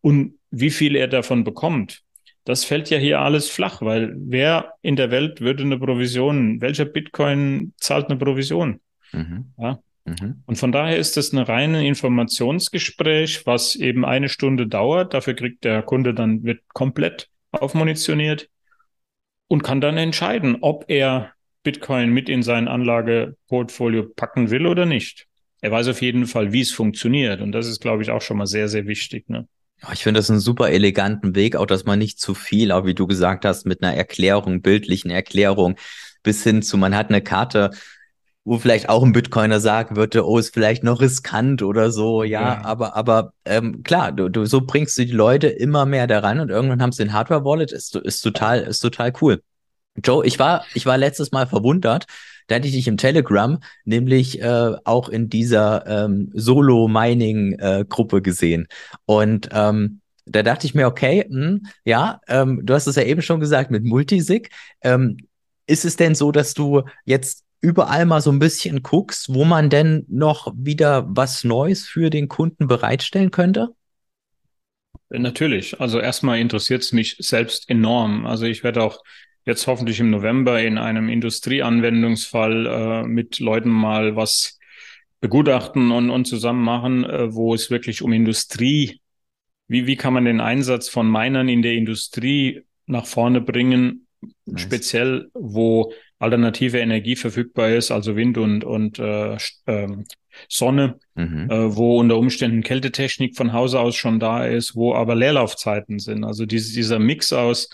und 0.00 0.38
wie 0.50 0.70
viel 0.70 0.94
er 0.94 1.08
davon 1.08 1.42
bekommt 1.42 2.01
das 2.44 2.64
fällt 2.64 2.90
ja 2.90 2.98
hier 2.98 3.20
alles 3.20 3.48
flach, 3.48 3.82
weil 3.82 4.14
wer 4.16 4.74
in 4.82 4.96
der 4.96 5.10
Welt 5.10 5.40
würde 5.40 5.62
eine 5.62 5.78
Provision, 5.78 6.60
welcher 6.60 6.84
Bitcoin 6.84 7.72
zahlt 7.78 8.08
eine 8.08 8.18
Provision? 8.18 8.80
Mhm. 9.12 9.52
Ja? 9.58 9.78
Mhm. 10.04 10.42
Und 10.46 10.56
von 10.56 10.72
daher 10.72 10.96
ist 10.96 11.16
das 11.16 11.32
ein 11.32 11.38
reines 11.38 11.82
Informationsgespräch, 11.84 13.46
was 13.46 13.76
eben 13.76 14.04
eine 14.04 14.28
Stunde 14.28 14.66
dauert. 14.66 15.14
Dafür 15.14 15.34
kriegt 15.34 15.64
der 15.64 15.82
Kunde 15.82 16.14
dann, 16.14 16.42
wird 16.42 16.60
komplett 16.72 17.28
aufmunitioniert 17.52 18.48
und 19.48 19.62
kann 19.62 19.80
dann 19.80 19.96
entscheiden, 19.96 20.58
ob 20.60 20.86
er 20.88 21.32
Bitcoin 21.62 22.10
mit 22.10 22.28
in 22.28 22.42
sein 22.42 22.66
Anlageportfolio 22.66 24.08
packen 24.16 24.50
will 24.50 24.66
oder 24.66 24.86
nicht. 24.86 25.28
Er 25.60 25.70
weiß 25.70 25.88
auf 25.88 26.02
jeden 26.02 26.26
Fall, 26.26 26.52
wie 26.52 26.62
es 26.62 26.72
funktioniert. 26.72 27.40
Und 27.40 27.52
das 27.52 27.68
ist, 27.68 27.80
glaube 27.80 28.02
ich, 28.02 28.10
auch 28.10 28.22
schon 28.22 28.38
mal 28.38 28.46
sehr, 28.46 28.68
sehr 28.68 28.88
wichtig. 28.88 29.28
Ne? 29.28 29.46
Ich 29.92 30.02
finde 30.02 30.20
das 30.20 30.30
einen 30.30 30.40
super 30.40 30.70
eleganten 30.70 31.34
Weg, 31.34 31.56
auch 31.56 31.66
dass 31.66 31.84
man 31.84 31.98
nicht 31.98 32.20
zu 32.20 32.34
viel, 32.34 32.70
auch 32.70 32.84
wie 32.84 32.94
du 32.94 33.06
gesagt 33.06 33.44
hast, 33.44 33.66
mit 33.66 33.82
einer 33.82 33.96
Erklärung, 33.96 34.62
bildlichen 34.62 35.10
Erklärung, 35.10 35.76
bis 36.22 36.44
hin 36.44 36.62
zu, 36.62 36.76
man 36.76 36.94
hat 36.94 37.08
eine 37.08 37.22
Karte, 37.22 37.70
wo 38.44 38.58
vielleicht 38.58 38.88
auch 38.88 39.02
ein 39.02 39.12
Bitcoiner 39.12 39.60
sagen 39.60 39.96
würde, 39.96 40.26
oh, 40.26 40.38
ist 40.38 40.54
vielleicht 40.54 40.82
noch 40.84 41.00
riskant 41.00 41.62
oder 41.62 41.90
so, 41.90 42.22
ja, 42.22 42.40
ja. 42.40 42.64
aber, 42.64 42.96
aber 42.96 43.32
ähm, 43.44 43.82
klar, 43.82 44.12
du, 44.12 44.28
du, 44.28 44.46
so 44.46 44.60
bringst 44.60 44.98
du 44.98 45.06
die 45.06 45.12
Leute 45.12 45.48
immer 45.48 45.86
mehr 45.86 46.06
daran 46.06 46.40
und 46.40 46.50
irgendwann 46.50 46.82
haben 46.82 46.92
sie 46.92 47.02
ein 47.02 47.12
Hardware-Wallet, 47.12 47.72
ist, 47.72 47.94
ist 47.96 48.20
total, 48.20 48.60
ist 48.60 48.80
total 48.80 49.12
cool. 49.20 49.42
Joe, 50.02 50.24
ich 50.24 50.38
war, 50.38 50.64
ich 50.74 50.86
war 50.86 50.96
letztes 50.96 51.32
Mal 51.32 51.46
verwundert, 51.46 52.06
da 52.46 52.56
hatte 52.56 52.68
ich 52.68 52.74
dich 52.74 52.88
im 52.88 52.96
Telegram 52.96 53.58
nämlich 53.84 54.40
äh, 54.40 54.72
auch 54.84 55.08
in 55.08 55.28
dieser 55.28 55.86
ähm, 55.86 56.30
Solo-Mining-Gruppe 56.34 58.16
äh, 58.18 58.20
gesehen. 58.20 58.66
Und 59.04 59.48
ähm, 59.52 60.00
da 60.26 60.42
dachte 60.42 60.66
ich 60.66 60.74
mir, 60.74 60.86
okay, 60.86 61.26
mh, 61.28 61.46
hm, 61.46 61.66
ja, 61.84 62.20
ähm, 62.28 62.60
du 62.62 62.74
hast 62.74 62.86
es 62.86 62.96
ja 62.96 63.02
eben 63.02 63.22
schon 63.22 63.40
gesagt 63.40 63.70
mit 63.70 63.84
Multisig. 63.84 64.50
Ähm, 64.82 65.16
ist 65.66 65.84
es 65.84 65.96
denn 65.96 66.14
so, 66.14 66.32
dass 66.32 66.54
du 66.54 66.82
jetzt 67.04 67.44
überall 67.60 68.04
mal 68.06 68.20
so 68.20 68.30
ein 68.30 68.38
bisschen 68.38 68.82
guckst, 68.82 69.32
wo 69.32 69.44
man 69.44 69.70
denn 69.70 70.04
noch 70.08 70.52
wieder 70.56 71.06
was 71.08 71.44
Neues 71.44 71.86
für 71.86 72.10
den 72.10 72.28
Kunden 72.28 72.66
bereitstellen 72.66 73.30
könnte? 73.30 73.68
Natürlich. 75.08 75.80
Also 75.80 76.00
erstmal 76.00 76.38
interessiert 76.38 76.82
es 76.82 76.92
mich 76.92 77.16
selbst 77.18 77.68
enorm. 77.68 78.26
Also 78.26 78.46
ich 78.46 78.64
werde 78.64 78.82
auch 78.82 79.02
jetzt 79.44 79.66
hoffentlich 79.66 80.00
im 80.00 80.10
November 80.10 80.60
in 80.62 80.78
einem 80.78 81.08
Industrieanwendungsfall 81.08 82.66
äh, 82.66 83.02
mit 83.04 83.38
Leuten 83.38 83.70
mal 83.70 84.16
was 84.16 84.58
begutachten 85.20 85.90
und, 85.92 86.10
und 86.10 86.26
zusammen 86.26 86.62
machen, 86.62 87.04
äh, 87.04 87.32
wo 87.32 87.54
es 87.54 87.70
wirklich 87.70 88.02
um 88.02 88.12
Industrie, 88.12 89.00
wie, 89.68 89.86
wie 89.86 89.96
kann 89.96 90.14
man 90.14 90.24
den 90.24 90.40
Einsatz 90.40 90.88
von 90.88 91.10
Minern 91.10 91.48
in 91.48 91.62
der 91.62 91.74
Industrie 91.74 92.62
nach 92.86 93.06
vorne 93.06 93.40
bringen, 93.40 94.06
nice. 94.44 94.62
speziell 94.62 95.30
wo 95.34 95.92
alternative 96.18 96.78
Energie 96.78 97.16
verfügbar 97.16 97.70
ist, 97.70 97.90
also 97.90 98.14
Wind 98.14 98.38
und, 98.38 98.64
und 98.64 98.98
äh, 98.98 99.34
äh, 99.66 99.88
Sonne, 100.48 100.98
mhm. 101.14 101.50
äh, 101.50 101.76
wo 101.76 101.98
unter 101.98 102.16
Umständen 102.16 102.62
Kältetechnik 102.62 103.36
von 103.36 103.52
Hause 103.52 103.80
aus 103.80 103.96
schon 103.96 104.20
da 104.20 104.44
ist, 104.44 104.76
wo 104.76 104.94
aber 104.94 105.14
Leerlaufzeiten 105.14 105.98
sind. 105.98 106.24
Also 106.24 106.46
diese, 106.46 106.72
dieser 106.74 106.98
Mix 106.98 107.32
aus 107.32 107.68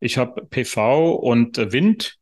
ich 0.00 0.18
habe 0.18 0.46
PV 0.46 1.12
und 1.14 1.58
äh, 1.58 1.72
Wind, 1.72 2.18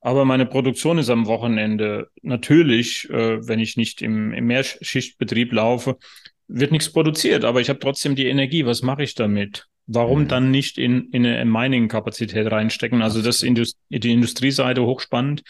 aber 0.00 0.24
meine 0.24 0.46
Produktion 0.46 0.98
ist 0.98 1.10
am 1.10 1.26
Wochenende. 1.26 2.08
Natürlich, 2.22 3.10
äh, 3.10 3.46
wenn 3.46 3.58
ich 3.58 3.76
nicht 3.76 4.00
im, 4.00 4.32
im 4.32 4.46
Mehrschichtbetrieb 4.46 5.52
laufe, 5.52 5.98
wird 6.46 6.72
nichts 6.72 6.90
produziert, 6.90 7.44
aber 7.44 7.60
ich 7.60 7.68
habe 7.68 7.78
trotzdem 7.78 8.14
die 8.14 8.26
Energie. 8.26 8.64
Was 8.64 8.82
mache 8.82 9.02
ich 9.02 9.14
damit? 9.14 9.66
Warum 9.86 10.22
mhm. 10.22 10.28
dann 10.28 10.50
nicht 10.50 10.78
in, 10.78 11.10
in 11.10 11.26
eine 11.26 11.44
Mining-Kapazität 11.44 12.50
reinstecken? 12.50 13.02
Also 13.02 13.22
das 13.22 13.42
Indust 13.42 13.76
die 13.88 14.12
Industrieseite 14.12 14.82
hochspannend, 14.82 15.42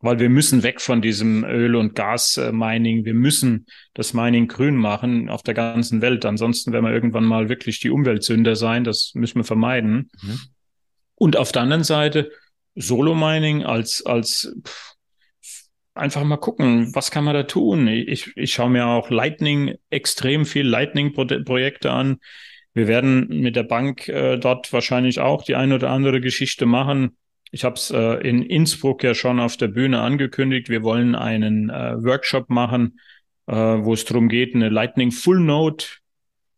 weil 0.00 0.18
wir 0.18 0.28
müssen 0.28 0.62
weg 0.62 0.80
von 0.80 1.00
diesem 1.00 1.44
Öl- 1.44 1.76
und 1.76 1.94
Gas-Mining. 1.94 3.04
Wir 3.04 3.14
müssen 3.14 3.66
das 3.94 4.14
Mining 4.14 4.48
grün 4.48 4.76
machen 4.76 5.28
auf 5.28 5.42
der 5.42 5.54
ganzen 5.54 6.00
Welt. 6.00 6.24
Ansonsten 6.24 6.72
werden 6.72 6.86
wir 6.86 6.92
irgendwann 6.92 7.24
mal 7.24 7.48
wirklich 7.48 7.80
die 7.80 7.90
Umweltsünder 7.90 8.56
sein. 8.56 8.82
Das 8.82 9.12
müssen 9.14 9.36
wir 9.36 9.44
vermeiden. 9.44 10.10
Mhm. 10.22 10.40
Und 11.22 11.36
auf 11.36 11.52
der 11.52 11.62
anderen 11.62 11.84
Seite 11.84 12.32
Solo-Mining 12.74 13.62
als, 13.62 14.04
als 14.04 14.56
pff, 14.66 14.94
einfach 15.94 16.24
mal 16.24 16.36
gucken, 16.36 16.92
was 16.96 17.12
kann 17.12 17.22
man 17.22 17.34
da 17.34 17.44
tun? 17.44 17.86
Ich, 17.86 18.36
ich 18.36 18.52
schaue 18.52 18.70
mir 18.70 18.88
auch 18.88 19.08
Lightning, 19.08 19.76
extrem 19.88 20.44
viel 20.44 20.66
Lightning-Projekte 20.66 21.92
an. 21.92 22.16
Wir 22.74 22.88
werden 22.88 23.28
mit 23.28 23.54
der 23.54 23.62
Bank 23.62 24.08
äh, 24.08 24.36
dort 24.36 24.72
wahrscheinlich 24.72 25.20
auch 25.20 25.44
die 25.44 25.54
eine 25.54 25.76
oder 25.76 25.90
andere 25.90 26.20
Geschichte 26.20 26.66
machen. 26.66 27.16
Ich 27.52 27.62
habe 27.62 27.76
es 27.76 27.92
äh, 27.92 28.14
in 28.28 28.42
Innsbruck 28.42 29.04
ja 29.04 29.14
schon 29.14 29.38
auf 29.38 29.56
der 29.56 29.68
Bühne 29.68 30.00
angekündigt. 30.00 30.70
Wir 30.70 30.82
wollen 30.82 31.14
einen 31.14 31.70
äh, 31.70 32.02
Workshop 32.02 32.50
machen, 32.50 32.98
äh, 33.46 33.54
wo 33.54 33.94
es 33.94 34.04
darum 34.04 34.28
geht, 34.28 34.56
eine 34.56 34.70
Lightning 34.70 35.12
Full 35.12 35.38
Node 35.38 35.84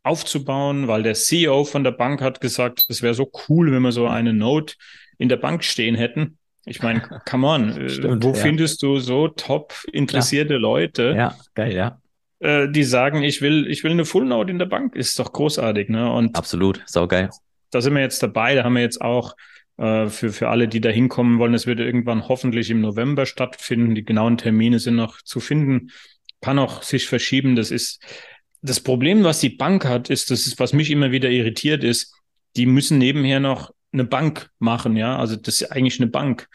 aufzubauen, 0.05 0.87
weil 0.87 1.03
der 1.03 1.15
CEO 1.15 1.65
von 1.65 1.83
der 1.83 1.91
Bank 1.91 2.21
hat 2.21 2.41
gesagt, 2.41 2.85
es 2.89 3.03
wäre 3.03 3.15
so 3.15 3.31
cool, 3.49 3.73
wenn 3.73 3.83
wir 3.83 3.93
so 3.93 4.07
eine 4.07 4.33
Note 4.33 4.75
in 5.19 5.29
der 5.29 5.37
Bank 5.37 5.65
stehen 5.65 5.97
hätten. 5.97 6.39
Ich 6.67 6.83
meine, 6.83 7.01
come 7.29 7.47
on, 7.47 7.77
äh, 7.77 7.89
Stimmt, 7.89 8.23
wo 8.23 8.29
ja. 8.29 8.35
findest 8.35 8.83
du 8.83 8.99
so 8.99 9.29
top 9.29 9.75
interessierte 9.93 10.55
ja. 10.55 10.61
Leute? 10.61 11.15
Ja, 11.17 11.35
geil, 11.55 11.75
ja. 11.75 12.01
Äh, 12.39 12.69
die 12.71 12.85
sagen, 12.85 13.23
ich 13.23 13.41
will, 13.43 13.67
ich 13.69 13.83
will 13.83 13.93
eine 13.93 14.05
Full 14.05 14.27
Note 14.27 14.51
in 14.51 14.59
der 14.59 14.67
Bank, 14.67 14.95
ist 14.95 15.19
doch 15.19 15.33
großartig, 15.33 15.89
ne? 15.89 16.13
Und 16.13 16.37
absolut, 16.37 16.83
sau 16.87 17.09
geil. 17.09 17.31
Da 17.71 17.81
sind 17.81 17.95
wir 17.95 18.03
jetzt 18.03 18.23
dabei, 18.23 18.55
da 18.55 18.65
haben 18.65 18.75
wir 18.75 18.83
jetzt 18.83 19.01
auch 19.01 19.35
äh, 19.79 20.07
für, 20.09 20.33
für 20.33 20.49
alle, 20.49 20.69
die 20.69 20.81
da 20.81 20.91
hinkommen 20.91 21.39
wollen, 21.39 21.55
es 21.55 21.67
wird 21.67 21.81
irgendwann 21.81 22.29
hoffentlich 22.29 22.71
im 22.71 22.81
November 22.81 23.27
stattfinden. 23.27 23.95
Die 23.95 24.05
genauen 24.05 24.37
Termine 24.37 24.79
sind 24.79 24.97
noch 24.97 25.23
zu 25.23 25.41
finden. 25.41 25.91
Kann 26.41 26.59
auch 26.59 26.83
sich 26.83 27.07
verschieben. 27.07 27.57
Das 27.57 27.71
ist, 27.71 28.05
das 28.65 28.81
Problem, 28.81 29.25
was 29.25 29.41
die 29.41 29.51
Bank 29.51 29.85
hat, 29.85 30.09
ist, 30.09 30.31
das 30.31 30.47
ist, 30.47 30.59
was 30.59 30.73
mich 30.73 30.91
immer 30.91 31.11
wieder 31.11 31.29
irritiert 31.29 31.85
ist, 31.85 32.15
die 32.57 32.65
müssen 32.65 32.97
nebenher 32.97 33.39
noch 33.39 33.73
eine 33.93 34.05
Bank 34.05 34.51
machen, 34.59 34.97
ja. 34.97 35.19
Also 35.19 35.37
das 35.37 35.61
ist 35.61 35.71
eigentlich 35.71 36.01
eine 36.01 36.11
Bank. 36.11 36.49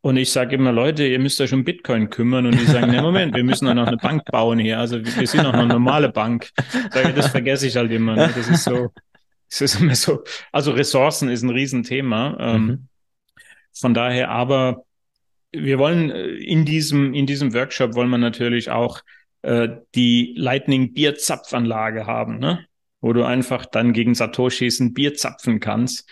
Und 0.00 0.16
ich 0.16 0.30
sage 0.30 0.56
immer, 0.56 0.72
Leute, 0.72 1.06
ihr 1.06 1.20
müsst 1.20 1.40
euch 1.40 1.52
um 1.52 1.64
Bitcoin 1.64 2.10
kümmern. 2.10 2.46
Und 2.46 2.60
die 2.60 2.64
sagen, 2.64 2.90
ne, 2.90 3.00
Moment, 3.00 3.34
wir 3.34 3.44
müssen 3.44 3.68
auch 3.68 3.74
noch 3.74 3.86
eine 3.86 3.96
Bank 3.96 4.24
bauen 4.24 4.58
hier. 4.58 4.80
Also 4.80 5.04
wir 5.04 5.26
sind 5.26 5.46
auch 5.46 5.52
noch 5.52 5.60
eine 5.60 5.68
normale 5.68 6.10
Bank. 6.10 6.50
Sage, 6.92 7.12
das 7.12 7.28
vergesse 7.28 7.68
ich 7.68 7.76
halt 7.76 7.92
immer. 7.92 8.16
Ne? 8.16 8.32
Das 8.34 8.48
ist 8.48 8.64
so, 8.64 8.92
das 9.48 9.60
ist 9.60 9.80
immer 9.80 9.94
so. 9.94 10.22
Also 10.52 10.72
Ressourcen 10.72 11.28
ist 11.28 11.42
ein 11.42 11.50
Riesenthema. 11.50 12.36
Ähm, 12.40 12.66
mhm. 12.66 12.88
Von 13.72 13.94
daher 13.94 14.30
aber 14.30 14.84
wir 15.52 15.78
wollen 15.78 16.10
äh, 16.10 16.26
in 16.26 16.64
diesem, 16.64 17.14
in 17.14 17.26
diesem 17.26 17.54
Workshop 17.54 17.94
wollen 17.94 18.10
wir 18.10 18.18
natürlich 18.18 18.70
auch 18.70 19.00
äh, 19.46 19.68
die 19.94 20.34
Lightning 20.36 20.92
Bierzapfanlage 20.92 22.06
haben, 22.06 22.38
ne? 22.40 22.66
wo 23.00 23.12
du 23.12 23.24
einfach 23.24 23.64
dann 23.64 23.92
gegen 23.92 24.16
Satoshis 24.16 24.80
ein 24.80 24.92
Bier 24.92 25.14
zapfen 25.14 25.60
kannst. 25.60 26.10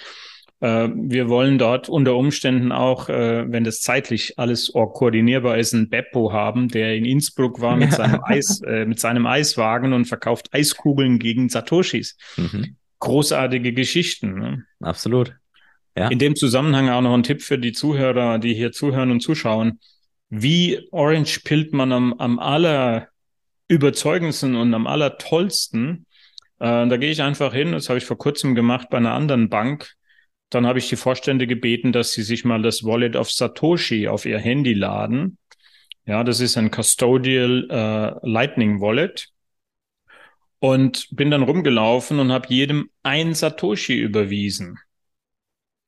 Äh, 0.61 0.89
wir 0.95 1.28
wollen 1.28 1.59
dort 1.59 1.89
unter 1.89 2.14
Umständen 2.14 2.70
auch, 2.70 3.09
äh, 3.09 3.51
wenn 3.51 3.64
das 3.64 3.80
zeitlich 3.80 4.39
alles 4.39 4.72
koordinierbar 4.72 5.59
ist, 5.59 5.74
einen 5.74 5.89
Beppo 5.89 6.32
haben, 6.32 6.68
der 6.68 6.95
in 6.95 7.05
Innsbruck 7.05 7.61
war 7.61 7.76
mit, 7.76 7.93
seinem, 7.93 8.20
Eis, 8.24 8.61
äh, 8.62 8.87
mit 8.87 9.01
seinem 9.01 9.26
Eiswagen 9.26 9.93
und 9.93 10.05
verkauft 10.05 10.55
Eiskugeln 10.55 11.18
gegen 11.18 11.49
Satoshis. 11.49 12.16
Mhm. 12.37 12.76
Großartige 13.01 13.72
Geschichten. 13.72 14.39
Ne? 14.39 14.64
Absolut. 14.80 15.35
Ja. 15.97 16.07
In 16.07 16.20
dem 16.20 16.37
Zusammenhang 16.37 16.89
auch 16.89 17.03
noch 17.03 17.14
ein 17.14 17.24
Tipp 17.24 17.43
für 17.43 17.59
die 17.59 17.72
Zuhörer, 17.72 18.39
die 18.39 18.55
hier 18.55 18.70
zuhören 18.70 19.11
und 19.11 19.20
zuschauen. 19.20 19.80
Wie 20.30 20.87
Orange 20.93 21.41
pillt 21.45 21.72
man 21.72 21.91
am, 21.91 22.14
am 22.14 22.39
aller 22.39 23.09
überzeugendsten 23.69 24.57
und 24.57 24.75
am 24.75 24.87
allertollsten? 24.87 26.07
Äh, 26.59 26.87
da 26.87 26.97
gehe 26.97 27.11
ich 27.11 27.23
einfach 27.23 27.53
hin, 27.53 27.73
das 27.73 27.89
habe 27.89 27.99
ich 27.99 28.05
vor 28.05 28.19
kurzem 28.19 28.55
gemacht 28.55 28.89
bei 28.91 28.99
einer 28.99 29.12
anderen 29.12 29.49
Bank. 29.49 29.93
Dann 30.51 30.67
habe 30.67 30.79
ich 30.79 30.89
die 30.89 30.97
Vorstände 30.97 31.47
gebeten, 31.47 31.93
dass 31.93 32.12
sie 32.12 32.23
sich 32.23 32.45
mal 32.45 32.62
das 32.62 32.85
Wallet 32.85 33.17
of 33.17 33.31
Satoshi 33.31 34.09
auf 34.09 34.25
ihr 34.25 34.39
Handy 34.39 34.75
laden. 34.75 35.39
Ja, 36.07 36.23
das 36.23 36.41
ist 36.41 36.57
ein 36.57 36.71
Custodial 36.71 37.69
äh, 37.71 38.29
Lightning 38.29 38.81
Wallet. 38.81 39.29
Und 40.61 41.09
bin 41.11 41.31
dann 41.31 41.43
rumgelaufen 41.43 42.21
und 42.21 42.33
habe 42.33 42.49
jedem 42.49 42.89
ein 43.03 43.35
Satoshi 43.35 43.99
überwiesen 43.99 44.79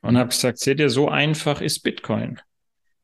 und 0.06 0.16
habe 0.16 0.28
gesagt, 0.28 0.58
seht 0.58 0.80
ihr, 0.80 0.90
so 0.90 1.08
einfach 1.08 1.60
ist 1.60 1.80
Bitcoin. 1.80 2.40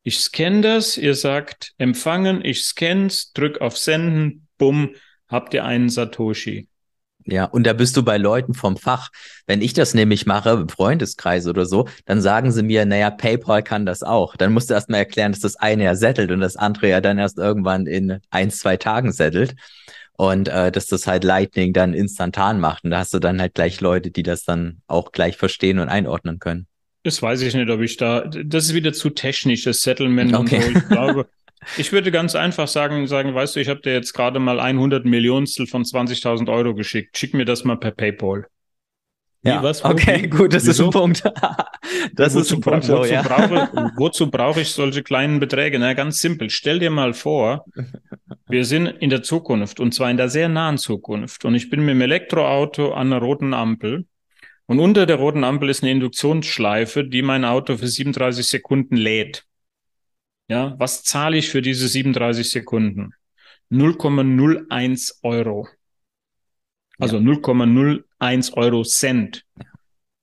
Ich 0.03 0.19
scanne 0.21 0.63
das, 0.63 0.97
ihr 0.97 1.15
sagt 1.15 1.75
empfangen, 1.79 2.45
ich 2.45 2.65
scan's, 2.65 3.33
drück 3.33 3.61
auf 3.61 3.77
Senden, 3.77 4.49
bumm, 4.63 4.91
habt 5.27 5.55
ihr 5.55 5.65
einen 5.65 5.89
Satoshi. 5.89 6.69
Ja, 7.25 7.47
und 7.47 7.67
da 7.67 7.73
bist 7.73 7.97
du 7.97 8.05
bei 8.05 8.17
Leuten 8.17 8.55
vom 8.55 8.77
Fach. 8.77 9.11
Wenn 9.47 9.61
ich 9.61 9.73
das 9.73 9.93
nämlich 9.93 10.25
mache, 10.25 10.51
im 10.51 10.69
Freundeskreis 10.69 11.49
oder 11.49 11.67
so, 11.67 11.89
dann 12.05 12.21
sagen 12.21 12.53
sie 12.53 12.63
mir, 12.63 12.87
naja, 12.87 13.11
PayPal 13.11 13.65
kann 13.65 13.87
das 13.87 14.05
auch. 14.05 14.37
Dann 14.37 14.53
musst 14.53 14.71
du 14.71 14.75
erst 14.75 14.89
mal 14.89 14.99
erklären, 14.99 15.33
dass 15.33 15.41
das 15.41 15.57
eine 15.57 15.83
ja 15.83 15.97
settelt 15.97 16.31
und 16.31 16.41
das 16.41 16.57
andere 16.57 16.89
ja 16.89 17.01
dann 17.01 17.19
erst 17.19 17.39
irgendwann 17.39 17.87
in 17.87 18.21
ein, 18.31 18.51
zwei 18.51 18.77
Tagen 18.77 19.11
settelt. 19.11 19.57
Und 20.17 20.47
äh, 20.47 20.71
dass 20.71 20.87
das 20.87 21.09
halt 21.09 21.25
Lightning 21.25 21.73
dann 21.73 21.93
instantan 21.93 22.61
macht. 22.61 22.85
Und 22.85 22.91
da 22.91 22.99
hast 22.99 23.15
du 23.15 23.19
dann 23.19 23.41
halt 23.41 23.55
gleich 23.55 23.81
Leute, 23.81 24.13
die 24.13 24.23
das 24.23 24.45
dann 24.45 24.83
auch 24.87 25.11
gleich 25.11 25.37
verstehen 25.37 25.81
und 25.81 25.89
einordnen 25.89 26.39
können. 26.39 26.67
Das 27.03 27.21
weiß 27.21 27.43
ich 27.43 27.55
nicht, 27.55 27.69
ob 27.69 27.81
ich 27.81 27.97
da. 27.97 28.21
Das 28.21 28.67
ist 28.67 28.75
wieder 28.75 28.93
zu 28.93 29.11
technisch, 29.11 29.65
das 29.65 29.83
Settlement 29.83 30.35
okay. 30.35 30.57
und 30.57 30.63
so. 30.63 30.79
Ich 30.79 30.89
glaube, 30.89 31.29
ich 31.77 31.93
würde 31.93 32.11
ganz 32.11 32.35
einfach 32.35 32.69
sagen, 32.69 33.07
sagen, 33.07 33.35
weißt 33.35 33.57
du, 33.57 33.61
ich 33.61 33.69
habe 33.69 33.81
dir 33.81 33.93
jetzt 33.93 34.13
gerade 34.13 34.39
mal 34.39 34.61
100 34.61 35.05
Millionstel 35.05 35.67
von 35.67 35.85
20.000 35.85 36.51
Euro 36.53 36.75
geschickt. 36.75 37.17
Schick 37.17 37.35
mir 37.35 37.45
das 37.45 37.65
mal 37.65 37.77
per 37.77 37.93
PayPal. 37.93 38.47
Ja, 39.45 39.61
Wie, 39.61 39.65
was, 39.65 39.85
okay, 39.85 40.29
gut, 40.29 40.53
das 40.53 40.67
Wieso? 40.67 40.71
ist 40.89 40.89
ein 40.89 40.91
Punkt. 40.91 41.25
das 42.15 42.35
ist 42.37 42.53
ein 42.53 42.61
Punkt. 42.61 42.89
Wozu, 42.89 43.13
ja. 43.13 43.23
brauche, 43.23 43.93
wozu 43.97 44.31
brauche 44.31 44.61
ich 44.61 44.71
solche 44.71 45.03
kleinen 45.03 45.41
Beträge? 45.41 45.79
Na, 45.79 45.95
ganz 45.95 46.21
simpel. 46.21 46.49
Stell 46.49 46.79
dir 46.79 46.91
mal 46.91 47.13
vor, 47.13 47.65
wir 48.49 48.65
sind 48.65 48.87
in 48.87 49.11
der 49.11 49.23
Zukunft 49.23 49.81
und 49.81 49.93
zwar 49.93 50.11
in 50.11 50.17
der 50.17 50.29
sehr 50.29 50.49
nahen 50.49 50.79
Zukunft 50.79 51.45
und 51.45 51.55
ich 51.55 51.71
bin 51.71 51.81
mit 51.81 51.95
dem 51.95 52.03
Elektroauto 52.03 52.93
an 52.93 53.13
einer 53.13 53.21
roten 53.21 53.53
Ampel 53.53 54.07
und 54.67 54.79
unter 54.79 55.07
der 55.07 55.17
roten 55.17 55.43
Ampel 55.43 55.71
ist 55.71 55.83
eine 55.83 55.91
Induktionsschleife, 55.91 57.05
die 57.05 57.23
mein 57.23 57.45
Auto 57.45 57.77
für 57.77 57.89
37 57.89 58.47
Sekunden 58.47 58.97
lädt. 58.97 59.45
Ja, 60.53 60.75
was 60.79 61.03
zahle 61.03 61.39
ich 61.39 61.49
für 61.49 61.63
diese 61.63 61.89
37 61.89 62.51
Sekunden? 62.51 63.15
0,01 63.71 65.15
Euro. 65.23 65.67
Also 66.99 67.17
ja. 67.17 67.23
0,01 67.23 68.53
Euro 68.53 68.83
Cent. 68.85 69.47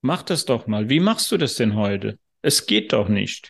Mach 0.02 0.22
das 0.22 0.46
doch 0.46 0.68
mal. 0.68 0.88
Wie 0.88 1.00
machst 1.00 1.32
du 1.32 1.38
das 1.38 1.56
denn 1.56 1.76
heute? 1.76 2.20
Es 2.44 2.68
geht 2.68 2.94
doch 2.94 3.10
nicht. 3.10 3.50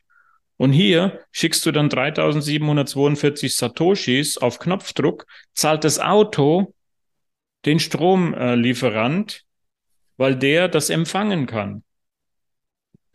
Und 0.56 0.72
hier 0.72 1.20
schickst 1.32 1.66
du 1.66 1.74
dann 1.74 1.90
3742 1.90 3.56
Satoshis 3.56 4.38
auf 4.38 4.60
Knopfdruck, 4.60 5.26
zahlt 5.54 5.84
das 5.84 6.00
Auto 6.00 6.74
den 7.66 7.82
Stromlieferant 7.82 9.44
weil 10.16 10.38
der 10.38 10.70
das 10.70 10.90
empfangen 10.90 11.46
kann. 11.46 11.84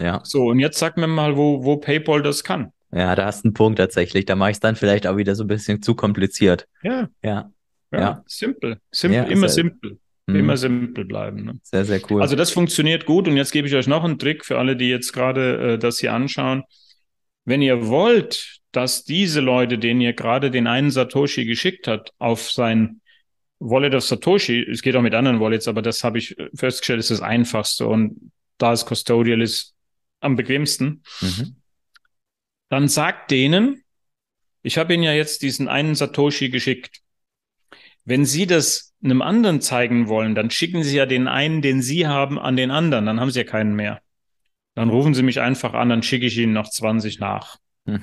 Ja. 0.00 0.20
So, 0.24 0.48
und 0.48 0.58
jetzt 0.58 0.78
sag 0.78 0.96
mir 0.98 1.06
mal, 1.06 1.36
wo, 1.36 1.64
wo 1.64 1.76
PayPal 1.76 2.22
das 2.22 2.44
kann. 2.44 2.73
Ja, 2.94 3.14
da 3.16 3.26
hast 3.26 3.44
du 3.44 3.48
einen 3.48 3.54
Punkt 3.54 3.78
tatsächlich. 3.78 4.24
Da 4.24 4.36
mache 4.36 4.50
ich 4.50 4.56
es 4.56 4.60
dann 4.60 4.76
vielleicht 4.76 5.06
auch 5.06 5.16
wieder 5.16 5.34
so 5.34 5.44
ein 5.44 5.48
bisschen 5.48 5.82
zu 5.82 5.94
kompliziert. 5.94 6.68
Ja. 6.82 7.08
Ja. 7.22 7.50
Ja. 7.92 8.00
ja. 8.00 8.24
Simpel. 8.26 8.78
Simple. 8.90 9.18
Ja, 9.18 9.24
immer 9.24 9.48
simpel. 9.48 9.98
Mh. 10.26 10.38
Immer 10.38 10.56
simpel 10.56 11.04
bleiben. 11.04 11.44
Ne? 11.44 11.58
Sehr, 11.62 11.84
sehr 11.84 12.00
cool. 12.10 12.22
Also 12.22 12.36
das 12.36 12.50
funktioniert 12.50 13.04
gut. 13.04 13.26
Und 13.26 13.36
jetzt 13.36 13.52
gebe 13.52 13.66
ich 13.66 13.74
euch 13.74 13.86
noch 13.86 14.04
einen 14.04 14.18
Trick 14.18 14.44
für 14.44 14.58
alle, 14.58 14.76
die 14.76 14.88
jetzt 14.88 15.12
gerade 15.12 15.74
äh, 15.74 15.78
das 15.78 15.98
hier 15.98 16.12
anschauen. 16.12 16.62
Wenn 17.44 17.62
ihr 17.62 17.88
wollt, 17.88 18.60
dass 18.72 19.04
diese 19.04 19.40
Leute, 19.40 19.78
denen 19.78 20.00
ihr 20.00 20.14
gerade 20.14 20.50
den 20.50 20.66
einen 20.66 20.90
Satoshi 20.90 21.44
geschickt 21.44 21.88
habt, 21.88 22.12
auf 22.18 22.50
sein 22.50 23.00
Wallet 23.58 23.94
of 23.94 24.04
Satoshi, 24.04 24.62
es 24.62 24.82
geht 24.82 24.96
auch 24.96 25.02
mit 25.02 25.14
anderen 25.14 25.40
Wallets, 25.40 25.68
aber 25.68 25.82
das 25.82 26.04
habe 26.04 26.18
ich 26.18 26.36
festgestellt, 26.54 27.00
ist 27.00 27.10
das 27.10 27.20
einfachste 27.20 27.86
und 27.86 28.32
da 28.58 28.72
es 28.72 28.84
Custodial 28.86 29.42
ist, 29.42 29.74
am 30.20 30.36
bequemsten. 30.36 31.02
Mhm. 31.20 31.56
Dann 32.74 32.88
sagt 32.88 33.30
denen, 33.30 33.84
ich 34.64 34.78
habe 34.78 34.94
Ihnen 34.94 35.04
ja 35.04 35.12
jetzt 35.12 35.42
diesen 35.42 35.68
einen 35.68 35.94
Satoshi 35.94 36.48
geschickt. 36.48 37.02
Wenn 38.04 38.24
Sie 38.24 38.48
das 38.48 38.92
einem 39.00 39.22
anderen 39.22 39.60
zeigen 39.60 40.08
wollen, 40.08 40.34
dann 40.34 40.50
schicken 40.50 40.82
Sie 40.82 40.96
ja 40.96 41.06
den 41.06 41.28
einen, 41.28 41.62
den 41.62 41.82
Sie 41.82 42.08
haben, 42.08 42.36
an 42.36 42.56
den 42.56 42.72
anderen. 42.72 43.06
Dann 43.06 43.20
haben 43.20 43.30
Sie 43.30 43.38
ja 43.38 43.44
keinen 43.44 43.76
mehr. 43.76 44.02
Dann 44.74 44.90
rufen 44.90 45.14
Sie 45.14 45.22
mich 45.22 45.40
einfach 45.40 45.72
an, 45.72 45.88
dann 45.88 46.02
schicke 46.02 46.26
ich 46.26 46.36
Ihnen 46.36 46.52
noch 46.52 46.68
20 46.68 47.20
nach. 47.20 47.58
Und 47.86 48.02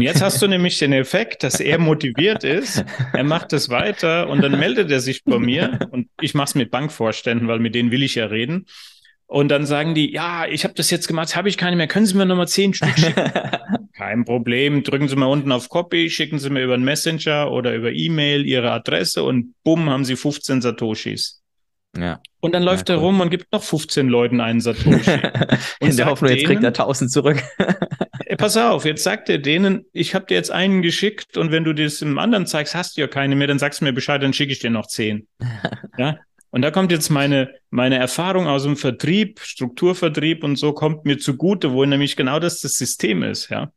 jetzt 0.00 0.20
hast 0.20 0.42
du 0.42 0.48
nämlich 0.48 0.80
den 0.80 0.92
Effekt, 0.92 1.44
dass 1.44 1.60
er 1.60 1.78
motiviert 1.78 2.42
ist, 2.42 2.84
er 3.12 3.24
macht 3.24 3.52
es 3.52 3.68
weiter 3.68 4.28
und 4.28 4.42
dann 4.42 4.58
meldet 4.58 4.90
er 4.90 5.00
sich 5.00 5.24
bei 5.24 5.38
mir 5.38 5.88
und 5.92 6.08
ich 6.20 6.34
mache 6.34 6.46
es 6.46 6.54
mit 6.56 6.70
Bankvorständen, 6.70 7.46
weil 7.48 7.58
mit 7.58 7.74
denen 7.74 7.90
will 7.90 8.02
ich 8.02 8.16
ja 8.16 8.26
reden. 8.26 8.66
Und 9.32 9.48
dann 9.48 9.64
sagen 9.64 9.94
die, 9.94 10.12
ja, 10.12 10.46
ich 10.46 10.62
habe 10.62 10.74
das 10.74 10.90
jetzt 10.90 11.08
gemacht, 11.08 11.34
habe 11.36 11.48
ich 11.48 11.56
keine 11.56 11.74
mehr, 11.74 11.86
können 11.86 12.04
Sie 12.04 12.14
mir 12.14 12.26
nochmal 12.26 12.48
zehn 12.48 12.74
Stück 12.74 12.98
schicken? 12.98 13.32
Kein 13.94 14.26
Problem, 14.26 14.82
drücken 14.82 15.08
Sie 15.08 15.16
mal 15.16 15.24
unten 15.24 15.52
auf 15.52 15.70
Copy, 15.70 16.10
schicken 16.10 16.38
Sie 16.38 16.50
mir 16.50 16.62
über 16.62 16.74
einen 16.74 16.84
Messenger 16.84 17.50
oder 17.50 17.74
über 17.74 17.92
E-Mail 17.92 18.44
Ihre 18.44 18.70
Adresse 18.72 19.22
und 19.22 19.54
bumm, 19.64 19.88
haben 19.88 20.04
Sie 20.04 20.16
15 20.16 20.60
Satoshis. 20.60 21.40
Ja. 21.96 22.20
Und 22.40 22.54
dann 22.54 22.62
läuft 22.62 22.90
ja, 22.90 22.96
cool. 22.96 23.00
er 23.00 23.04
rum 23.06 23.20
und 23.20 23.30
gibt 23.30 23.50
noch 23.52 23.62
15 23.62 24.06
Leuten 24.06 24.42
einen 24.42 24.60
Satoshi. 24.60 25.18
In 25.80 25.96
der 25.96 26.06
Hoffnung, 26.06 26.30
jetzt 26.30 26.44
kriegt 26.44 26.62
er 26.62 26.68
1000 26.68 27.10
zurück. 27.10 27.42
pass 28.36 28.58
auf, 28.58 28.84
jetzt 28.84 29.02
sagt 29.02 29.30
er 29.30 29.38
denen, 29.38 29.86
ich 29.94 30.14
habe 30.14 30.26
dir 30.26 30.34
jetzt 30.34 30.50
einen 30.50 30.82
geschickt 30.82 31.38
und 31.38 31.50
wenn 31.50 31.64
du 31.64 31.72
das 31.72 32.02
im 32.02 32.18
anderen 32.18 32.46
zeigst, 32.46 32.74
hast 32.74 32.98
du 32.98 33.00
ja 33.00 33.06
keine 33.06 33.34
mehr, 33.34 33.46
dann 33.46 33.58
sagst 33.58 33.80
du 33.80 33.86
mir 33.86 33.94
Bescheid, 33.94 34.22
dann 34.22 34.34
schicke 34.34 34.52
ich 34.52 34.58
dir 34.58 34.68
noch 34.68 34.88
10. 34.88 35.26
ja. 35.96 36.18
Und 36.52 36.60
da 36.60 36.70
kommt 36.70 36.92
jetzt 36.92 37.08
meine, 37.08 37.54
meine 37.70 37.96
Erfahrung 37.96 38.46
aus 38.46 38.64
dem 38.64 38.76
Vertrieb, 38.76 39.40
Strukturvertrieb 39.40 40.44
und 40.44 40.56
so 40.56 40.74
kommt 40.74 41.06
mir 41.06 41.18
zugute, 41.18 41.72
wo 41.72 41.82
nämlich 41.86 42.14
genau 42.14 42.38
das 42.38 42.60
das 42.60 42.74
System 42.74 43.22
ist, 43.22 43.48
ja. 43.48 43.72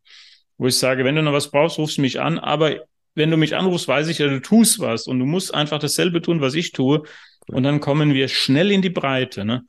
Wo 0.57 0.67
ich 0.67 0.78
sage, 0.78 1.05
wenn 1.05 1.15
du 1.15 1.21
noch 1.21 1.32
was 1.32 1.51
brauchst, 1.51 1.78
rufst 1.78 1.97
du 1.97 2.01
mich 2.01 2.19
an, 2.19 2.38
aber 2.38 2.82
wenn 3.13 3.32
du 3.32 3.38
mich 3.38 3.55
anrufst, 3.55 3.88
weiß 3.88 4.09
ich 4.09 4.17
ja, 4.19 4.28
du 4.28 4.41
tust 4.41 4.80
was 4.80 5.07
und 5.07 5.19
du 5.19 5.26
musst 5.26 5.53
einfach 5.53 5.80
dasselbe 5.80 6.21
tun, 6.21 6.41
was 6.41 6.53
ich 6.53 6.73
tue. 6.73 7.03
Und 7.47 7.63
dann 7.63 7.80
kommen 7.80 8.13
wir 8.13 8.28
schnell 8.28 8.71
in 8.71 8.82
die 8.82 8.89
Breite. 8.89 9.45
Ne? 9.45 9.65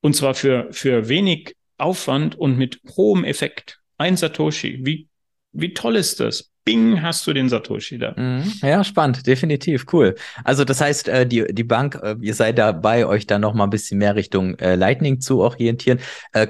Und 0.00 0.16
zwar 0.16 0.34
für, 0.34 0.68
für 0.72 1.08
wenig 1.08 1.54
Aufwand 1.78 2.36
und 2.36 2.58
mit 2.58 2.80
hohem 2.96 3.24
Effekt. 3.24 3.78
Ein 3.96 4.16
Satoshi. 4.16 4.80
Wie, 4.82 5.08
wie 5.52 5.72
toll 5.72 5.94
ist 5.94 6.18
das? 6.18 6.49
Bing, 6.64 7.00
hast 7.02 7.26
du 7.26 7.32
den 7.32 7.48
Satoshi 7.48 7.98
da. 7.98 8.14
Mhm. 8.16 8.52
Ja, 8.62 8.84
spannend, 8.84 9.26
definitiv, 9.26 9.86
cool. 9.92 10.14
Also 10.44 10.64
das 10.64 10.80
heißt, 10.80 11.08
äh, 11.08 11.26
die, 11.26 11.46
die 11.52 11.64
Bank, 11.64 11.98
äh, 12.02 12.16
ihr 12.20 12.34
seid 12.34 12.58
dabei, 12.58 13.06
euch 13.06 13.26
da 13.26 13.38
noch 13.38 13.54
mal 13.54 13.64
ein 13.64 13.70
bisschen 13.70 13.98
mehr 13.98 14.14
Richtung 14.14 14.58
äh, 14.58 14.74
Lightning 14.74 15.20
zu 15.20 15.40
orientieren. 15.40 16.00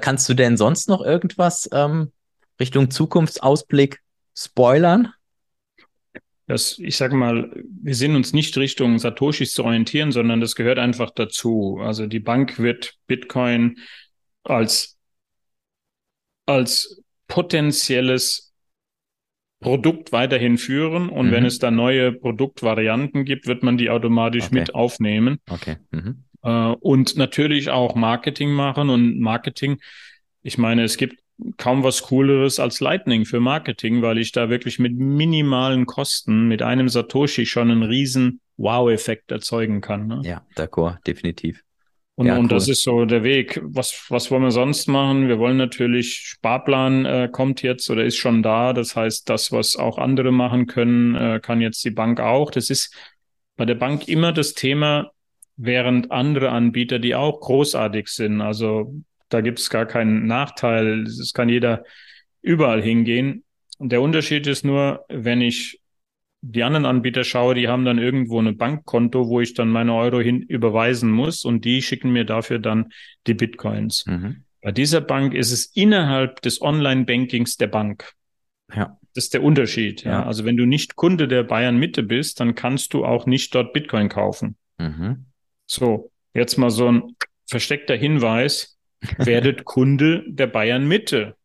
kannst 0.01 0.27
du 0.29 0.33
denn 0.33 0.57
sonst 0.57 0.89
noch 0.89 1.01
irgendwas 1.01 1.69
ähm, 1.73 2.11
Richtung 2.59 2.91
Zukunftsausblick 2.91 3.99
spoilern? 4.37 5.13
das, 6.51 6.77
ich 6.79 6.97
sage 6.97 7.15
mal, 7.15 7.49
wir 7.81 7.95
sind 7.95 8.13
uns 8.13 8.33
nicht 8.33 8.57
Richtung 8.57 8.99
Satoshis 8.99 9.53
zu 9.53 9.63
orientieren, 9.63 10.11
sondern 10.11 10.41
das 10.41 10.55
gehört 10.55 10.79
einfach 10.79 11.09
dazu. 11.11 11.79
Also 11.81 12.07
die 12.07 12.19
Bank 12.19 12.59
wird 12.59 12.95
Bitcoin 13.07 13.79
als, 14.43 14.97
als 16.45 17.01
potenzielles 17.27 18.50
Produkt 19.61 20.11
weiterhin 20.11 20.57
führen 20.57 21.07
und 21.07 21.27
mhm. 21.27 21.31
wenn 21.31 21.45
es 21.45 21.59
da 21.59 21.71
neue 21.71 22.11
Produktvarianten 22.11 23.25
gibt, 23.25 23.47
wird 23.47 23.63
man 23.63 23.77
die 23.77 23.89
automatisch 23.89 24.47
okay. 24.47 24.55
mit 24.55 24.75
aufnehmen. 24.75 25.39
Okay. 25.49 25.77
Mhm. 25.91 26.23
Äh, 26.43 26.49
und 26.49 27.15
natürlich 27.15 27.69
auch 27.69 27.95
Marketing 27.95 28.51
machen 28.51 28.89
und 28.89 29.19
Marketing. 29.19 29.79
Ich 30.41 30.57
meine, 30.57 30.83
es 30.83 30.97
gibt 30.97 31.21
kaum 31.57 31.83
was 31.83 32.01
Cooleres 32.03 32.59
als 32.59 32.79
Lightning 32.79 33.25
für 33.25 33.39
Marketing, 33.39 34.01
weil 34.01 34.17
ich 34.17 34.31
da 34.31 34.49
wirklich 34.49 34.79
mit 34.79 34.95
minimalen 34.95 35.85
Kosten, 35.85 36.47
mit 36.47 36.63
einem 36.63 36.89
Satoshi 36.89 37.45
schon 37.45 37.71
einen 37.71 37.83
riesen 37.83 38.41
Wow-Effekt 38.57 39.31
erzeugen 39.31 39.81
kann. 39.81 40.07
Ne? 40.07 40.21
Ja, 40.23 40.45
d'accord, 40.55 40.97
definitiv. 41.05 41.63
Und, 42.21 42.27
ja, 42.27 42.37
und 42.37 42.51
das 42.51 42.67
ist 42.67 42.83
so 42.83 43.05
der 43.05 43.23
Weg. 43.23 43.59
Was, 43.63 44.05
was 44.09 44.29
wollen 44.29 44.43
wir 44.43 44.51
sonst 44.51 44.87
machen? 44.87 45.27
Wir 45.27 45.39
wollen 45.39 45.57
natürlich, 45.57 46.17
Sparplan 46.17 47.05
äh, 47.05 47.29
kommt 47.31 47.63
jetzt 47.63 47.89
oder 47.89 48.03
ist 48.03 48.17
schon 48.17 48.43
da. 48.43 48.73
Das 48.73 48.95
heißt, 48.95 49.27
das, 49.27 49.51
was 49.51 49.75
auch 49.75 49.97
andere 49.97 50.31
machen 50.31 50.67
können, 50.67 51.15
äh, 51.15 51.39
kann 51.41 51.61
jetzt 51.61 51.83
die 51.83 51.89
Bank 51.89 52.19
auch. 52.19 52.51
Das 52.51 52.69
ist 52.69 52.95
bei 53.57 53.65
der 53.65 53.75
Bank 53.75 54.07
immer 54.07 54.31
das 54.33 54.53
Thema, 54.53 55.11
während 55.57 56.11
andere 56.11 56.49
Anbieter, 56.49 56.99
die 56.99 57.15
auch 57.15 57.39
großartig 57.39 58.07
sind, 58.07 58.41
also 58.41 58.93
da 59.29 59.41
gibt 59.41 59.59
es 59.59 59.69
gar 59.69 59.85
keinen 59.85 60.27
Nachteil. 60.27 61.03
Es 61.03 61.33
kann 61.33 61.49
jeder 61.49 61.83
überall 62.41 62.81
hingehen. 62.81 63.43
Und 63.77 63.91
der 63.91 64.01
Unterschied 64.01 64.45
ist 64.45 64.63
nur, 64.63 65.05
wenn 65.09 65.41
ich 65.41 65.80
die 66.41 66.63
anderen 66.63 66.85
Anbieter 66.85 67.23
schaue, 67.23 67.53
die 67.53 67.67
haben 67.67 67.85
dann 67.85 67.99
irgendwo 67.99 68.41
ein 68.41 68.57
Bankkonto, 68.57 69.29
wo 69.29 69.41
ich 69.41 69.53
dann 69.53 69.69
meine 69.69 69.93
Euro 69.93 70.19
hin 70.19 70.41
überweisen 70.41 71.11
muss 71.11 71.45
und 71.45 71.65
die 71.65 71.81
schicken 71.81 72.11
mir 72.11 72.25
dafür 72.25 72.59
dann 72.59 72.91
die 73.27 73.35
Bitcoins. 73.35 74.05
Mhm. 74.07 74.43
Bei 74.61 74.71
dieser 74.71 75.01
Bank 75.01 75.33
ist 75.33 75.51
es 75.51 75.65
innerhalb 75.75 76.41
des 76.41 76.61
Online-Bankings 76.61 77.57
der 77.57 77.67
Bank. 77.67 78.13
Ja. 78.73 78.97
Das 79.13 79.25
ist 79.25 79.33
der 79.33 79.43
Unterschied. 79.43 80.03
Ja. 80.03 80.11
ja. 80.11 80.25
Also 80.25 80.45
wenn 80.45 80.57
du 80.57 80.65
nicht 80.65 80.95
Kunde 80.95 81.27
der 81.27 81.43
Bayern 81.43 81.77
Mitte 81.77 82.03
bist, 82.03 82.39
dann 82.39 82.55
kannst 82.55 82.93
du 82.93 83.05
auch 83.05 83.25
nicht 83.25 83.53
dort 83.53 83.73
Bitcoin 83.73 84.09
kaufen. 84.09 84.55
Mhm. 84.77 85.25
So, 85.65 86.11
jetzt 86.33 86.57
mal 86.57 86.69
so 86.69 86.91
ein 86.91 87.15
versteckter 87.45 87.95
Hinweis 87.95 88.79
werdet 89.17 89.65
Kunde 89.65 90.23
der 90.27 90.47
Bayern 90.47 90.87
Mitte. 90.87 91.35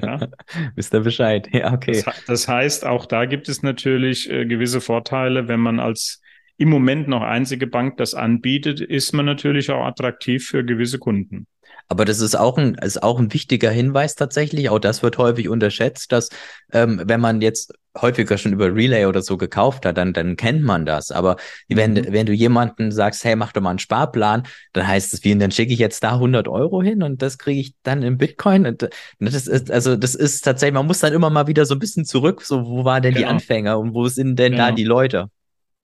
Ja? 0.00 0.28
Wisst 0.74 0.94
ihr 0.94 1.00
Bescheid? 1.00 1.48
Ja, 1.52 1.72
okay. 1.72 2.02
Das, 2.04 2.24
das, 2.26 2.48
heißt, 2.48 2.86
auch 2.86 3.06
da 3.06 3.24
gibt 3.24 3.48
es 3.48 3.62
natürlich 3.62 4.30
äh, 4.30 4.46
gewisse 4.46 4.80
Vorteile, 4.80 5.48
wenn 5.48 5.60
man 5.60 5.80
als 5.80 6.20
im 6.56 6.70
Moment 6.70 7.08
noch 7.08 7.22
einzige 7.22 7.66
Bank 7.66 7.96
das 7.98 8.14
anbietet, 8.14 8.80
ist 8.80 9.12
man 9.12 9.26
natürlich 9.26 9.70
auch 9.70 9.84
attraktiv 9.84 10.46
für 10.46 10.64
gewisse 10.64 10.98
Kunden. 10.98 11.46
Aber 11.88 12.04
das 12.04 12.20
ist 12.20 12.34
auch 12.34 12.58
ein, 12.58 12.74
ist 12.74 13.02
auch 13.02 13.18
ein 13.18 13.32
wichtiger 13.32 13.70
Hinweis 13.70 14.14
tatsächlich. 14.14 14.68
Auch 14.68 14.78
das 14.78 15.02
wird 15.02 15.16
häufig 15.18 15.48
unterschätzt, 15.48 16.12
dass 16.12 16.28
ähm, 16.72 17.00
wenn 17.04 17.20
man 17.20 17.40
jetzt 17.40 17.72
häufiger 18.02 18.38
schon 18.38 18.52
über 18.52 18.74
Relay 18.74 19.06
oder 19.06 19.22
so 19.22 19.36
gekauft 19.36 19.86
hat, 19.86 19.96
dann, 19.96 20.12
dann 20.12 20.36
kennt 20.36 20.62
man 20.62 20.86
das. 20.86 21.10
Aber 21.10 21.36
mhm. 21.68 21.76
wenn, 21.76 22.12
wenn 22.12 22.26
du 22.26 22.32
jemanden 22.32 22.92
sagst, 22.92 23.24
hey, 23.24 23.36
mach 23.36 23.52
doch 23.52 23.60
mal 23.60 23.70
einen 23.70 23.78
Sparplan, 23.78 24.44
dann 24.72 24.86
heißt 24.86 25.14
es 25.14 25.24
wie, 25.24 25.32
und 25.32 25.40
dann 25.40 25.50
schicke 25.50 25.72
ich 25.72 25.78
jetzt 25.78 26.02
da 26.02 26.14
100 26.14 26.48
Euro 26.48 26.82
hin 26.82 27.02
und 27.02 27.22
das 27.22 27.38
kriege 27.38 27.60
ich 27.60 27.74
dann 27.82 28.02
in 28.02 28.18
Bitcoin. 28.18 28.66
Und 28.66 28.88
das 29.18 29.46
ist, 29.46 29.70
also 29.70 29.96
das 29.96 30.14
ist 30.14 30.42
tatsächlich, 30.42 30.74
man 30.74 30.86
muss 30.86 31.00
dann 31.00 31.12
immer 31.12 31.30
mal 31.30 31.46
wieder 31.46 31.66
so 31.66 31.74
ein 31.74 31.80
bisschen 31.80 32.04
zurück, 32.04 32.42
so 32.42 32.66
wo 32.66 32.84
waren 32.84 33.02
denn 33.02 33.14
genau. 33.14 33.26
die 33.26 33.32
Anfänger 33.32 33.78
und 33.78 33.94
wo 33.94 34.08
sind 34.08 34.38
denn 34.38 34.52
genau. 34.52 34.66
da 34.66 34.72
die 34.72 34.84
Leute? 34.84 35.30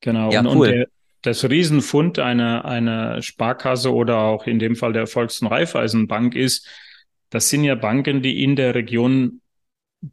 Genau. 0.00 0.30
Ja, 0.30 0.40
und, 0.40 0.46
cool. 0.48 0.68
Und 0.68 0.74
der, 0.74 0.86
das 1.22 1.48
Riesenfund 1.48 2.18
einer, 2.18 2.64
einer 2.64 3.22
Sparkasse 3.22 3.92
oder 3.92 4.18
auch 4.18 4.46
in 4.46 4.58
dem 4.58 4.76
Fall 4.76 4.92
der 4.92 5.06
Volks- 5.06 5.40
und 5.40 5.48
Raiffeisenbank 5.48 6.34
ist, 6.34 6.68
das 7.30 7.48
sind 7.48 7.64
ja 7.64 7.74
Banken, 7.74 8.22
die 8.22 8.42
in 8.42 8.56
der 8.56 8.74
Region 8.74 9.40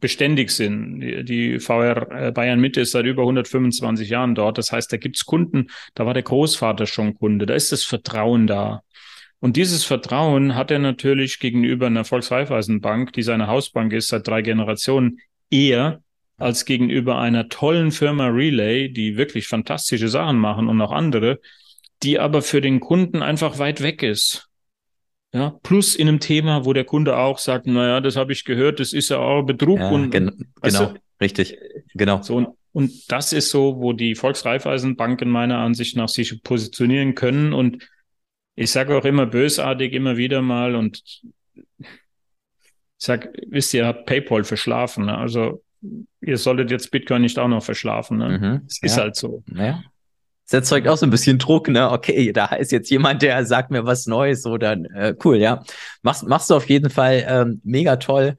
beständig 0.00 0.50
sind. 0.50 1.00
Die, 1.00 1.58
VR 1.58 2.10
äh, 2.10 2.32
Bayern 2.32 2.60
Mitte 2.60 2.80
ist 2.80 2.92
seit 2.92 3.06
über 3.06 3.22
125 3.22 4.08
Jahren 4.08 4.34
dort. 4.34 4.58
Das 4.58 4.72
heißt, 4.72 4.92
da 4.92 4.96
gibt's 4.96 5.26
Kunden, 5.26 5.68
da 5.94 6.06
war 6.06 6.14
der 6.14 6.22
Großvater 6.22 6.86
schon 6.86 7.14
Kunde, 7.14 7.46
da 7.46 7.54
ist 7.54 7.72
das 7.72 7.84
Vertrauen 7.84 8.46
da. 8.46 8.82
Und 9.40 9.56
dieses 9.56 9.84
Vertrauen 9.84 10.54
hat 10.54 10.70
er 10.70 10.78
natürlich 10.78 11.40
gegenüber 11.40 11.88
einer 11.88 12.04
Volksreifeisenbank, 12.04 13.12
die 13.12 13.22
seine 13.22 13.48
Hausbank 13.48 13.92
ist 13.92 14.08
seit 14.08 14.26
drei 14.26 14.40
Generationen, 14.40 15.18
eher 15.50 16.00
als 16.38 16.64
gegenüber 16.64 17.18
einer 17.18 17.48
tollen 17.48 17.90
Firma 17.90 18.28
Relay, 18.28 18.88
die 18.88 19.16
wirklich 19.16 19.48
fantastische 19.48 20.08
Sachen 20.08 20.38
machen 20.38 20.68
und 20.68 20.80
auch 20.80 20.92
andere, 20.92 21.40
die 22.02 22.18
aber 22.18 22.42
für 22.42 22.60
den 22.60 22.80
Kunden 22.80 23.22
einfach 23.22 23.58
weit 23.58 23.82
weg 23.82 24.02
ist. 24.02 24.48
Ja, 25.34 25.58
plus 25.62 25.94
in 25.94 26.08
einem 26.08 26.20
Thema, 26.20 26.66
wo 26.66 26.74
der 26.74 26.84
Kunde 26.84 27.16
auch 27.16 27.38
sagt, 27.38 27.66
naja, 27.66 28.00
das 28.00 28.16
habe 28.16 28.32
ich 28.32 28.44
gehört, 28.44 28.80
das 28.80 28.92
ist 28.92 29.08
ja 29.08 29.16
auch 29.16 29.42
Betrug 29.42 29.78
ja, 29.78 29.90
und 29.90 30.10
gen 30.10 30.52
genau, 30.60 30.86
du? 30.86 31.00
richtig, 31.22 31.56
genau. 31.94 32.20
So, 32.20 32.36
und, 32.36 32.48
und 32.72 33.10
das 33.10 33.32
ist 33.32 33.48
so, 33.50 33.80
wo 33.80 33.94
die 33.94 34.14
Volksreifeisenbanken 34.14 35.30
meiner 35.30 35.58
Ansicht 35.58 35.96
nach 35.96 36.10
sich 36.10 36.42
positionieren 36.42 37.14
können. 37.14 37.54
Und 37.54 37.88
ich 38.56 38.70
sage 38.70 38.96
auch 38.96 39.06
immer 39.06 39.24
bösartig, 39.24 39.94
immer 39.94 40.18
wieder 40.18 40.42
mal, 40.42 40.74
und 40.74 41.02
ich 41.78 41.86
sag, 42.98 43.30
wisst 43.48 43.72
ihr, 43.72 43.82
ihr 43.82 43.86
habt 43.86 44.04
PayPal 44.04 44.44
verschlafen. 44.44 45.06
Ne? 45.06 45.16
Also 45.16 45.62
ihr 46.20 46.36
solltet 46.36 46.70
jetzt 46.70 46.90
Bitcoin 46.90 47.22
nicht 47.22 47.38
auch 47.38 47.48
noch 47.48 47.64
verschlafen. 47.64 48.18
Ne? 48.18 48.38
Mhm, 48.38 48.66
es 48.66 48.82
ist 48.82 48.98
halt 48.98 49.16
so. 49.16 49.42
Ja. 49.54 49.82
Das 50.52 50.64
erzeugt 50.64 50.86
auch 50.86 50.98
so 50.98 51.06
ein 51.06 51.10
bisschen 51.10 51.38
Druck, 51.38 51.68
ne? 51.68 51.90
Okay, 51.90 52.30
da 52.30 52.44
ist 52.46 52.72
jetzt 52.72 52.90
jemand, 52.90 53.22
der 53.22 53.46
sagt 53.46 53.70
mir 53.70 53.86
was 53.86 54.06
Neues 54.06 54.44
oder 54.44 54.72
äh, 54.72 55.14
cool, 55.24 55.38
ja. 55.38 55.64
Machst, 56.02 56.28
machst 56.28 56.50
du 56.50 56.54
auf 56.54 56.68
jeden 56.68 56.90
Fall 56.90 57.24
ähm, 57.26 57.62
mega 57.64 57.96
toll. 57.96 58.36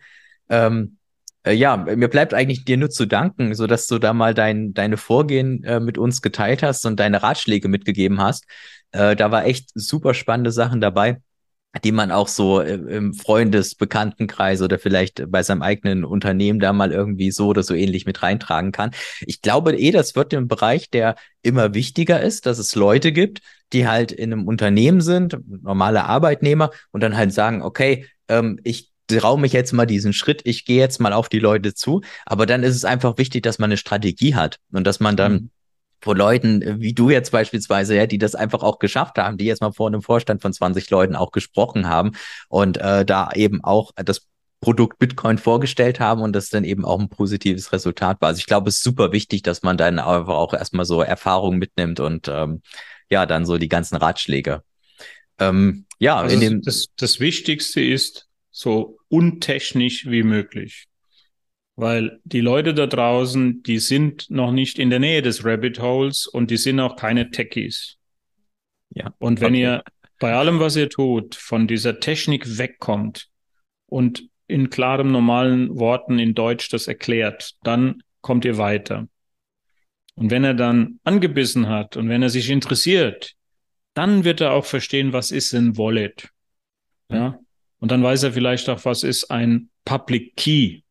Ähm, 0.48 0.98
äh, 1.44 1.54
ja, 1.54 1.76
mir 1.76 2.08
bleibt 2.10 2.36
eigentlich 2.36 2.66
dir 2.66 2.78
nur 2.78 2.92
zu 2.92 3.08
danken, 3.08 3.56
so 3.56 3.66
dass 3.66 3.88
du 3.88 3.98
da 3.98 4.14
mal 4.14 4.36
dein, 4.36 4.76
deine 4.76 4.98
Vorgehen 4.98 5.64
äh, 5.64 5.80
mit 5.80 5.98
uns 5.98 6.22
geteilt 6.22 6.62
hast 6.62 6.86
und 6.86 7.00
deine 7.00 7.24
Ratschläge 7.24 7.68
mitgegeben 7.68 8.22
hast. 8.22 8.46
Äh, 8.92 9.16
da 9.16 9.32
war 9.32 9.46
echt 9.46 9.72
super 9.74 10.14
spannende 10.14 10.52
Sachen 10.52 10.82
dabei 10.82 11.20
die 11.82 11.92
man 11.92 12.12
auch 12.12 12.28
so 12.28 12.62
im 12.62 13.14
Freundesbekanntenkreis 13.14 14.62
oder 14.62 14.78
vielleicht 14.78 15.24
bei 15.32 15.42
seinem 15.42 15.64
eigenen 15.64 16.06
Unternehmen 16.06 16.60
da 16.60 16.72
mal 16.72 16.92
irgendwie 16.92 17.32
so 17.32 17.48
oder 17.48 17.64
so 17.64 17.74
ähnlich 17.74 18.06
mit 18.06 18.22
reintragen 18.22 18.72
kann. 18.72 18.92
Ich 19.22 19.42
glaube 19.42 19.76
eh, 19.76 19.92
das 19.92 20.16
wird 20.16 20.34
im 20.34 20.48
Bereich, 20.48 20.90
der 20.92 21.16
immer 21.42 21.74
wichtiger 21.74 22.22
ist, 22.22 22.46
dass 22.46 22.60
es 22.60 22.76
Leute 22.76 23.12
gibt, 23.12 23.42
die 23.74 23.88
halt 23.88 24.12
in 24.12 24.32
einem 24.32 24.48
Unternehmen 24.48 25.02
sind, 25.02 25.38
normale 25.64 26.06
Arbeitnehmer 26.06 26.70
und 26.92 27.02
dann 27.02 27.18
halt 27.18 27.34
sagen, 27.34 27.64
okay, 27.64 28.06
ähm, 28.28 28.60
ich 28.64 28.92
traue 29.08 29.40
mich 29.40 29.52
jetzt 29.52 29.74
mal 29.74 29.86
diesen 29.86 30.14
Schritt, 30.14 30.42
ich 30.46 30.66
gehe 30.66 30.80
jetzt 30.80 31.00
mal 31.02 31.12
auf 31.12 31.28
die 31.28 31.40
Leute 31.40 31.74
zu, 31.74 32.02
aber 32.26 32.46
dann 32.46 32.64
ist 32.64 32.76
es 32.76 32.86
einfach 32.86 33.18
wichtig, 33.18 33.44
dass 33.44 33.60
man 33.60 33.70
eine 33.70 33.78
Strategie 33.78 34.36
hat 34.36 34.60
und 34.72 34.86
dass 34.86 35.00
man 35.00 35.18
dann 35.18 35.34
mhm 35.34 35.50
vor 36.04 36.18
Leuten 36.18 36.82
wie 36.82 36.94
du 36.94 37.10
jetzt 37.10 37.32
beispielsweise, 37.32 37.96
ja, 37.96 38.06
die 38.06 38.18
das 38.18 38.36
einfach 38.36 38.62
auch 38.62 38.80
geschafft 38.80 39.18
haben, 39.18 39.38
die 39.38 39.46
jetzt 39.46 39.62
mal 39.62 39.72
vor 39.72 39.88
einem 39.88 40.02
Vorstand 40.02 40.42
von 40.42 40.52
20 40.52 40.90
Leuten 40.90 41.16
auch 41.16 41.32
gesprochen 41.32 41.88
haben 41.88 42.12
und 42.50 42.78
äh, 42.78 43.06
da 43.06 43.32
eben 43.34 43.64
auch 43.64 43.92
das 43.96 44.28
Produkt 44.60 45.00
Bitcoin 45.00 45.38
vorgestellt 45.38 46.02
haben 46.02 46.22
und 46.22 46.34
das 46.34 46.50
dann 46.50 46.66
eben 46.66 46.84
auch 46.84 47.00
ein 47.00 47.08
positives 47.08 47.72
Resultat 47.72 48.20
war. 48.20 48.30
Also 48.30 48.40
ich 48.40 48.46
glaube, 48.46 48.68
es 48.70 48.76
ist 48.76 48.84
super 48.84 49.14
wichtig, 49.14 49.44
dass 49.44 49.64
man 49.64 49.78
dann 49.78 49.98
einfach 49.98 50.34
auch 50.34 50.54
erstmal 50.54 50.86
so 50.86 51.02
Erfahrungen 51.02 51.58
mitnimmt 51.58 52.02
und 52.02 52.28
ähm, 52.28 52.62
ja, 53.10 53.26
dann 53.26 53.46
so 53.46 53.58
die 53.58 53.70
ganzen 53.70 53.96
Ratschläge. 53.96 54.62
Ähm, 55.40 55.86
ja, 56.00 56.18
also 56.18 56.34
in 56.34 56.42
dem 56.42 56.62
das, 56.62 56.88
das 56.98 57.22
Wichtigste 57.22 57.82
ist 57.82 58.28
so 58.52 58.98
untechnisch 59.08 60.06
wie 60.06 60.24
möglich. 60.24 60.86
Weil 61.76 62.20
die 62.24 62.42
Leute 62.42 62.74
da 62.74 62.86
draußen, 62.86 63.64
die 63.64 63.80
sind 63.80 64.30
noch 64.30 64.52
nicht 64.52 64.78
in 64.78 64.90
der 64.90 65.00
Nähe 65.00 65.22
des 65.22 65.44
Rabbit 65.44 65.80
Holes 65.80 66.28
und 66.28 66.52
die 66.52 66.58
sind 66.58 66.80
auch 66.80 66.96
keine 66.96 67.32
Techies. 67.32 67.98
Ja. 68.92 69.14
Und 69.18 69.42
wenn 69.42 69.54
okay. 69.54 69.62
ihr 69.62 69.84
bei 70.20 70.34
allem, 70.34 70.60
was 70.60 70.76
ihr 70.76 70.90
tut, 70.90 71.36
von 71.36 71.68
dieser 71.68 72.00
Technik 72.00 72.58
wegkommt 72.58 73.28
und 73.88 74.24
in 74.48 74.70
klarem, 74.70 75.12
normalen 75.12 75.78
Worten 75.80 76.20
in 76.20 76.36
Deutsch 76.36 76.70
das 76.70 76.88
erklärt, 76.88 77.56
dann 77.64 78.04
kommt 78.22 78.46
ihr 78.46 78.58
weiter. 78.58 79.08
Und 80.16 80.30
wenn 80.30 80.44
er 80.44 80.54
dann 80.54 81.00
angebissen 81.04 81.68
hat 81.68 81.98
und 81.98 82.08
wenn 82.08 82.22
er 82.22 82.30
sich 82.30 82.50
interessiert, 82.50 83.34
dann 83.96 84.24
wird 84.24 84.42
er 84.42 84.54
auch 84.54 84.66
verstehen, 84.66 85.12
was 85.12 85.32
ist 85.32 85.54
ein 85.54 85.78
Wallet. 85.78 86.30
Ja. 87.10 87.40
Und 87.80 87.92
dann 87.92 88.04
weiß 88.04 88.24
er 88.24 88.34
vielleicht 88.34 88.70
auch, 88.70 88.86
was 88.86 89.04
ist 89.04 89.30
ein 89.30 89.70
Public 89.86 90.36
Key. 90.36 90.83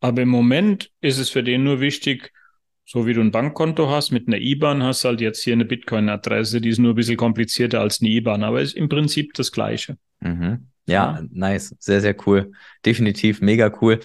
Aber 0.00 0.22
im 0.22 0.28
Moment 0.28 0.90
ist 1.00 1.18
es 1.18 1.30
für 1.30 1.42
den 1.42 1.64
nur 1.64 1.80
wichtig, 1.80 2.32
so 2.84 3.06
wie 3.06 3.14
du 3.14 3.20
ein 3.20 3.32
Bankkonto 3.32 3.90
hast 3.90 4.12
mit 4.12 4.28
einer 4.28 4.38
IBAN, 4.38 4.82
hast 4.82 5.04
halt 5.04 5.20
jetzt 5.20 5.42
hier 5.42 5.54
eine 5.54 5.64
Bitcoin-Adresse, 5.64 6.60
die 6.60 6.68
ist 6.68 6.78
nur 6.78 6.92
ein 6.92 6.96
bisschen 6.96 7.16
komplizierter 7.16 7.80
als 7.80 8.00
eine 8.00 8.10
IBAN, 8.10 8.44
aber 8.44 8.60
ist 8.60 8.76
im 8.76 8.88
Prinzip 8.88 9.34
das 9.34 9.50
Gleiche. 9.50 9.96
Mhm. 10.20 10.68
Ja, 10.86 11.18
ja, 11.18 11.22
nice. 11.32 11.74
Sehr, 11.80 12.00
sehr 12.00 12.14
cool. 12.26 12.52
Definitiv 12.84 13.40
mega 13.40 13.72
cool. 13.80 13.98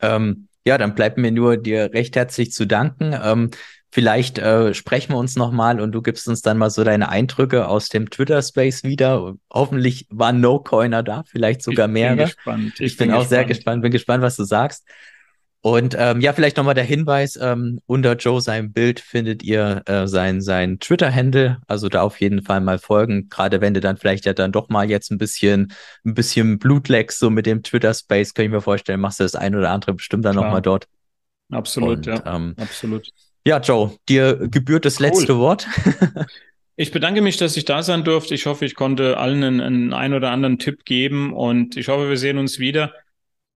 Ähm, 0.00 0.46
ja, 0.64 0.78
dann 0.78 0.94
bleibt 0.94 1.18
mir 1.18 1.32
nur 1.32 1.56
dir 1.56 1.92
recht 1.92 2.14
herzlich 2.14 2.52
zu 2.52 2.64
danken. 2.64 3.12
Ähm, 3.20 3.50
vielleicht 3.90 4.38
äh, 4.38 4.72
sprechen 4.72 5.14
wir 5.14 5.18
uns 5.18 5.34
nochmal 5.34 5.80
und 5.80 5.90
du 5.90 6.00
gibst 6.00 6.28
uns 6.28 6.40
dann 6.40 6.58
mal 6.58 6.70
so 6.70 6.84
deine 6.84 7.08
Eindrücke 7.08 7.66
aus 7.66 7.88
dem 7.88 8.08
Twitter-Space 8.08 8.84
wieder. 8.84 9.34
Hoffentlich 9.50 10.06
waren 10.10 10.40
No-Coiner 10.40 11.02
da, 11.02 11.24
vielleicht 11.26 11.62
sogar 11.62 11.88
mehrere. 11.88 12.24
Ich 12.24 12.36
bin, 12.36 12.36
gespannt. 12.36 12.72
Ich, 12.74 12.80
ich 12.80 12.96
bin, 12.96 13.08
bin, 13.08 13.14
auch 13.14 13.20
gespannt. 13.20 13.30
sehr 13.30 13.44
gespannt, 13.46 13.82
bin 13.82 13.90
gespannt, 13.90 14.22
was 14.22 14.36
du 14.36 14.44
sagst. 14.44 14.86
Und 15.68 15.94
ähm, 15.98 16.20
ja, 16.20 16.32
vielleicht 16.32 16.56
nochmal 16.56 16.74
der 16.74 16.84
Hinweis, 16.84 17.38
ähm, 17.40 17.80
unter 17.86 18.16
Joe 18.16 18.40
seinem 18.40 18.72
Bild 18.72 19.00
findet 19.00 19.42
ihr 19.42 19.82
äh, 19.86 20.06
sein, 20.06 20.40
sein 20.40 20.78
Twitter-Handle, 20.78 21.58
also 21.66 21.88
da 21.88 22.02
auf 22.02 22.20
jeden 22.20 22.42
Fall 22.42 22.60
mal 22.60 22.78
folgen, 22.78 23.28
gerade 23.28 23.60
wenn 23.60 23.74
du 23.74 23.80
dann 23.80 23.96
vielleicht 23.96 24.24
ja 24.24 24.32
dann 24.32 24.52
doch 24.52 24.68
mal 24.68 24.88
jetzt 24.88 25.10
ein 25.10 25.18
bisschen, 25.18 25.72
ein 26.04 26.14
bisschen 26.14 26.58
Blut 26.58 26.88
leckst, 26.88 27.18
so 27.18 27.28
mit 27.28 27.46
dem 27.46 27.62
Twitter-Space, 27.62 28.34
kann 28.34 28.46
ich 28.46 28.50
mir 28.50 28.60
vorstellen, 28.60 29.00
machst 29.00 29.20
du 29.20 29.24
das 29.24 29.34
ein 29.34 29.54
oder 29.54 29.70
andere 29.70 29.94
bestimmt 29.94 30.24
dann 30.24 30.36
nochmal 30.36 30.62
dort. 30.62 30.86
Absolut, 31.50 31.98
Und, 31.98 32.06
ja, 32.06 32.22
ähm, 32.26 32.54
absolut. 32.56 33.08
Ja, 33.44 33.58
Joe, 33.60 33.92
dir 34.08 34.36
gebührt 34.48 34.84
das 34.84 35.00
cool. 35.00 35.06
letzte 35.06 35.38
Wort. 35.38 35.66
Ich 36.80 36.92
bedanke 36.92 37.22
mich, 37.22 37.36
dass 37.36 37.56
ich 37.56 37.64
da 37.64 37.82
sein 37.82 38.04
durfte. 38.04 38.36
Ich 38.36 38.46
hoffe, 38.46 38.64
ich 38.64 38.76
konnte 38.76 39.16
allen 39.18 39.42
einen, 39.42 39.60
einen 39.60 39.92
ein 39.92 40.14
oder 40.14 40.30
anderen 40.30 40.60
Tipp 40.60 40.84
geben 40.84 41.32
und 41.32 41.76
ich 41.76 41.88
hoffe, 41.88 42.08
wir 42.08 42.16
sehen 42.16 42.38
uns 42.38 42.60
wieder. 42.60 42.94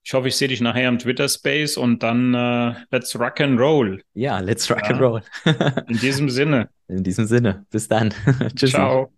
Ich 0.05 0.15
hoffe, 0.15 0.29
ich 0.29 0.37
sehe 0.37 0.49
dich 0.49 0.61
nachher 0.61 0.89
im 0.89 0.99
Twitter 0.99 1.29
Space 1.29 1.77
und 1.77 2.03
dann 2.03 2.35
uh, 2.35 2.75
let's 2.91 3.19
rock 3.19 3.41
and 3.41 3.59
roll. 3.59 4.03
Ja, 4.15 4.41
let's 4.41 4.71
rock 4.71 4.83
ja. 4.83 4.91
and 4.91 5.01
roll. 5.01 5.23
In 5.89 5.99
diesem 5.99 6.29
Sinne. 6.29 6.69
In 6.89 7.05
diesem 7.05 7.27
Sinne. 7.27 7.65
Bis 7.71 7.89
dann. 7.89 8.13
Tschüss. 8.57 8.73
Ciao. 8.73 9.11